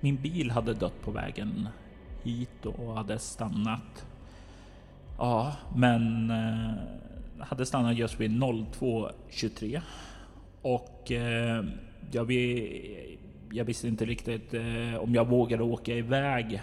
[0.01, 1.69] Min bil hade dött på vägen
[2.23, 4.07] hit och hade stannat.
[5.19, 6.73] Ja, men eh,
[7.41, 9.81] hade stannat just vid 02.23
[10.63, 11.65] och eh,
[12.13, 12.33] jag,
[13.51, 14.55] jag visste inte riktigt
[15.01, 16.63] om jag vågade åka iväg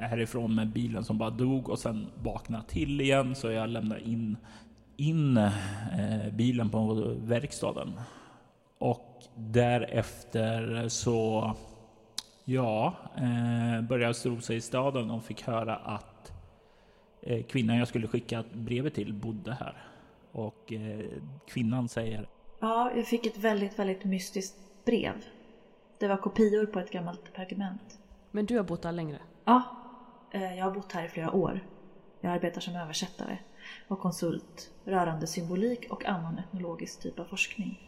[0.00, 4.36] härifrån med bilen som bara dog och sen vakna till igen så jag lämnade in,
[4.98, 8.00] in eh, bilen på verkstaden.
[8.78, 11.52] Och därefter så
[12.44, 16.32] ja, eh, började jag strosa i staden och fick höra att
[17.22, 19.84] eh, kvinnan jag skulle skicka brevet till bodde här.
[20.32, 20.72] Och
[21.46, 22.28] kvinnan säger
[22.60, 25.24] Ja, jag fick ett väldigt, väldigt mystiskt brev.
[25.98, 27.98] Det var kopior på ett gammalt pergament.
[28.30, 29.18] Men du har bott här längre?
[29.44, 29.62] Ja,
[30.32, 31.60] jag har bott här i flera år.
[32.20, 33.38] Jag arbetar som översättare.
[33.88, 37.80] Och konsult rörande symbolik och annan etnologisk typ av forskning.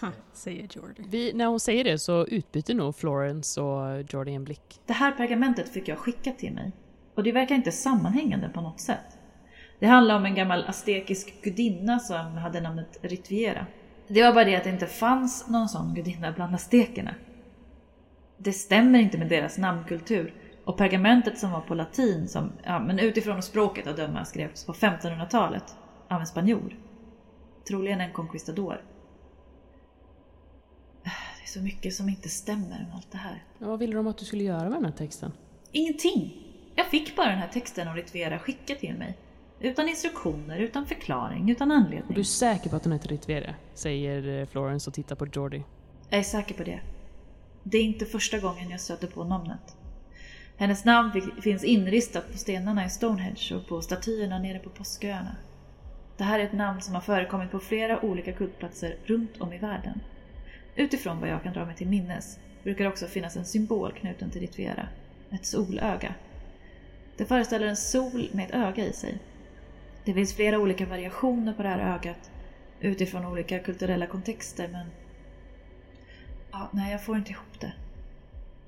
[0.00, 1.02] Ha, säger Jordy.
[1.08, 4.80] Vi, när hon säger det så utbyter nog Florence och Jordy en blick.
[4.86, 6.72] Det här pergamentet fick jag skickat till mig
[7.14, 9.18] och det verkar inte sammanhängande på något sätt.
[9.78, 13.66] Det handlar om en gammal aztekisk gudinna som hade namnet Ritviera.
[14.08, 17.14] Det var bara det att det inte fanns någon sån gudinna bland aztekerna.
[18.38, 20.34] Det stämmer inte med deras namnkultur
[20.66, 24.72] och pergamentet som var på latin, som ja, men utifrån språket att döma skrevs på
[24.72, 25.76] 1500-talet
[26.08, 26.76] av en spanjor.
[27.68, 28.80] Troligen en conquistador.
[31.04, 33.44] Det är så mycket som inte stämmer med allt det här.
[33.58, 35.32] Ja, vad ville de att du skulle göra med den här texten?
[35.72, 36.42] Ingenting!
[36.74, 39.18] Jag fick bara den här texten om Ritvera skickad till mig.
[39.60, 42.14] Utan instruktioner, utan förklaring, utan Och anledning.
[42.14, 43.54] du är säker på att hon heter Ritvere?
[43.74, 45.62] Säger eh, Florence och tittar på Jordy.
[46.10, 46.80] Jag är säker på det.
[47.62, 49.75] Det är inte första gången jag stöter på namnet.
[50.58, 55.36] Hennes namn finns inristat på stenarna i Stonehenge och på statyerna nere på Påsköarna.
[56.16, 59.58] Det här är ett namn som har förekommit på flera olika kultplatser runt om i
[59.58, 60.00] världen.
[60.76, 64.30] Utifrån vad jag kan dra mig till minnes brukar det också finnas en symbol knuten
[64.30, 64.88] till Ritvera.
[65.30, 66.14] Ett solöga.
[67.16, 69.18] Det föreställer en sol med ett öga i sig.
[70.04, 72.30] Det finns flera olika variationer på det här ögat
[72.80, 74.86] utifrån olika kulturella kontexter men
[76.52, 77.72] Ja, nej, jag får inte ihop det.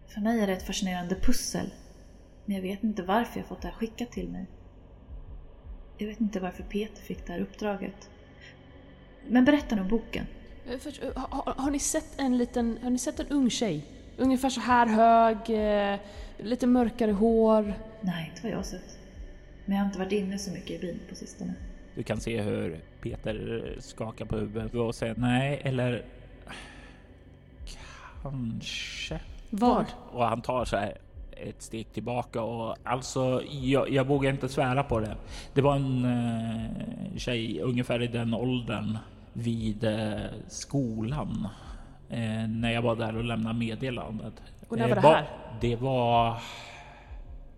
[0.08, 1.70] För mig är det ett fascinerande pussel.
[2.44, 4.46] Men jag vet inte varför jag fått det här skickat till mig.
[5.98, 8.10] Jag vet inte varför Peter fick det här uppdraget.
[9.28, 10.26] Men berätta nu om boken.
[10.70, 13.50] Eh, först, eh, Har, har, har ni sett en liten, har ni sett en ung
[13.50, 13.84] tjej?
[14.16, 16.00] Ungefär så här hög, eh,
[16.38, 17.74] lite mörkare hår.
[18.00, 18.98] Nej, inte vad jag har sett.
[19.64, 21.54] Men jag har inte varit inne så mycket i byn på sistone.
[21.94, 26.04] Du kan se hur Peter skakar på huvudet och säger nej eller
[28.22, 29.20] kanske.
[29.50, 29.84] Vad?
[30.12, 30.98] Och han tar så här
[31.30, 35.16] ett steg tillbaka och alltså jag, jag vågar inte svära på det.
[35.54, 38.98] Det var en eh, tjej ungefär i den åldern
[39.32, 40.16] vid eh,
[40.48, 41.48] skolan
[42.08, 44.42] eh, när jag var där och lämnade meddelandet.
[44.68, 45.28] Och när Eh, var det här?
[45.60, 46.42] Det var,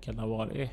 [0.01, 0.71] kan det ha varit,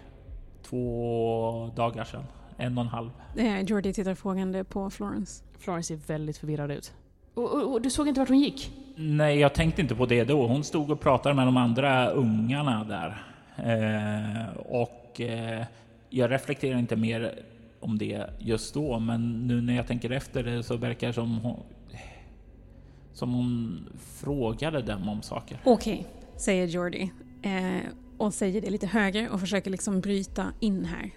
[0.64, 2.24] två dagar sedan.
[2.58, 3.10] En och en halv.
[3.36, 5.44] Eh, Jordy tittar frågande på Florence.
[5.60, 6.94] Florence ser väldigt förvirrad ut.
[7.34, 8.72] Och, och, och du såg inte vart hon gick?
[9.00, 10.48] Nej, jag tänkte inte på det då.
[10.48, 13.24] Hon stod och pratade med de andra ungarna där.
[13.58, 15.66] Eh, och eh,
[16.10, 17.40] jag reflekterar inte mer
[17.80, 21.38] om det just då, men nu när jag tänker efter det så verkar det som
[21.38, 21.60] hon,
[23.14, 23.80] som hon
[24.20, 25.60] frågade dem om saker.
[25.64, 27.12] Okej, säger Jordi.
[27.42, 31.12] Eh, och säger det lite högre och försöker liksom bryta in här.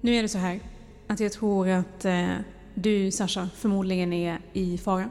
[0.00, 0.60] Nu är det så här
[1.06, 2.28] att jag tror att eh,
[2.74, 5.10] du, Sasha, förmodligen är i fara.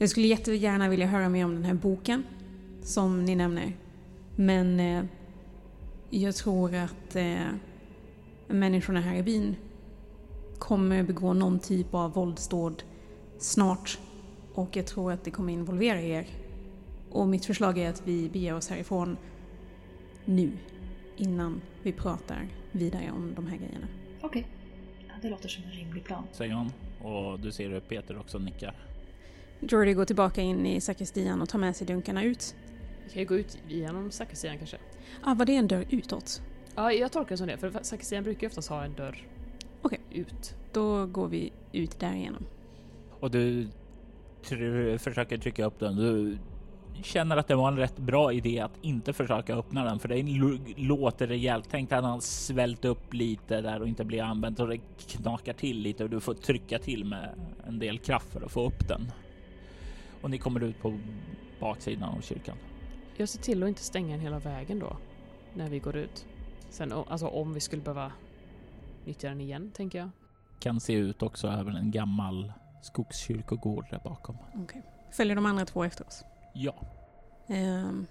[0.00, 2.24] Jag skulle jättegärna vilja höra mer om den här boken
[2.82, 3.72] som ni nämner.
[4.36, 5.04] Men eh,
[6.10, 7.46] jag tror att eh,
[8.48, 9.56] människorna här i byn
[10.58, 12.82] kommer begå någon typ av våldsdåd
[13.38, 13.98] snart.
[14.54, 16.26] Och jag tror att det kommer involvera er.
[17.10, 19.16] Och mitt förslag är att vi beger oss härifrån
[20.24, 20.52] nu.
[21.16, 23.86] Innan vi pratar vidare om de här grejerna.
[24.20, 24.46] Okej.
[25.08, 26.24] Ja, det låter som en rimlig plan.
[26.32, 26.72] Säger hon.
[27.12, 28.74] Och du ser hur Peter också nickar.
[29.60, 32.54] Jordy går tillbaka in i sakristian och tar med sig dunkarna ut.
[33.04, 34.76] Vi kan ju gå ut genom sakristian kanske.
[35.22, 36.42] Ah, var det en dörr utåt?
[36.76, 37.56] Ja, jag tolkar det som det.
[37.56, 39.18] För sakristian brukar ju oftast ha en dörr
[39.82, 40.00] Okej.
[40.10, 40.54] ut.
[40.72, 42.46] Då går vi ut därigenom.
[43.20, 43.68] Och du
[44.44, 45.96] tr- försöker trycka upp den.
[45.96, 46.38] Du
[47.02, 50.14] känner att det var en rätt bra idé att inte försöka öppna den för det
[50.20, 51.68] l- låter rejält.
[51.70, 55.78] Tänk att han svällt upp lite där och inte blir använt och det knakar till
[55.78, 57.28] lite och du får trycka till med
[57.66, 59.12] en del kraft för att få upp den.
[60.22, 60.98] Och ni kommer ut på
[61.60, 62.56] baksidan av kyrkan.
[63.16, 64.96] Jag ser till att inte stänga den hela vägen då.
[65.54, 66.26] När vi går ut.
[66.70, 68.12] Sen alltså om vi skulle behöva
[69.04, 70.10] nyttja den igen, tänker jag.
[70.58, 72.52] Kan se ut också över en gammal
[72.82, 74.36] skogskyrkogård där bakom.
[74.54, 74.82] Okej.
[75.12, 76.24] Följer de andra två efter oss?
[76.54, 76.74] Ja,
[77.50, 78.06] Ehm,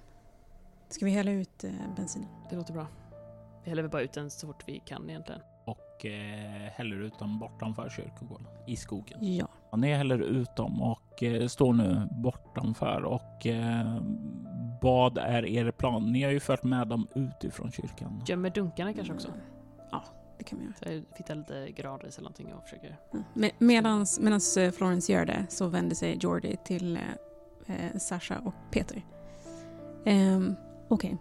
[0.90, 2.30] ska vi hälla ut eh, bensinen?
[2.50, 2.88] Det låter bra.
[3.64, 5.42] Vi häller väl bara ut den så fort vi kan egentligen.
[6.00, 9.18] Och eh, häller ut dem bortanför kyrkogården i skogen.
[9.22, 9.48] Ja.
[9.72, 14.02] Ja, ni häller ut dem och eh, står nu bortanför och eh,
[14.82, 16.12] vad är er plan?
[16.12, 18.24] Ni har ju fört med dem utifrån kyrkan.
[18.28, 19.28] Gömmer dunkarna kanske också.
[19.92, 20.04] Ja,
[20.38, 21.04] det kan vi göra.
[21.16, 22.98] Hittar lite gradris eller någonting och försöker...
[23.14, 23.26] Mm.
[23.34, 27.00] Med, medans, medans Florence gör det så vänder sig Jordy till
[27.98, 29.06] Sasha och Peter.
[30.06, 30.56] Ehm,
[30.88, 31.18] Okej.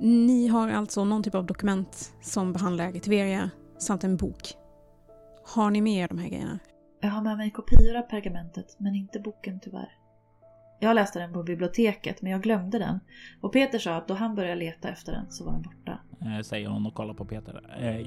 [0.00, 4.54] Ni har alltså någon typ av dokument som behandlar Tiveria samt en bok.
[5.54, 6.58] Har ni med er de här grejerna?
[7.00, 9.88] Jag har med mig kopior av pergamentet, men inte boken tyvärr.
[10.80, 13.00] Jag läste den på biblioteket men jag glömde den.
[13.40, 15.98] Och Peter sa att då han började leta efter den så var den borta.
[16.20, 17.62] Eh, säger hon och kollar på Peter.
[17.80, 18.06] Eh,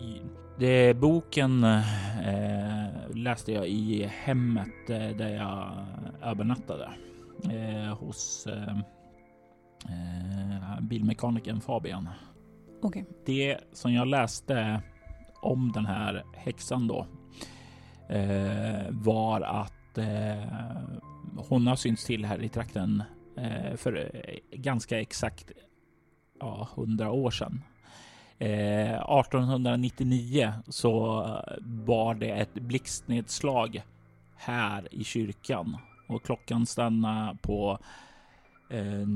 [0.60, 5.86] det, boken eh, läste jag i hemmet eh, där jag
[6.24, 6.90] övernattade
[7.44, 8.78] eh, hos eh,
[10.82, 12.10] bilmekanikern Fabian.
[12.82, 13.04] Okay.
[13.26, 14.82] Det som jag läste
[15.42, 17.08] om den här häxan då
[18.10, 20.44] eh, var att eh,
[21.50, 23.04] hon har synts till här i trakten
[23.38, 24.12] eh, för
[24.52, 25.52] ganska exakt
[26.40, 27.64] ja, 100 år sedan.
[28.42, 31.24] 1899 så
[31.62, 33.84] var det ett blixtnedslag
[34.36, 35.78] här i kyrkan
[36.08, 37.80] och klockan stannade på
[38.70, 39.08] eh,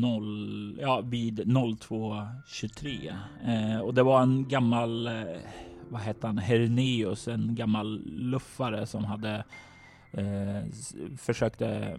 [0.00, 3.14] noll, ja, vid 02.23
[3.44, 5.38] eh, och det var en gammal, eh,
[5.90, 9.44] vad hette han, Herneus, en gammal luffare som hade
[10.12, 10.62] eh,
[11.16, 11.98] försökte,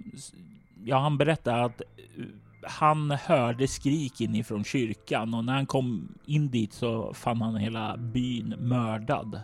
[0.84, 2.26] ja, han berättade att eh,
[2.64, 7.98] han hörde skrik inifrån kyrkan och när han kom in dit så fann han hela
[7.98, 9.42] byn mördad.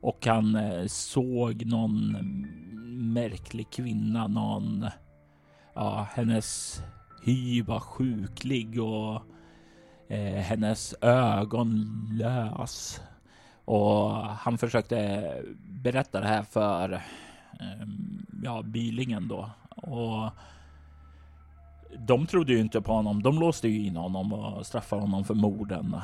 [0.00, 2.16] Och han eh, såg någon
[3.12, 4.86] märklig kvinna, någon,
[5.74, 6.80] ja, hennes
[7.24, 9.22] hy var sjuklig och
[10.08, 11.86] eh, hennes ögon
[12.18, 13.00] lös.
[13.68, 15.22] Och han försökte
[15.58, 16.92] berätta det här för
[17.60, 17.88] eh,
[18.42, 19.50] ja, bylingen då.
[19.76, 20.30] Och
[21.98, 23.22] de trodde ju inte på honom.
[23.22, 25.96] De låste ju in honom och straffade honom för morden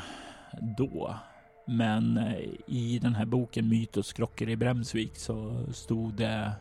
[0.78, 1.14] då.
[1.66, 6.52] Men eh, i den här boken Mytos krockor i Bremsvik så stod det,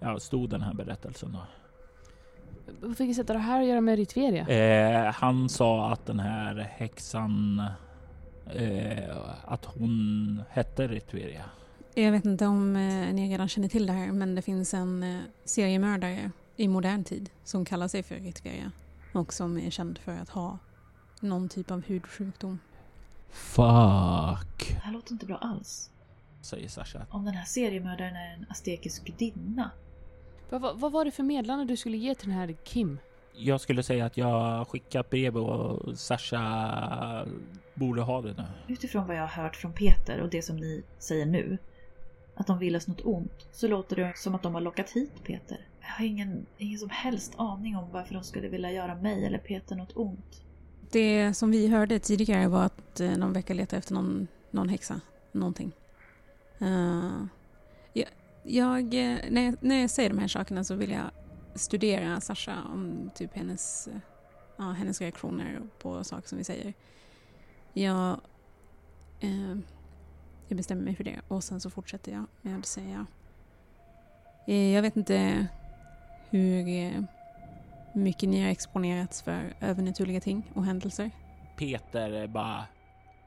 [0.00, 1.32] ja, stod den här berättelsen.
[1.32, 1.40] Då.
[2.80, 4.48] På vilket sätt har det här att göra med Ritveria?
[4.48, 7.62] Eh, han sa att den här häxan,
[8.46, 11.44] eh, att hon hette Ritveria.
[11.94, 15.02] Jag vet inte om eh, ni redan känner till det här, men det finns en
[15.02, 18.72] eh, seriemördare i modern tid som kallar sig för Ritveria
[19.12, 20.58] och som är känd för att ha
[21.20, 22.58] någon typ av hudsjukdom.
[23.30, 24.68] Fuck.
[24.68, 25.90] Det här låter inte bra alls.
[26.40, 27.06] Säger Sasha.
[27.10, 29.70] Om den här seriemördaren är en aztekisk gudinna.
[30.50, 32.98] Vad, vad, vad var det för meddelande du skulle ge till den här Kim?
[33.36, 37.26] Jag skulle säga att jag skickat brev och Sasha
[37.74, 38.74] borde ha det nu.
[38.74, 41.58] Utifrån vad jag har hört från Peter och det som ni säger nu,
[42.34, 45.12] att de vill oss något ont, så låter det som att de har lockat hit
[45.24, 45.58] Peter.
[45.80, 49.38] Jag har ingen, ingen som helst aning om varför de skulle vilja göra mig eller
[49.38, 50.42] Peter något ont.
[50.90, 55.00] Det som vi hörde tidigare var att eh, någon vecka letade efter någon, någon häxa.
[55.32, 55.72] Någonting.
[56.62, 57.26] Uh,
[57.92, 58.08] jag,
[58.42, 61.10] jag, eh, när, jag, när jag säger de här sakerna så vill jag
[61.54, 63.98] studera Sasha om typ hennes, eh,
[64.56, 66.74] ja, hennes reaktioner på saker som vi säger.
[67.72, 68.20] Jag,
[69.20, 69.56] eh,
[70.48, 73.06] jag bestämmer mig för det och sen så fortsätter jag med att säga
[74.46, 75.46] eh, jag vet inte
[76.30, 77.02] hur eh,
[77.92, 81.10] mycket ni har exponerats för övernaturliga ting och händelser.
[81.56, 82.64] Peter bara,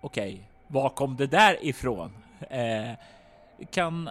[0.02, 2.12] okej, okay, var kom det där ifrån?
[2.50, 2.92] Eh,
[3.72, 4.10] kan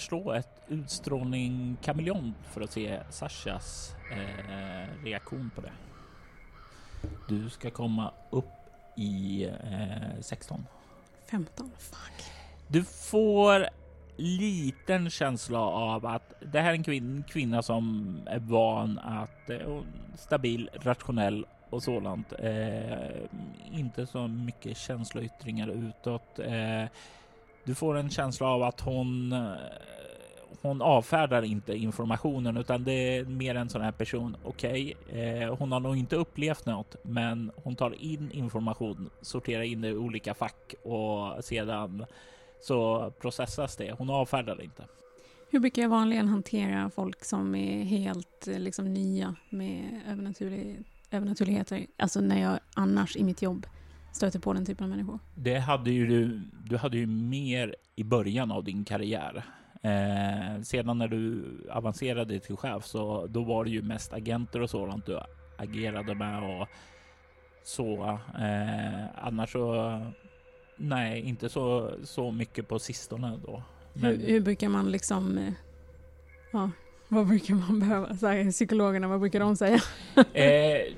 [0.00, 5.72] slå ett utstrålning kameleont för att se Sashas eh, reaktion på det.
[7.28, 8.44] Du ska komma upp
[8.96, 10.66] i eh, 16.
[11.30, 12.24] 15, fuck.
[12.68, 13.66] Du får
[14.16, 19.80] liten känsla av att det här är en kvin kvinna som är van att eh,
[20.14, 22.32] stabil, rationell och sådant.
[22.38, 23.10] Eh,
[23.72, 26.38] inte så mycket känsloyttringar utåt.
[26.38, 26.84] Eh,
[27.64, 29.54] du får en känsla av att hon eh,
[30.62, 34.36] hon avfärdar inte informationen utan det är mer en sån här person.
[34.44, 39.62] Okej, okay, eh, hon har nog inte upplevt något, men hon tar in information, sorterar
[39.62, 42.04] in det i olika fack och sedan
[42.60, 43.92] så processas det.
[43.92, 44.84] Hon avfärdar det inte.
[45.50, 51.86] Hur brukar jag vanligen hantera folk som är helt eh, liksom, nya med övernaturlig, övernaturligheter?
[51.96, 53.66] Alltså när jag annars i mitt jobb
[54.12, 55.18] stöter på den typen av människor.
[55.34, 59.44] Det hade ju du, du hade ju mer i början av din karriär.
[59.82, 64.70] Eh, sedan när du avancerade till chef så då var det ju mest agenter och
[64.70, 65.20] sådant du
[65.58, 66.68] agerade med och
[67.64, 68.18] så.
[68.38, 70.00] Eh, annars så
[70.82, 73.62] Nej, inte så, så mycket på sistone då.
[73.92, 74.04] Men...
[74.04, 75.38] Hur, hur, brukar man liksom...
[75.38, 75.52] Eh,
[76.52, 76.70] ja,
[77.08, 78.16] vad brukar man behöva?
[78.16, 79.80] Så här, psykologerna, vad brukar de säga?
[80.32, 80.94] eh,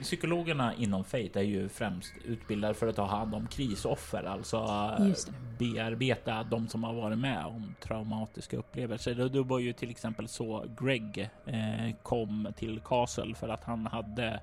[0.00, 4.58] psykologerna inom Fate är ju främst utbildade för att ta hand om krisoffer, alltså
[5.58, 9.14] bearbeta de som har varit med om traumatiska upplevelser.
[9.14, 14.40] Det var ju till exempel så Greg eh, kom till Castle för att han hade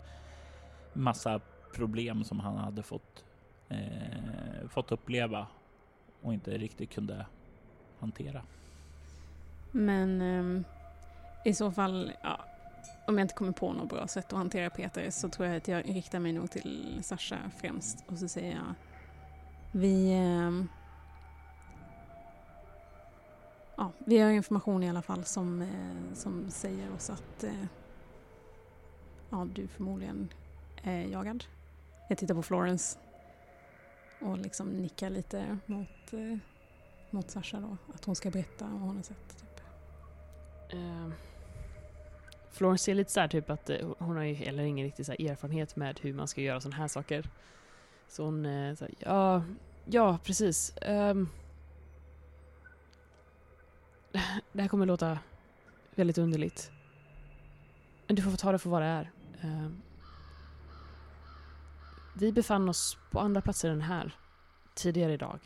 [0.94, 1.40] massa
[1.74, 3.26] problem som han hade fått
[3.70, 5.48] eh, fått uppleva
[6.22, 7.26] och inte riktigt kunde
[8.00, 8.42] hantera.
[9.72, 10.62] Men eh,
[11.46, 12.40] i så fall, ja,
[13.08, 15.68] om jag inte kommer på något bra sätt att hantera Peter så tror jag att
[15.68, 18.74] jag riktar mig nog till Sasha främst och så säger jag
[19.72, 20.68] vi ehm,
[23.76, 27.66] ja, vi har information i alla fall som, eh, som säger oss att eh,
[29.30, 30.30] ja, du förmodligen
[30.84, 31.44] är jagad.
[32.10, 33.00] Jag tittar på Florence
[34.20, 36.38] och liksom nickar lite mot, eh,
[37.12, 37.78] mot Sasha då.
[37.94, 39.38] Att hon ska berätta vad hon har sett.
[39.40, 39.64] Typ.
[40.74, 41.10] Uh,
[42.58, 45.12] Florence är lite så här typ att eh, hon har ju heller ingen riktig så
[45.12, 47.30] här erfarenhet med hur man ska göra sådana här saker.
[48.08, 49.44] Så hon eh, så här, ja,
[49.86, 50.74] ja precis.
[50.86, 51.30] Um,
[54.52, 55.20] det här kommer låta
[55.96, 56.72] väldigt underligt.
[58.08, 59.12] Men du får ta det för vad det är.
[59.44, 59.82] Um,
[62.14, 64.16] vi befann oss på andra platser än här
[64.74, 65.40] tidigare idag.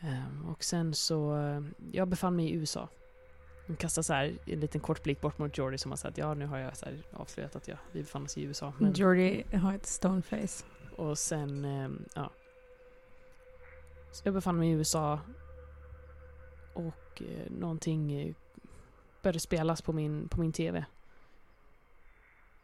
[0.00, 2.88] Um, och sen så, eh, jag befann mig i USA.
[3.66, 6.34] Hon kastar så här en liten kort blick bort mot Jordy som har sagt ja
[6.34, 8.72] nu har jag så här avslöjat att jag, vi befann oss i USA.
[8.78, 8.92] Men...
[8.92, 10.64] Jordy har ett stoneface.
[10.96, 12.30] Och sen, um, ja.
[14.12, 15.20] Så jag befann mig i USA
[16.74, 18.34] och eh, någonting eh,
[19.22, 20.84] började spelas på min, på min TV.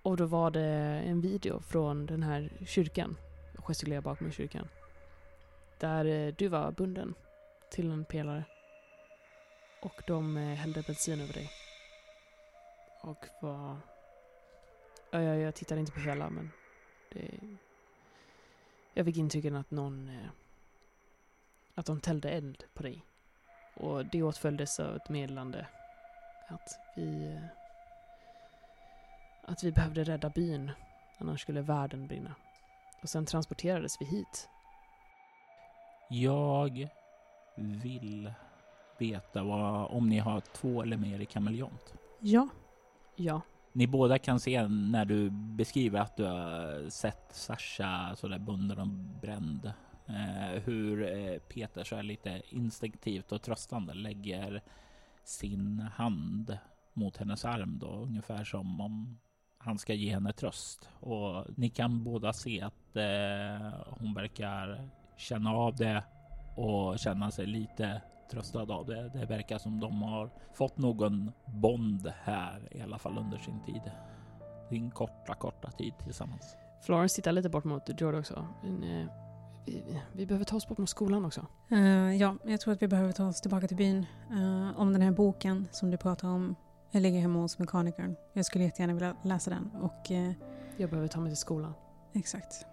[0.02, 0.62] Och då var det
[1.06, 3.16] en video från den här kyrkan.
[3.54, 4.68] Jag gestikulerar bakom kyrkan.
[5.78, 7.14] Där eh, du var bunden
[7.70, 8.44] till en pelare.
[9.80, 11.50] Och de eh, hällde bensin över dig.
[13.00, 13.76] Och var...
[15.10, 16.50] Ja, jag, jag tittade inte på hela men
[17.12, 17.40] det...
[18.94, 20.08] Jag fick intrycket att någon...
[20.08, 20.30] Eh,
[21.74, 23.04] att de tällde eld på dig.
[23.74, 25.66] Och det åtföljdes av ett meddelande
[26.48, 27.44] att vi eh,
[29.48, 30.70] att vi behövde rädda byn,
[31.18, 32.34] annars skulle världen brinna.
[33.02, 34.48] Och sen transporterades vi hit.
[36.08, 36.88] Jag
[37.56, 38.32] vill
[38.98, 41.94] veta vad, om ni har två eller mer i kameleont.
[42.20, 42.48] Ja.
[43.16, 43.40] Ja.
[43.72, 48.88] Ni båda kan se när du beskriver att du har sett Sasha sådär bunden och
[49.20, 49.72] bränd.
[50.06, 54.62] Eh, hur eh, Peter så är lite instinktivt och tröstande lägger
[55.24, 56.58] sin hand
[56.92, 59.18] mot hennes arm då, ungefär som om
[59.58, 60.88] han ska ge henne tröst.
[61.00, 66.04] Och ni kan båda se att eh, hon verkar känna av det
[66.56, 69.08] och känna sig lite tröstad av det.
[69.08, 73.82] Det verkar som de har fått någon bond här i alla fall under sin tid.
[74.68, 76.56] Sin korta, korta tid tillsammans.
[76.82, 78.46] Florence tittar lite bort mot Jordan också.
[78.62, 79.06] Men, eh,
[79.66, 81.46] vi, vi, behöver ta oss bort mot skolan också.
[81.72, 84.06] Uh, ja, jag tror att vi behöver ta oss tillbaka till byn.
[84.30, 86.56] Uh, om den här boken som du pratar om
[86.90, 88.16] jag ligger hemma hos mekanikern.
[88.32, 89.70] Jag skulle jättegärna vilja läsa den.
[89.80, 90.32] Och, eh,
[90.76, 91.74] jag behöver ta mig till skolan.
[92.14, 92.66] Exakt.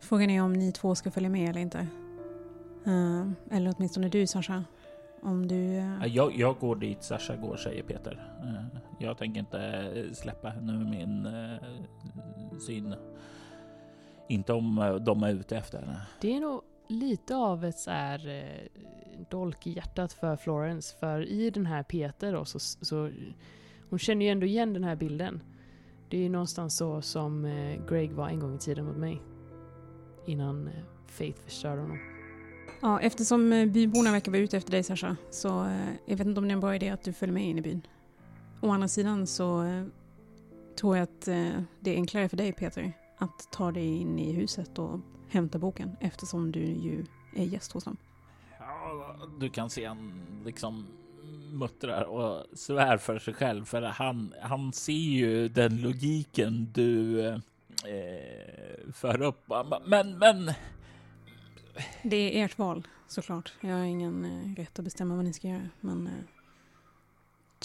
[0.00, 1.86] Frågan är om ni två ska följa med eller inte.
[2.86, 4.64] Uh, eller åtminstone du Sasha.
[5.22, 5.54] Om du...
[5.54, 6.06] Uh...
[6.06, 8.12] Jag, jag, går dit Sasha går, säger Peter.
[8.44, 11.28] Uh, jag tänker inte släppa henne ur min
[12.60, 12.94] syn.
[14.28, 16.00] Inte om de är ute efter henne.
[16.20, 18.52] Det är nog lite av ett så här
[19.30, 20.96] dolk i hjärtat för Florence.
[21.00, 23.10] För i den här Peter då, så, så
[23.90, 25.42] hon känner ju ändå igen den här bilden.
[26.12, 29.22] Det är ju någonstans så som eh, Greg var en gång i tiden mot mig.
[30.26, 30.72] Innan eh,
[31.06, 31.98] Faith förstörde honom.
[32.84, 36.40] Ja, eftersom eh, byborna verkar vara ute efter dig Sasha, så eh, jag vet inte
[36.40, 37.86] om det är en bra idé att du följer med in i byn.
[38.60, 39.84] Å andra sidan så eh,
[40.80, 41.20] tror jag att
[41.80, 45.96] det är enklare för dig Peter att ta dig in i huset och hämta boken
[46.00, 47.04] eftersom du ju
[47.36, 47.96] är gäst hos dem
[48.58, 50.12] Ja, du kan se han
[50.44, 50.86] liksom
[51.52, 57.38] muttrar och svär för sig själv för han, han ser ju den logiken du eh,
[58.92, 59.50] för upp.
[59.86, 60.52] Men, men.
[62.02, 63.52] Det är ert val såklart.
[63.60, 66.12] Jag har ingen eh, rätt att bestämma vad ni ska göra, men eh,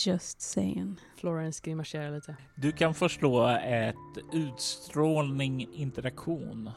[0.05, 0.95] just saying.
[1.17, 2.35] Florence grimaserar lite.
[2.55, 3.95] Du kan förslå ett
[4.33, 6.69] utstrålning interaktion.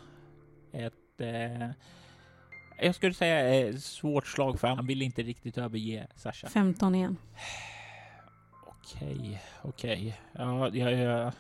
[0.73, 1.71] Ett eh,
[2.83, 6.49] jag skulle säga eh, svårt slag för han vill inte riktigt överge Sasha.
[6.49, 7.17] 15 igen.
[8.67, 10.21] Okej, okej.
[10.33, 11.33] Ja, ja, ja.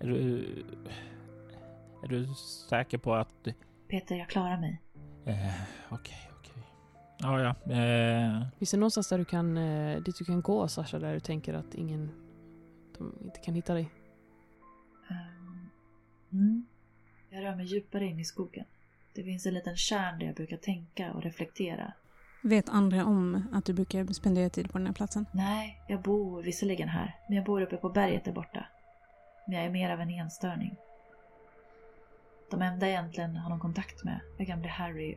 [0.00, 0.38] Är du...
[2.02, 2.26] Är du
[2.68, 3.48] säker på att...
[3.88, 4.82] Peter, jag klarar mig.
[5.26, 6.62] Eh, okej, okej.
[7.18, 7.72] Ja, ja.
[7.74, 8.42] Eh...
[8.58, 11.54] Finns det någonstans där du kan, eh, dit du kan gå, Sasha, där du tänker
[11.54, 12.10] att ingen...
[12.98, 13.90] De inte kan hitta dig?
[15.10, 15.70] Um,
[16.32, 16.66] mm.
[17.30, 18.64] Jag rör mig djupare in i skogen.
[19.14, 21.92] Det finns en liten kärn där jag brukar tänka och reflektera.
[22.42, 25.26] Vet andra om att du brukar spendera tid på den här platsen?
[25.32, 28.66] Nej, jag bor visserligen här, men jag bor uppe på berget där borta.
[29.46, 30.76] Men jag är mer av en enstörning.
[32.50, 35.16] De enda jag egentligen har någon kontakt med är gamle Harry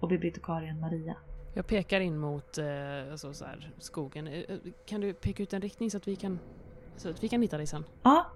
[0.00, 1.16] och bibliotekarien Maria.
[1.54, 2.66] Jag pekar in mot eh,
[3.10, 4.26] alltså så här, skogen.
[4.26, 6.38] Eh, eh, kan du peka ut en riktning så att vi kan
[6.96, 7.84] Så att vi kan hitta dig sen.
[8.02, 8.26] Ja.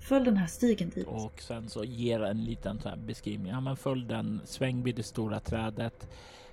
[0.00, 1.06] Följ den här stigen dit.
[1.06, 3.52] Och sen så ger en liten så här beskrivning.
[3.52, 6.08] Ja, men följ den, sväng vid det stora trädet,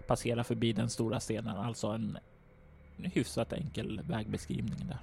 [0.07, 1.57] passera förbi den stora stenen.
[1.57, 2.17] Alltså en
[2.97, 4.99] hyfsat enkel vägbeskrivning där.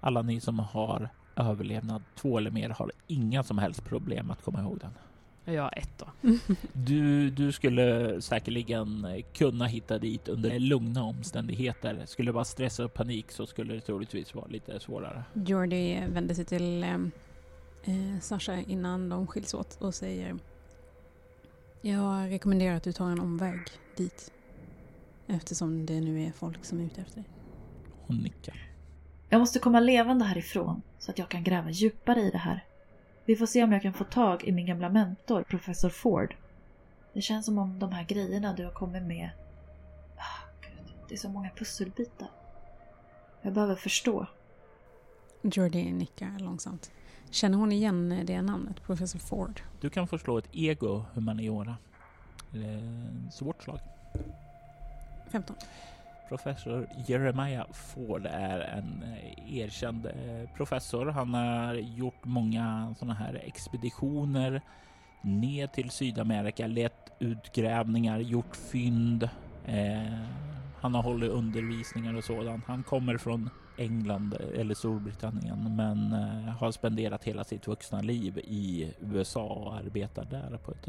[0.00, 4.60] Alla ni som har överlevnad två eller mer har inga som helst problem att komma
[4.60, 4.92] ihåg den.
[5.44, 6.06] Jag har ett då.
[6.72, 12.02] Du, du skulle säkerligen kunna hitta dit under lugna omständigheter.
[12.06, 15.24] Skulle det vara stress och panik så skulle det troligtvis vara lite svårare.
[15.34, 16.94] Jordi vänder sig till eh,
[17.84, 20.36] eh, Sasha innan de skiljs åt och säger
[21.80, 23.60] Jag rekommenderar att du tar en omväg
[23.96, 24.32] dit.
[25.26, 27.30] Eftersom det nu är folk som är ute efter dig.
[28.06, 28.68] Hon nickar.
[29.28, 32.64] Jag måste komma levande härifrån så att jag kan gräva djupare i det här.
[33.24, 36.36] Vi får se om jag kan få tag i min gamla mentor, professor Ford.
[37.12, 39.30] Det känns som om de här grejerna du har kommit med...
[40.16, 42.28] Ah, Gud, det är så många pusselbitar.
[43.42, 44.26] Jag behöver förstå.
[45.42, 46.90] Jordi nickar långsamt.
[47.30, 49.62] Känner hon igen det namnet, professor Ford?
[49.80, 51.76] Du kan få slå ett ego humaniora.
[52.54, 53.78] Eh, Svårt slag.
[55.30, 55.56] 15.
[56.28, 61.06] Professor Jeremiah Ford är en eh, erkänd eh, professor.
[61.06, 64.62] Han har gjort många sådana här expeditioner
[65.22, 69.28] ner till Sydamerika, lett utgrävningar, gjort fynd.
[69.64, 70.18] Eh,
[70.80, 72.64] han har hållit undervisningar och sådant.
[72.64, 78.38] Han kommer från England eh, eller Storbritannien men eh, har spenderat hela sitt vuxna liv
[78.38, 80.88] i USA och arbetar där på ett,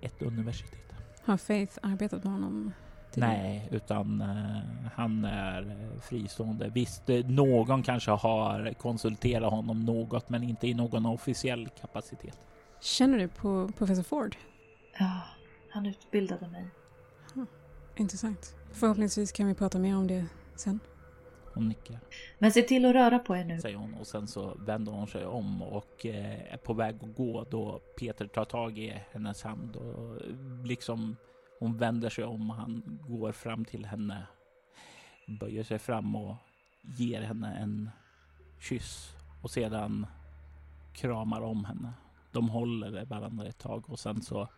[0.00, 0.92] ett universitet.
[1.24, 2.72] Har Faith arbetat med honom?
[3.12, 3.32] Tidigare?
[3.42, 6.68] Nej, utan eh, han är fristående.
[6.74, 12.38] Visst, någon kanske har konsulterat honom något, men inte i någon officiell kapacitet.
[12.80, 14.36] Känner du på professor Ford?
[14.98, 15.20] Ja,
[15.70, 16.66] han utbildade mig.
[17.96, 18.56] Intressant.
[18.72, 20.80] Förhoppningsvis kan vi prata mer om det sen.
[21.54, 21.98] Hon nickar,
[22.38, 23.60] Men se till att röra på er nu.
[23.60, 27.16] säger hon och sen så vänder hon sig om och eh, är på väg att
[27.16, 30.16] gå då Peter tar tag i hennes hand och
[30.64, 31.16] liksom
[31.62, 34.26] hon vänder sig om och han går fram till henne,
[35.26, 36.36] böjer sig fram och
[36.82, 37.90] ger henne en
[38.60, 40.06] kyss och sedan
[40.92, 41.92] kramar om henne.
[42.32, 44.48] De håller varandra ett tag och sen så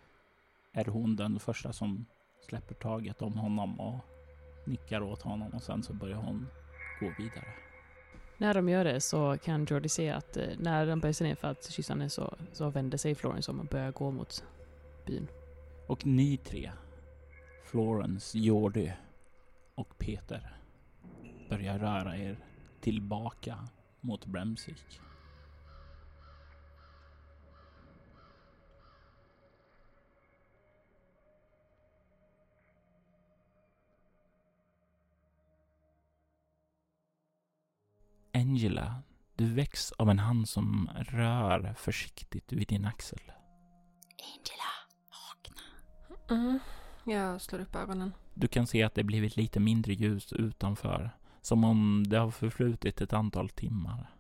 [0.73, 2.07] är hon den första som
[2.49, 3.99] släpper taget om honom och
[4.67, 6.47] nickar åt honom och sen så börjar hon
[7.01, 7.55] gå vidare.
[8.39, 11.35] När de gör det så kan Jordi se att eh, när de böjer sig ner
[11.35, 14.45] för att kyssa henne så, så vänder sig Florence om och börjar gå mot
[15.07, 15.29] byn.
[15.87, 16.71] Och ni tre,
[17.65, 18.93] Florence, Jordi
[19.75, 20.57] och Peter,
[21.49, 22.39] börjar röra er
[22.81, 23.69] tillbaka
[24.01, 25.01] mot Bremsvik.
[38.33, 39.03] Angela,
[39.35, 43.33] du väcks av en hand som rör försiktigt vid din axel.
[46.31, 46.59] Mm.
[47.07, 48.13] Jag slår upp ögonen.
[48.35, 51.11] Du kan se att det blivit lite mindre ljus utanför.
[51.41, 54.11] Som om det har förflutit ett antal timmar.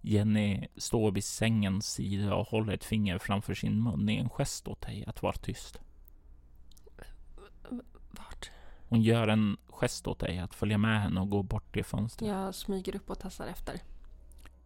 [0.00, 4.68] Jenny står vid sängens sida och håller ett finger framför sin mun i en gest
[4.68, 5.80] åt dig att vara tyst.
[8.10, 8.50] Vart?
[8.88, 12.30] Hon gör en gest åt dig att följa med henne och gå bort till fönstret.
[12.30, 13.80] Jag smyger upp och tassar efter.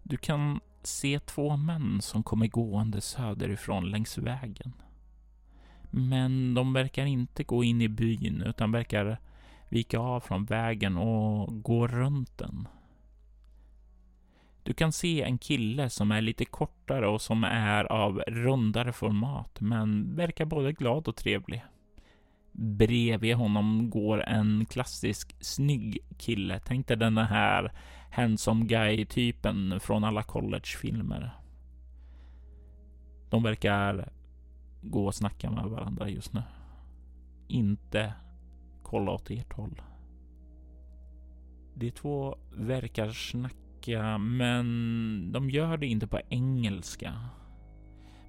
[0.02, 4.72] Du kan se två män som kommer gående söderifrån längs vägen.
[5.90, 9.18] Men de verkar inte gå in i byn utan verkar
[9.68, 12.68] vika av från vägen och gå runt den.
[14.62, 19.60] Du kan se en kille som är lite kortare och som är av rundare format
[19.60, 21.64] men verkar både glad och trevlig.
[22.52, 26.60] Bredvid honom går en klassisk snygg kille.
[26.66, 27.72] Tänk dig den här
[28.10, 31.30] handsome guy-typen från alla collegefilmer.
[33.30, 34.08] De verkar
[34.80, 36.42] gå och snacka med varandra just nu.
[37.48, 38.12] Inte
[38.82, 39.82] kolla åt ert håll.
[41.74, 47.14] De två verkar snacka, men de gör det inte på engelska.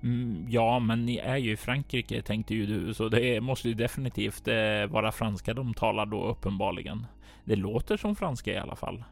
[0.03, 3.73] Mm, ja, men ni är ju i Frankrike tänkte ju du, så det måste ju
[3.73, 7.06] definitivt eh, vara franska de talar då uppenbarligen.
[7.45, 9.03] Det låter som franska i alla fall.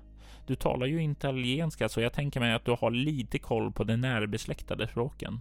[0.48, 3.98] Du talar ju italienska, så jag tänker mig att du har lite koll på de
[3.98, 5.40] närbesläktade språken.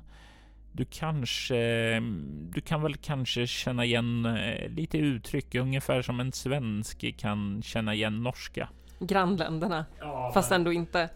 [0.78, 2.00] Du kanske,
[2.50, 7.94] du kan väl kanske känna igen eh, lite uttryck, ungefär som en svensk kan känna
[7.94, 8.68] igen norska.
[9.00, 9.84] Grannländerna.
[10.34, 11.10] Fast ändå inte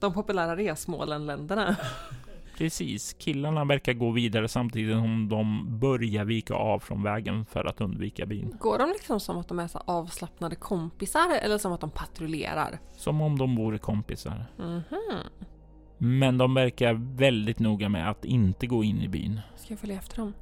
[0.00, 1.76] de populära resmålen-länderna.
[2.58, 7.80] Precis, killarna verkar gå vidare samtidigt som de börjar vika av från vägen för att
[7.80, 8.56] undvika byn.
[8.60, 12.78] Går de liksom som att de är så avslappnade kompisar eller som att de patrullerar?
[12.96, 14.46] Som om de vore kompisar.
[14.58, 14.82] Mhm.
[15.98, 19.40] Men de verkar väldigt noga med att inte gå in i byn.
[19.56, 20.34] Ska jag följa efter dem?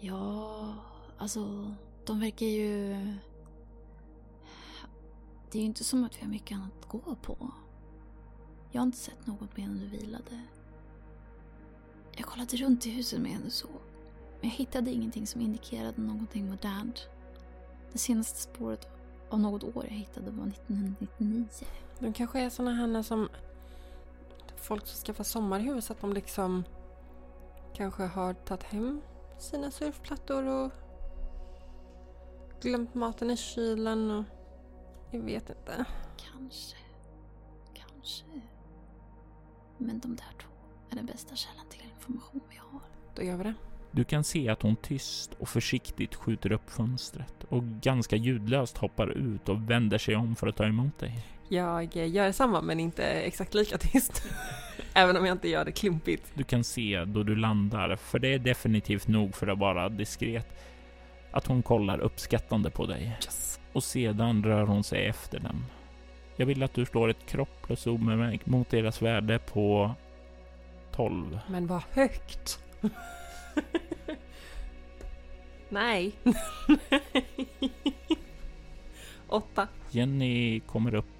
[0.00, 0.74] Ja,
[1.18, 1.74] alltså
[2.06, 2.88] de verkar ju...
[5.52, 7.52] Det är ju inte som att vi har mycket annat att gå på.
[8.70, 10.40] Jag har inte sett något medan du vilade.
[12.16, 13.70] Jag kollade runt i huset medan du sov.
[14.40, 17.08] Men jag hittade ingenting som indikerade någonting modernt.
[17.92, 18.88] Det senaste spåret
[19.30, 21.46] av något år jag hittade var 1999.
[21.98, 23.28] De kanske är såna här som
[24.60, 26.64] folk som skaffar sommarhus, att de liksom
[27.74, 29.00] kanske har tagit hem
[29.38, 30.72] sina surfplattor och
[32.62, 34.24] glömt maten i kylen och
[35.10, 35.84] jag vet inte.
[36.16, 36.76] Kanske.
[37.74, 38.24] Kanske.
[39.78, 40.50] Men de där två
[40.90, 42.80] är den bästa källan till information vi har.
[43.14, 43.54] Då gör vi det.
[43.90, 49.10] Du kan se att hon tyst och försiktigt skjuter upp fönstret och ganska ljudlöst hoppar
[49.10, 51.26] ut och vänder sig om för att ta emot dig.
[51.52, 54.22] Jag gör detsamma men inte exakt lika tyst.
[54.94, 56.32] Även om jag inte gör det klumpigt.
[56.34, 60.48] Du kan se då du landar, för det är definitivt nog för att vara diskret,
[61.30, 63.16] att hon kollar uppskattande på dig.
[63.24, 63.60] Yes.
[63.72, 65.64] Och sedan rör hon sig efter dem.
[66.36, 69.94] Jag vill att du slår ett kropp plus obemärkt mot deras värde på
[70.92, 71.38] 12.
[71.48, 72.60] Men vad högt!
[75.68, 76.12] Nej.
[79.28, 79.68] Åtta.
[79.90, 81.19] Jenny kommer upp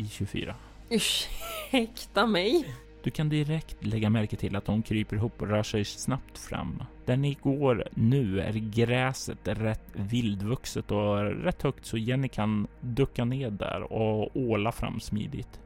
[0.00, 0.54] i 24.
[0.90, 2.74] Ursäkta mig.
[3.02, 6.82] Du kan direkt lägga märke till att hon kryper ihop och rör sig snabbt fram.
[7.04, 13.24] Där ni går nu är gräset rätt vildvuxet och rätt högt så Jenny kan ducka
[13.24, 15.60] ner där och åla fram smidigt.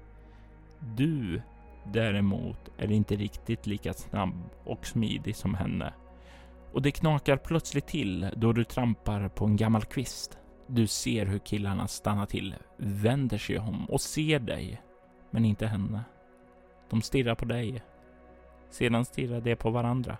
[0.97, 1.43] Du
[1.93, 5.93] däremot är inte riktigt lika snabb och smidig som henne.
[6.73, 10.39] Och det knakar plötsligt till då du trampar på en gammal kvist.
[10.67, 14.83] Du ser hur killarna stannar till, vänder sig om och ser dig,
[15.31, 16.05] men inte henne.
[16.91, 17.83] De stirrar på dig.
[18.71, 20.17] Sedan stirrar de på varandra.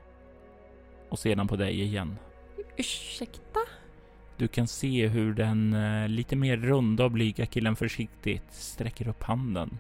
[1.09, 2.19] Och sedan på dig igen.
[2.77, 3.61] Ursäkta?
[4.37, 9.23] Du kan se hur den eh, lite mer runda och blyga killen försiktigt sträcker upp
[9.23, 9.79] handen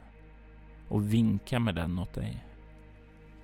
[0.89, 2.45] och vinkar med den åt dig.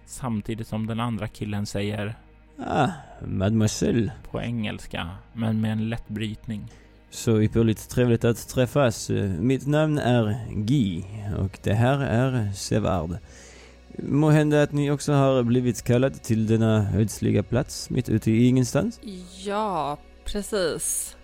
[0.04, 2.14] Samtidigt som den andra killen säger
[2.58, 2.88] Ah,
[3.26, 4.12] mademoiselle.
[4.30, 6.72] på engelska, men med en lätt brytning.
[7.10, 9.10] Så ypperligt trevligt att träffas.
[9.38, 11.02] Mitt namn är Guy
[11.38, 13.16] och det här är Sevard.
[13.98, 18.46] Må hända att ni också har blivit kallad till denna ödsliga plats mitt ute i
[18.46, 19.00] ingenstans?
[19.44, 21.16] Ja, precis.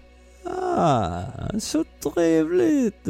[0.44, 1.22] Ah,
[1.58, 3.08] så trevligt!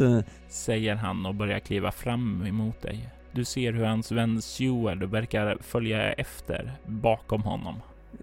[0.48, 3.08] Säger han och börjar kliva fram emot dig.
[3.32, 7.74] Du ser hur hans vän Seward verkar följa efter bakom honom.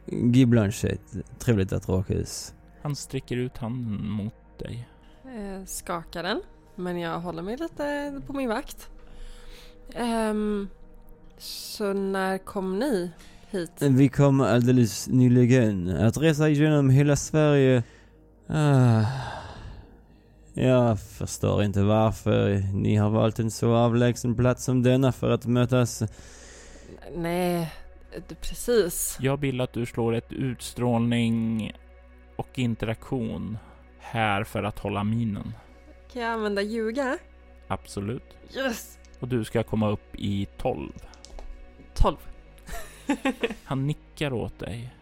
[0.05, 1.01] Guy Blanchett,
[1.39, 2.53] trevligt att råkas.
[2.81, 4.87] Han sträcker ut handen mot dig.
[5.25, 6.41] Eh, skakar den.
[6.75, 8.89] Men jag håller mig lite på min vakt.
[9.95, 10.69] Ehm,
[11.37, 13.11] så när kom ni
[13.49, 13.71] hit?
[13.79, 15.89] Vi kom alldeles nyligen.
[15.89, 17.83] Att resa igenom hela Sverige...
[18.47, 19.03] Ah,
[20.53, 25.45] jag förstår inte varför ni har valt en så avlägsen plats som denna för att
[25.45, 26.03] mötas.
[27.15, 27.73] Nej,
[28.27, 29.17] det- precis.
[29.19, 31.71] Jag vill att du slår ett utstrålning
[32.35, 33.57] och interaktion
[34.03, 35.53] här för att hålla minen.
[36.13, 37.17] Kan jag använda ljuga?
[37.67, 38.37] Absolut.
[38.55, 38.97] Yes!
[39.19, 40.91] Och du ska komma upp i 12.
[41.93, 42.17] 12.
[43.63, 44.93] Han nickar åt dig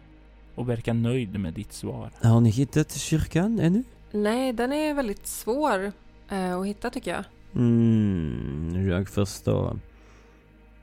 [0.54, 2.10] och verkar nöjd med ditt svar.
[2.22, 3.84] Har ni hittat kyrkan ännu?
[4.10, 5.92] Nej, den är väldigt svår
[6.28, 7.24] eh, att hitta tycker jag.
[7.54, 9.78] Mm, jag förstår.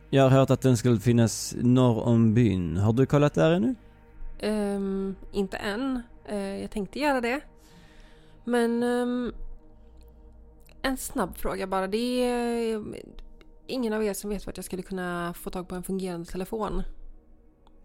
[0.09, 2.77] Jag har hört att den skulle finnas norr om byn.
[2.77, 3.75] Har du kollat där ännu?
[4.39, 6.01] Ehm, inte än.
[6.25, 7.41] Eh, jag tänkte göra det.
[8.49, 9.33] Men Um,
[10.81, 11.87] en snabb fråga bara.
[11.87, 12.83] Det är
[13.67, 16.83] ingen av er som vet vart jag skulle kunna få tag på en fungerande telefon.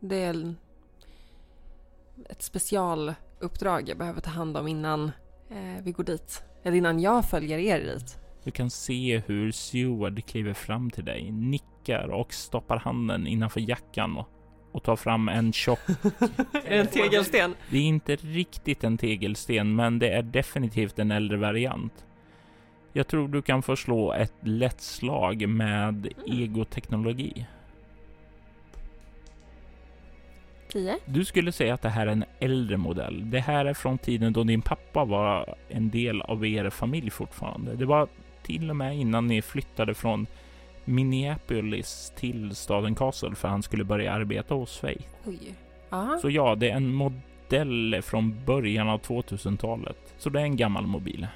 [0.01, 0.57] Det är en-
[2.29, 5.05] ett specialuppdrag jag behöver ta hand om innan
[5.51, 6.43] eh, vi går dit.
[6.63, 8.19] Eller innan jag följer er dit.
[8.45, 14.17] Du kan se hur Seward kliver fram till dig, nickar och stoppar handen innanför jackan
[14.17, 14.29] och,
[14.75, 15.81] och tar fram en tjock...
[16.65, 17.55] en tegelsten.
[17.71, 22.05] Det är inte riktigt en tegelsten, men det är definitivt en äldre variant.
[22.93, 27.47] Jag tror du kan få slå ett lätt slag med egoteknologi.
[30.69, 30.99] 10.
[31.05, 33.31] Du skulle säga att det här är en äldre modell.
[33.31, 37.77] Det här är från tiden då din pappa var en del av er familj fortfarande.
[37.77, 38.09] Det var
[38.43, 40.27] till och med innan ni flyttade från
[40.85, 45.09] Minneapolis till staden Castle för han skulle börja arbeta hos Faith.
[45.27, 45.55] Oj.
[45.91, 46.19] Ja.
[46.23, 50.15] Så ja, det är en modell från början av 2000-talet.
[50.19, 51.27] Så det är en gammal mobil.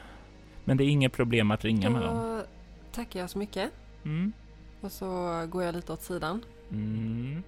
[0.64, 2.16] Men det är inget problem att ringa med dem.
[2.16, 2.42] Då
[2.92, 3.70] tackar jag så mycket.
[4.04, 4.32] Mm.
[4.80, 5.06] Och så
[5.50, 6.44] går jag lite åt sidan.
[6.70, 7.42] Mm.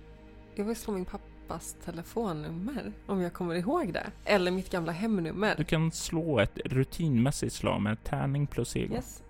[0.54, 2.92] Jag vill slå min pappas telefonnummer.
[3.06, 4.06] Om jag kommer ihåg det.
[4.24, 5.54] Eller mitt gamla hemnummer.
[5.56, 8.94] Du kan slå ett rutinmässigt slag med tärning plus ego.
[8.94, 9.22] Yes.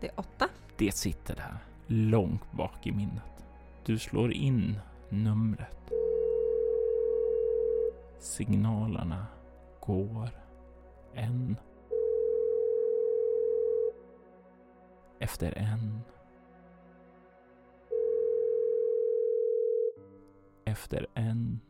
[0.00, 0.48] Det är åtta.
[0.80, 3.44] Det sitter där, långt bak i minnet.
[3.84, 4.78] Du slår in
[5.08, 5.92] numret.
[8.18, 9.26] Signalerna
[9.80, 10.28] går
[11.14, 11.56] en
[15.18, 16.00] efter en
[20.64, 21.60] efter en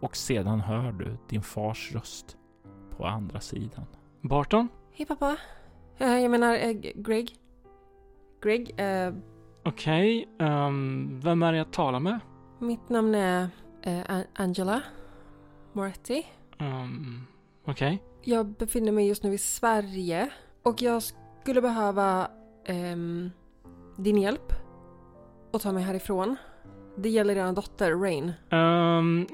[0.00, 2.36] och sedan hör du din fars röst
[2.96, 3.86] på andra sidan.
[4.28, 4.68] Barton?
[4.92, 5.36] Hej pappa.
[5.98, 7.36] Eh, jag menar eh, Greg.
[8.42, 9.12] Greg, eh,
[9.64, 12.20] Okej, ehm, vem är det jag talar med?
[12.60, 13.48] mitt namn är
[14.06, 14.82] An- Angela
[15.72, 16.26] Moretti.
[16.60, 17.26] Um,
[17.64, 18.02] Okej.
[18.22, 20.30] Jag befinner mig just nu i Sverige
[20.62, 21.02] och jag
[21.42, 22.30] skulle behöva
[22.64, 23.30] ehm,
[23.96, 24.52] din hjälp
[25.52, 26.36] att ta mig härifrån.
[26.96, 28.32] Det gäller er dotter Rain.
[28.50, 29.26] Um,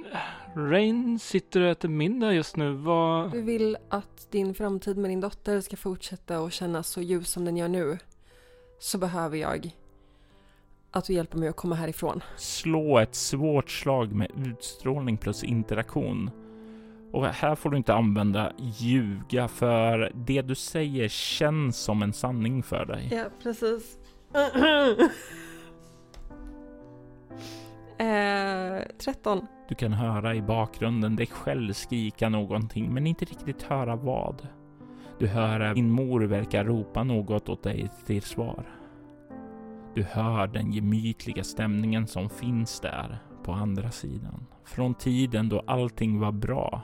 [0.57, 2.73] Rain sitter och äter middag just nu.
[2.73, 3.33] Vad...
[3.33, 7.45] Du vill att din framtid med din dotter ska fortsätta och kännas så ljus som
[7.45, 7.99] den gör nu.
[8.79, 9.77] Så behöver jag
[10.91, 12.23] att du hjälper mig att komma härifrån.
[12.37, 16.31] Slå ett svårt slag med utstrålning plus interaktion.
[17.13, 22.63] Och här får du inte använda ljuga för det du säger känns som en sanning
[22.63, 23.09] för dig.
[23.13, 23.99] Ja, precis.
[27.99, 29.47] eh, 13.
[29.69, 34.49] Du kan höra i bakgrunden dig själv skrika någonting men inte riktigt höra vad.
[35.19, 38.65] Du hör din mor verkar ropa något åt dig till svar.
[39.95, 44.47] Du hör den gemytliga stämningen som finns där på andra sidan.
[44.65, 46.83] Från tiden då allting var bra.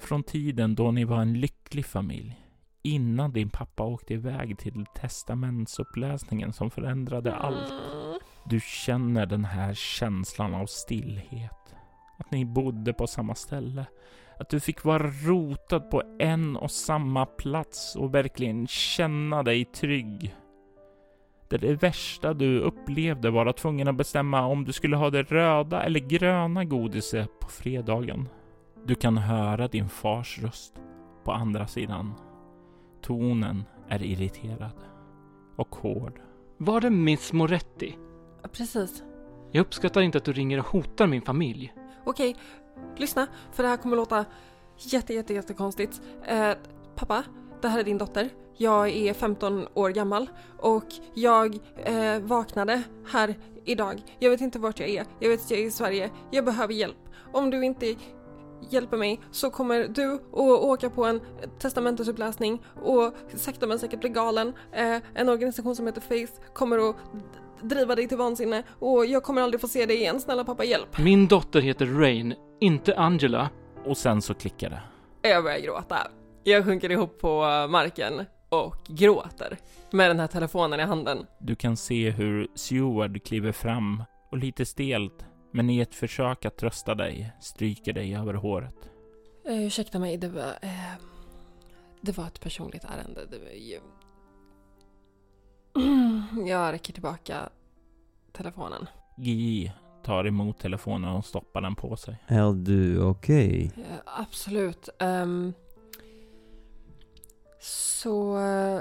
[0.00, 2.46] Från tiden då ni var en lycklig familj.
[2.82, 7.72] Innan din pappa åkte iväg till testamentsuppläsningen som förändrade allt.
[8.44, 11.59] Du känner den här känslan av stillhet.
[12.20, 13.86] Att ni bodde på samma ställe.
[14.38, 20.34] Att du fick vara rotad på en och samma plats och verkligen känna dig trygg.
[21.48, 25.22] Det, det värsta du upplevde var att tvungen att bestämma om du skulle ha det
[25.22, 28.28] röda eller gröna godiset på fredagen.
[28.84, 30.74] Du kan höra din fars röst
[31.24, 32.14] på andra sidan.
[33.02, 34.76] Tonen är irriterad
[35.56, 36.20] och hård.
[36.58, 37.96] Var det Miss Moretti?
[38.42, 39.02] Ja, Precis.
[39.52, 41.72] Jag uppskattar inte att du ringer och hotar min familj.
[42.04, 42.36] Okej,
[42.96, 43.26] lyssna.
[43.52, 44.24] För det här kommer låta
[44.78, 46.00] jätte, jätte, jätte konstigt.
[46.26, 46.52] Eh,
[46.96, 47.24] pappa,
[47.62, 48.30] det här är din dotter.
[48.56, 54.02] Jag är 15 år gammal och jag eh, vaknade här idag.
[54.18, 55.04] Jag vet inte vart jag är.
[55.20, 56.10] Jag vet att jag är i Sverige.
[56.30, 56.96] Jag behöver hjälp.
[57.32, 57.96] Om du inte
[58.70, 61.20] hjälper mig så kommer du att åka på en
[61.58, 64.52] testamentesuppläsning och sakta men säkert bli galen.
[64.72, 66.96] Eh, en organisation som heter Faith kommer att
[67.62, 70.20] driva dig till vansinne och jag kommer aldrig få se dig igen.
[70.20, 70.98] Snälla pappa, hjälp.
[70.98, 73.50] Min dotter heter Rain, inte Angela.
[73.84, 74.82] Och sen så klickar det.
[75.28, 75.98] Jag börjar gråta.
[76.44, 79.58] Jag sjunker ihop på marken och gråter
[79.90, 81.26] med den här telefonen i handen.
[81.40, 86.56] Du kan se hur Seward kliver fram och lite stelt, men i ett försök att
[86.56, 88.90] trösta dig, stryker dig över håret.
[89.48, 90.58] Uh, ursäkta mig, det var...
[90.62, 90.92] eh,
[92.00, 93.20] det var ett personligt ärende.
[93.30, 93.80] Det var ju...
[96.46, 97.48] Jag räcker tillbaka
[98.32, 98.86] telefonen.
[99.16, 99.72] GI
[100.04, 102.16] tar emot telefonen och stoppar den på sig.
[102.26, 103.70] Är du okej?
[103.76, 104.88] Eh, absolut.
[104.98, 105.52] Ehm,
[107.60, 108.38] så...
[108.38, 108.80] eh,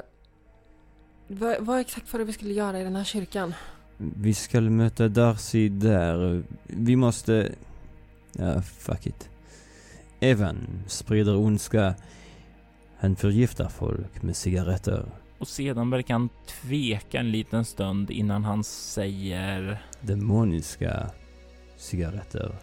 [1.27, 3.53] vad, vad exakt var det vi skulle göra i den här kyrkan?
[3.97, 6.43] Vi ska möta Darcy där.
[6.63, 7.51] Vi måste...
[8.31, 9.29] Ja, fuck it.
[10.19, 11.95] Evan sprider ondska.
[12.97, 15.05] Han förgiftar folk med cigaretter.
[15.39, 21.09] Och sedan verkar han tveka en liten stund innan han säger Demoniska
[21.77, 22.55] cigaretter.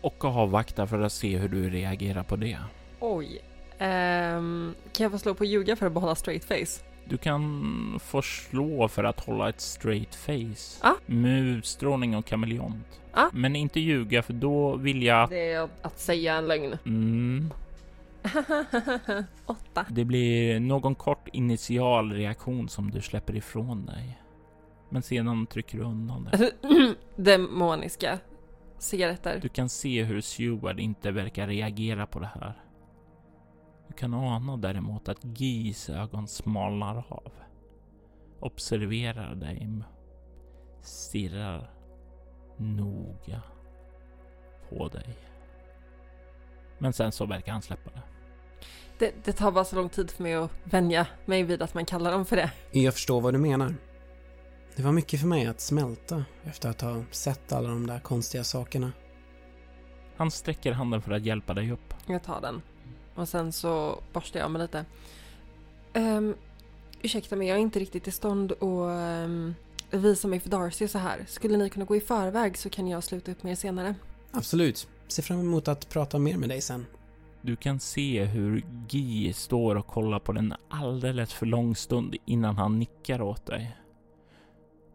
[0.00, 2.58] och avvaktar för att se hur du reagerar på det.
[3.00, 3.40] Oj.
[3.78, 6.84] Ehm, kan jag få slå på ljuga för att behålla straight face?
[7.04, 10.88] Du kan få slå för att hålla ett straight face.
[10.88, 10.94] Ah.
[11.06, 13.00] Med utstrålning och kameleont.
[13.12, 13.26] Ah.
[13.32, 15.30] Men inte ljuga för då vill jag...
[15.30, 16.78] Det är att säga en lögn.
[16.86, 17.52] Mm,
[19.46, 19.86] Åtta.
[19.90, 24.22] det blir någon kort initial reaktion som du släpper ifrån dig.
[24.90, 26.52] Men sedan trycker du undan det.
[27.16, 28.18] Demoniska
[28.78, 29.38] cigaretter.
[29.42, 32.62] Du kan se hur Seward inte verkar reagera på det här.
[33.88, 37.32] Du kan ana däremot att Gis ögon smalnar av.
[38.40, 39.68] Observerar dig.
[40.80, 41.70] Stirrar
[42.56, 43.42] noga
[44.68, 45.16] på dig.
[46.78, 48.02] Men sen så verkar han släppa det.
[49.02, 51.84] Det, det tar bara så lång tid för mig att vänja mig vid att man
[51.84, 52.50] kallar dem för det.
[52.70, 53.74] Jag förstår vad du menar.
[54.76, 58.44] Det var mycket för mig att smälta efter att ha sett alla de där konstiga
[58.44, 58.92] sakerna.
[60.16, 61.94] Han sträcker handen för att hjälpa dig upp.
[62.06, 62.62] Jag tar den.
[63.14, 64.84] Och sen så borstar jag mig lite.
[65.94, 66.34] Um,
[67.02, 69.54] ursäkta mig, jag är inte riktigt i stånd att um,
[69.90, 71.24] visa mig för Darcy så här.
[71.28, 73.94] Skulle ni kunna gå i förväg så kan jag sluta upp med er senare.
[74.30, 74.88] Absolut.
[75.08, 76.86] Ser fram emot att prata mer med dig sen.
[77.44, 82.56] Du kan se hur Guy står och kollar på den alldeles för lång stund innan
[82.56, 83.76] han nickar åt dig.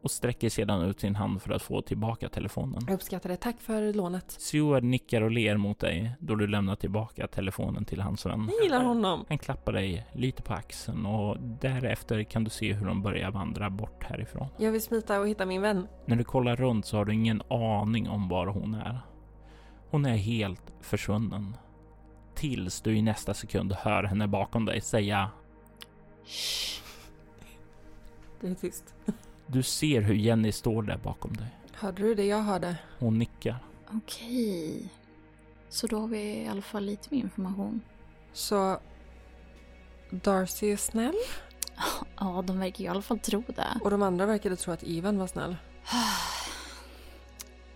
[0.01, 2.81] Och sträcker sedan ut sin hand för att få tillbaka telefonen.
[2.87, 3.35] Jag uppskattar det.
[3.35, 4.31] Tack för lånet.
[4.31, 8.49] Seward nickar och ler mot dig då du lämnar tillbaka telefonen till hans vän.
[8.55, 9.25] Jag gillar honom.
[9.29, 13.69] Han klappar dig lite på axeln och därefter kan du se hur de börjar vandra
[13.69, 14.47] bort härifrån.
[14.57, 15.87] Jag vill smita och hitta min vän.
[16.05, 18.99] När du kollar runt så har du ingen aning om var hon är.
[19.89, 21.57] Hon är helt försvunnen.
[22.37, 25.29] Tills du i nästa sekund hör henne bakom dig säga
[26.25, 26.81] Shh.
[28.41, 28.93] Det är tyst.
[29.47, 31.47] Du ser hur Jenny står där bakom dig.
[31.73, 32.77] Hörde du det jag hörde?
[32.99, 33.57] Hon nickar.
[33.93, 34.89] Okej.
[35.69, 37.81] Så då har vi i alla fall lite mer information.
[38.33, 38.79] Så
[40.09, 41.15] Darcy är snäll
[42.19, 43.79] Ja, de verkar i alla fall tro det.
[43.83, 45.55] och de andra verkade tro att Ivan var snäll.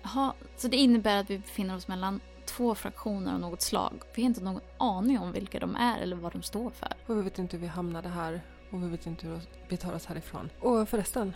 [0.03, 2.19] Jaha, så det innebär att vi befinner oss mellan
[2.55, 4.01] två fraktioner av något slag.
[4.15, 6.93] Vi har inte någon aning om vilka de är eller vad de står för.
[7.07, 8.41] Och vi vet inte hur vi hamnade här
[8.71, 10.49] och vi vet inte hur vi tar oss härifrån.
[10.59, 11.33] Och förresten.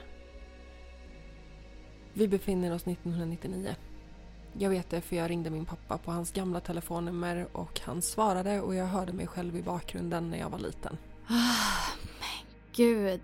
[2.13, 3.75] Vi befinner oss 1999.
[4.53, 8.61] Jag vet det för jag ringde min pappa på hans gamla telefonnummer och han svarade
[8.61, 10.97] och jag hörde mig själv i bakgrunden när jag var liten.
[11.27, 13.21] Ah, men gud.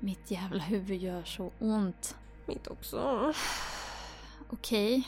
[0.00, 2.16] Mitt jävla huvud gör så ont.
[2.46, 3.32] Mitt också.
[4.50, 5.04] Okej.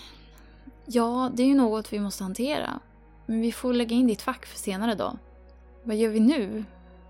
[0.86, 2.80] Ja, det är ju något vi måste hantera.
[3.26, 5.18] Men vi får lägga in ditt fack för senare då.
[5.82, 6.64] Vad gör vi nu?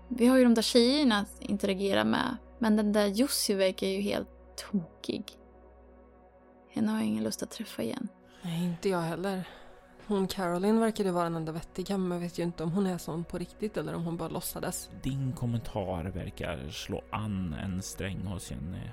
[0.07, 2.37] Vi har ju de där tjejerna att interagera med.
[2.59, 4.29] Men den där Jussi verkar ju helt
[4.71, 5.23] tokig.
[6.73, 8.07] Henne har jag ingen lust att träffa igen.
[8.41, 9.47] Nej, inte jag heller.
[10.07, 13.23] Hon Caroline verkade vara den enda vettiga men vet ju inte om hon är sån
[13.23, 14.89] på riktigt eller om hon bara låtsades.
[15.03, 18.89] Din kommentar verkar slå an en sträng hos Jenny.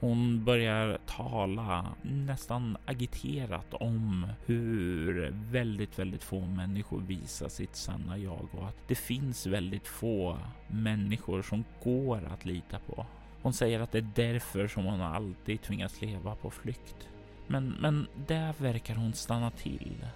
[0.00, 8.48] Hon börjar tala nästan agiterat om hur väldigt, väldigt få människor visar sitt sanna jag
[8.52, 10.38] och att det finns väldigt få
[10.68, 13.06] människor som går att lita på.
[13.42, 17.08] Hon säger att det är därför som hon alltid tvingas leva på flykt.
[17.46, 20.06] Men, men där verkar hon stanna till.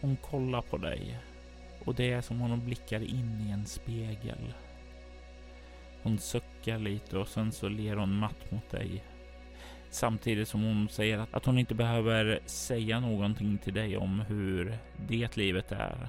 [0.00, 1.18] Hon kollar på dig
[1.84, 4.54] och det är som om hon blickar in i en spegel.
[6.08, 9.04] Hon suckar lite och sen så ler hon matt mot dig.
[9.90, 14.78] Samtidigt som hon säger att, hon inte behöver säga någonting till dig om hur
[15.08, 16.08] det livet är.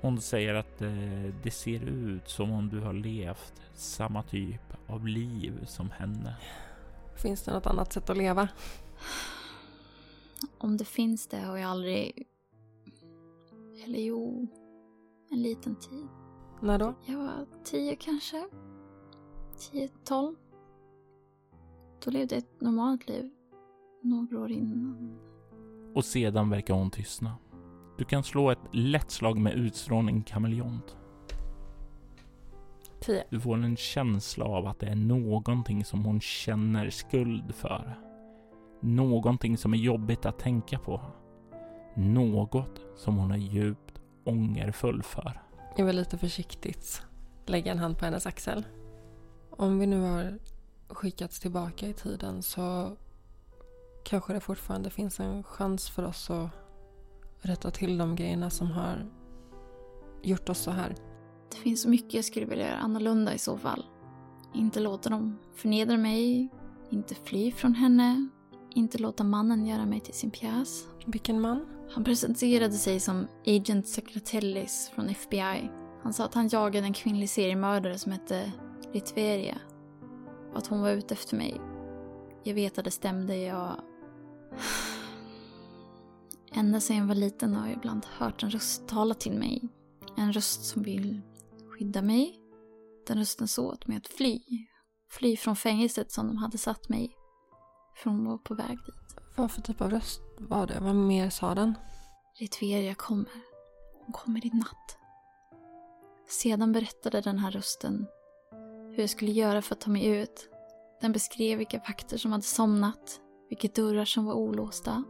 [0.00, 5.06] Hon säger att eh, det ser ut som om du har levt samma typ av
[5.06, 6.36] liv som henne.
[7.16, 8.48] Finns det något annat sätt att leva?
[10.58, 12.26] Om det finns det har jag aldrig...
[13.84, 14.48] Eller jo,
[15.30, 16.27] en liten tid.
[16.60, 16.94] När då?
[17.06, 18.48] Jag var tio kanske.
[19.58, 20.36] Tio, tolv.
[22.04, 23.30] Då levde jag ett normalt liv.
[24.02, 25.18] Några år innan.
[25.94, 27.34] Och sedan verkar hon tystna.
[27.98, 30.96] Du kan slå ett lätt slag med utstrålning kameleont.
[33.00, 33.24] Tio.
[33.30, 37.98] Du får en känsla av att det är någonting som hon känner skuld för.
[38.80, 41.00] Någonting som är jobbigt att tänka på.
[41.94, 45.47] Något som hon är djupt ångerfull för.
[45.78, 47.02] Jag vill lite försiktigt
[47.46, 48.66] lägga en hand på hennes axel.
[49.50, 50.38] Om vi nu har
[50.88, 52.96] skickats tillbaka i tiden så
[54.04, 56.50] kanske det fortfarande finns en chans för oss att
[57.40, 59.06] rätta till de grejerna som har
[60.22, 60.94] gjort oss så här.
[61.50, 63.84] Det finns så mycket jag skulle vilja göra annorlunda i så fall.
[64.54, 66.48] Inte låta dem förnedra mig,
[66.90, 68.28] inte fly från henne,
[68.74, 70.86] inte låta mannen göra mig till sin pjäs.
[71.12, 71.66] Vilken man?
[71.90, 75.70] Han presenterade sig som Agent Secretellis från FBI.
[76.02, 78.52] Han sa att han jagade en kvinnlig seriemördare som hette
[78.92, 79.58] Litveria.
[80.52, 81.60] Och att hon var ute efter mig.
[82.44, 83.72] Jag vet att det stämde, jag...
[86.52, 89.68] Ända sedan jag var liten har jag ibland hört en röst tala till mig.
[90.16, 91.20] En röst som vill
[91.70, 92.40] skydda mig.
[93.06, 94.40] Den rösten sa åt mig att fly.
[95.10, 97.10] Fly från fängelset som de hade satt mig i.
[98.02, 99.16] För hon var på väg dit.
[99.36, 100.80] Vad för typ av röst var det?
[100.80, 101.74] Vad mer sa den?
[102.34, 103.32] ”Ritveria kommer.
[104.04, 104.98] Hon kommer i natt.
[106.28, 108.06] Sedan berättade den här rösten
[108.90, 110.48] hur jag skulle göra för att ta mig ut.
[111.00, 115.04] Den beskrev vilka vakter som hade somnat, vilka dörrar som var olåsta,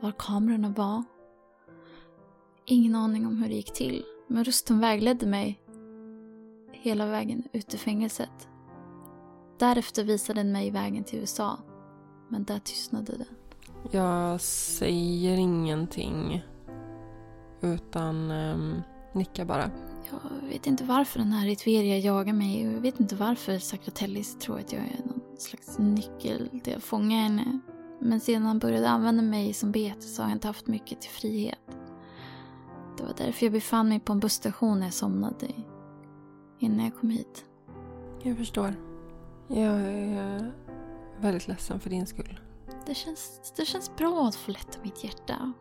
[0.00, 1.04] var kamerorna var.
[2.66, 5.60] Ingen aning om hur det gick till, men rösten vägledde mig
[6.72, 8.48] hela vägen ut ur fängelset.
[9.58, 11.58] Därefter visade den mig vägen till USA,
[12.28, 13.43] men där tystnade den.
[13.90, 16.44] Jag säger ingenting.
[17.60, 18.82] Utan um,
[19.12, 19.70] nickar bara.
[20.42, 22.62] Jag vet inte varför den här Ritveria jagar mig.
[22.62, 27.16] Jag vet inte varför Sakratellis tror att jag är någon slags nyckel till att fånga
[27.16, 27.58] henne.
[28.00, 31.10] Men sedan han började använda mig som bete så har jag inte haft mycket till
[31.10, 31.58] frihet.
[32.96, 35.46] Det var därför jag befann mig på en busstation när jag somnade.
[36.58, 37.44] Innan jag kom hit.
[38.22, 38.74] Jag förstår.
[39.48, 40.52] Jag är
[41.20, 42.40] väldigt ledsen för din skull.
[42.86, 45.52] Det känns, det känns bra att få lätta mitt hjärta.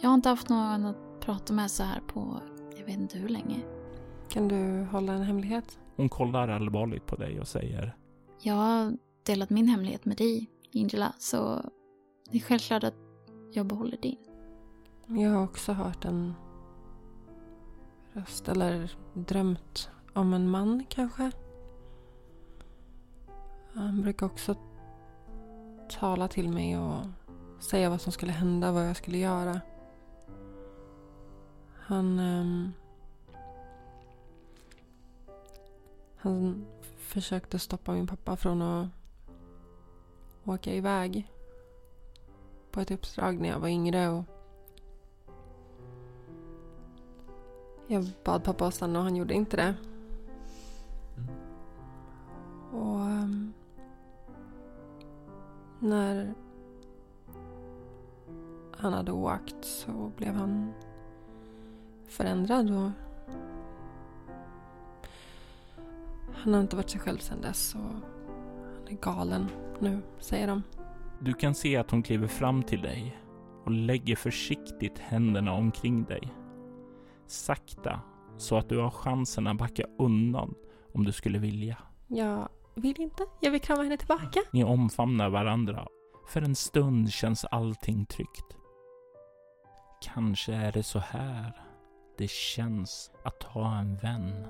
[0.00, 2.40] Jag har inte haft någon att prata med så här på
[2.78, 3.60] jag vet inte hur länge.
[4.28, 5.78] Kan du hålla en hemlighet?
[5.96, 7.96] Hon kollar allvarligt på dig och säger
[8.40, 11.70] Jag har delat min hemlighet med dig, Angela, så
[12.30, 12.94] det är självklart att
[13.52, 14.18] jag behåller din.
[15.06, 16.34] Jag har också hört en
[18.12, 21.30] röst, eller drömt om en man kanske.
[23.74, 24.56] Han brukar också
[25.88, 27.04] tala till mig och
[27.60, 29.60] säga vad som skulle hända, vad jag skulle göra.
[31.74, 32.18] Han...
[32.18, 32.72] Um,
[36.16, 38.88] han försökte stoppa min pappa från att
[40.44, 41.32] åka iväg
[42.70, 44.08] på ett uppdrag när jag var yngre.
[44.08, 44.24] Och
[47.86, 49.74] jag bad pappa att stanna och han gjorde inte det.
[52.72, 53.52] Och um,
[55.80, 56.34] när
[58.76, 60.72] han hade åkt så blev han
[62.08, 62.90] förändrad och
[66.34, 69.46] han har inte varit sig själv sedan dess och han är galen
[69.80, 70.62] nu, säger de.
[71.20, 73.18] Du kan se att hon kliver fram till dig
[73.64, 76.34] och lägger försiktigt händerna omkring dig.
[77.26, 78.00] Sakta,
[78.36, 80.54] så att du har chansen att backa undan
[80.92, 81.76] om du skulle vilja.
[82.06, 83.26] Jag vill inte.
[83.40, 84.40] Jag vill krama henne tillbaka.
[84.50, 85.86] Ni omfamnar varandra.
[86.28, 88.56] För en stund känns allting tryggt.
[90.00, 91.52] Kanske är det så här
[92.18, 94.46] det känns att ha en vän.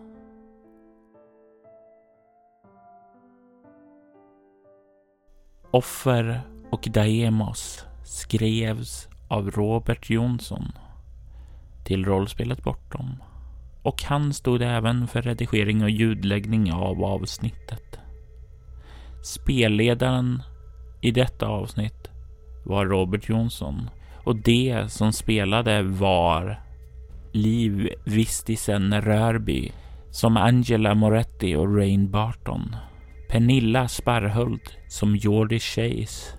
[5.70, 6.40] Offer
[6.70, 10.72] och Daemos skrevs av Robert Jonsson
[11.84, 13.22] till rollspelet Bortom
[13.82, 17.98] och han stod även för redigering och ljudläggning av avsnittet.
[19.26, 20.42] Spelledaren
[21.00, 22.10] i detta avsnitt
[22.64, 23.90] var Robert Jonsson
[24.24, 26.60] och det som spelade var
[27.32, 29.72] Liv Vistisen Rörby
[30.10, 32.76] som Angela Moretti och Rain Barton.
[33.30, 36.38] Pernilla Sparhult som Jordi Chase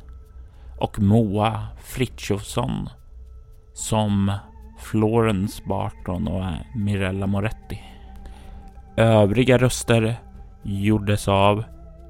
[0.80, 2.90] och Moa Fritjofsson
[3.74, 4.34] som
[4.80, 6.46] Florence Barton och
[6.76, 7.82] Mirella Moretti.
[8.98, 10.16] Övriga röster
[10.64, 11.64] gjordes av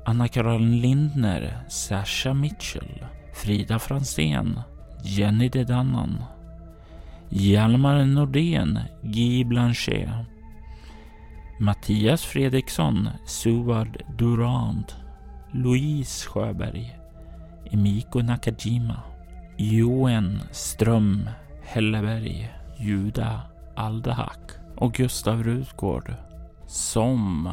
[0.08, 4.64] Anna-Karin Lindner, Sasha Mitchell, Frida Fransén,
[5.04, 6.24] Jenny Dedannan,
[7.30, 10.08] Hjalmar Nordén, Guy Blanchet,
[11.60, 14.94] Mattias Fredriksson, Suard Durand,
[15.52, 17.00] Louise Sjöberg,
[17.72, 19.04] Emiko Nakajima,
[19.58, 21.30] Joen Ström
[21.62, 23.42] Helleberg, Juda
[23.76, 26.16] Aldahak och Gustav Rutgård
[26.66, 27.50] som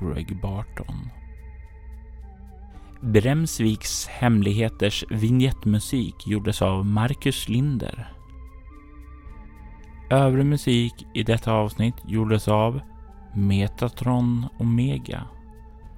[0.00, 1.10] Greg Barton.
[3.04, 8.08] Bremsviks hemligheters vignettmusik gjordes av Marcus Linder.
[10.10, 12.80] Övrig musik i detta avsnitt gjordes av
[13.34, 15.26] Metatron Omega,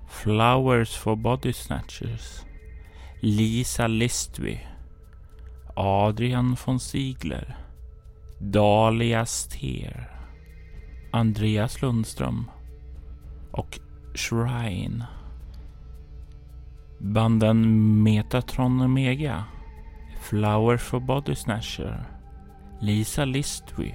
[0.09, 2.45] Flowers for Body Snatchers,
[3.21, 4.59] Lisa Listby,
[5.77, 7.57] Adrian von Ziegler,
[8.41, 10.11] Dahlia Steer,
[11.13, 12.51] Andreas Lundström
[13.53, 13.79] och
[14.15, 15.16] Shrine.
[16.99, 19.45] Banden Metatron Omega,
[20.21, 22.05] Flowers for Body Snatcher,
[22.81, 23.93] Lisa Listwy,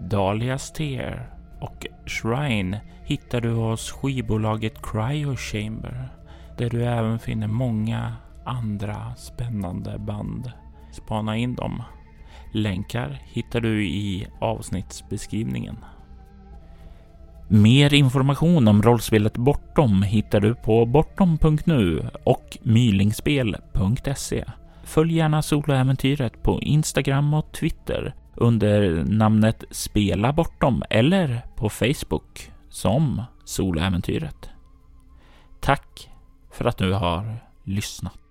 [0.00, 1.30] Dahlia Tear
[1.60, 6.08] och Shrine hittar du hos skivbolaget Cryo Chamber
[6.58, 10.52] där du även finner många andra spännande band.
[10.92, 11.82] Spana in dem.
[12.52, 15.76] Länkar hittar du i avsnittsbeskrivningen.
[17.50, 24.44] Mer information om rollspelet Bortom hittar du på bortom.nu och mylingspel.se.
[24.84, 33.22] Följ gärna soloäventyret på Instagram och Twitter under namnet Spela Bortom eller på Facebook som
[33.44, 34.50] Soloäventyret.
[35.60, 36.10] Tack
[36.52, 38.27] för att du har lyssnat.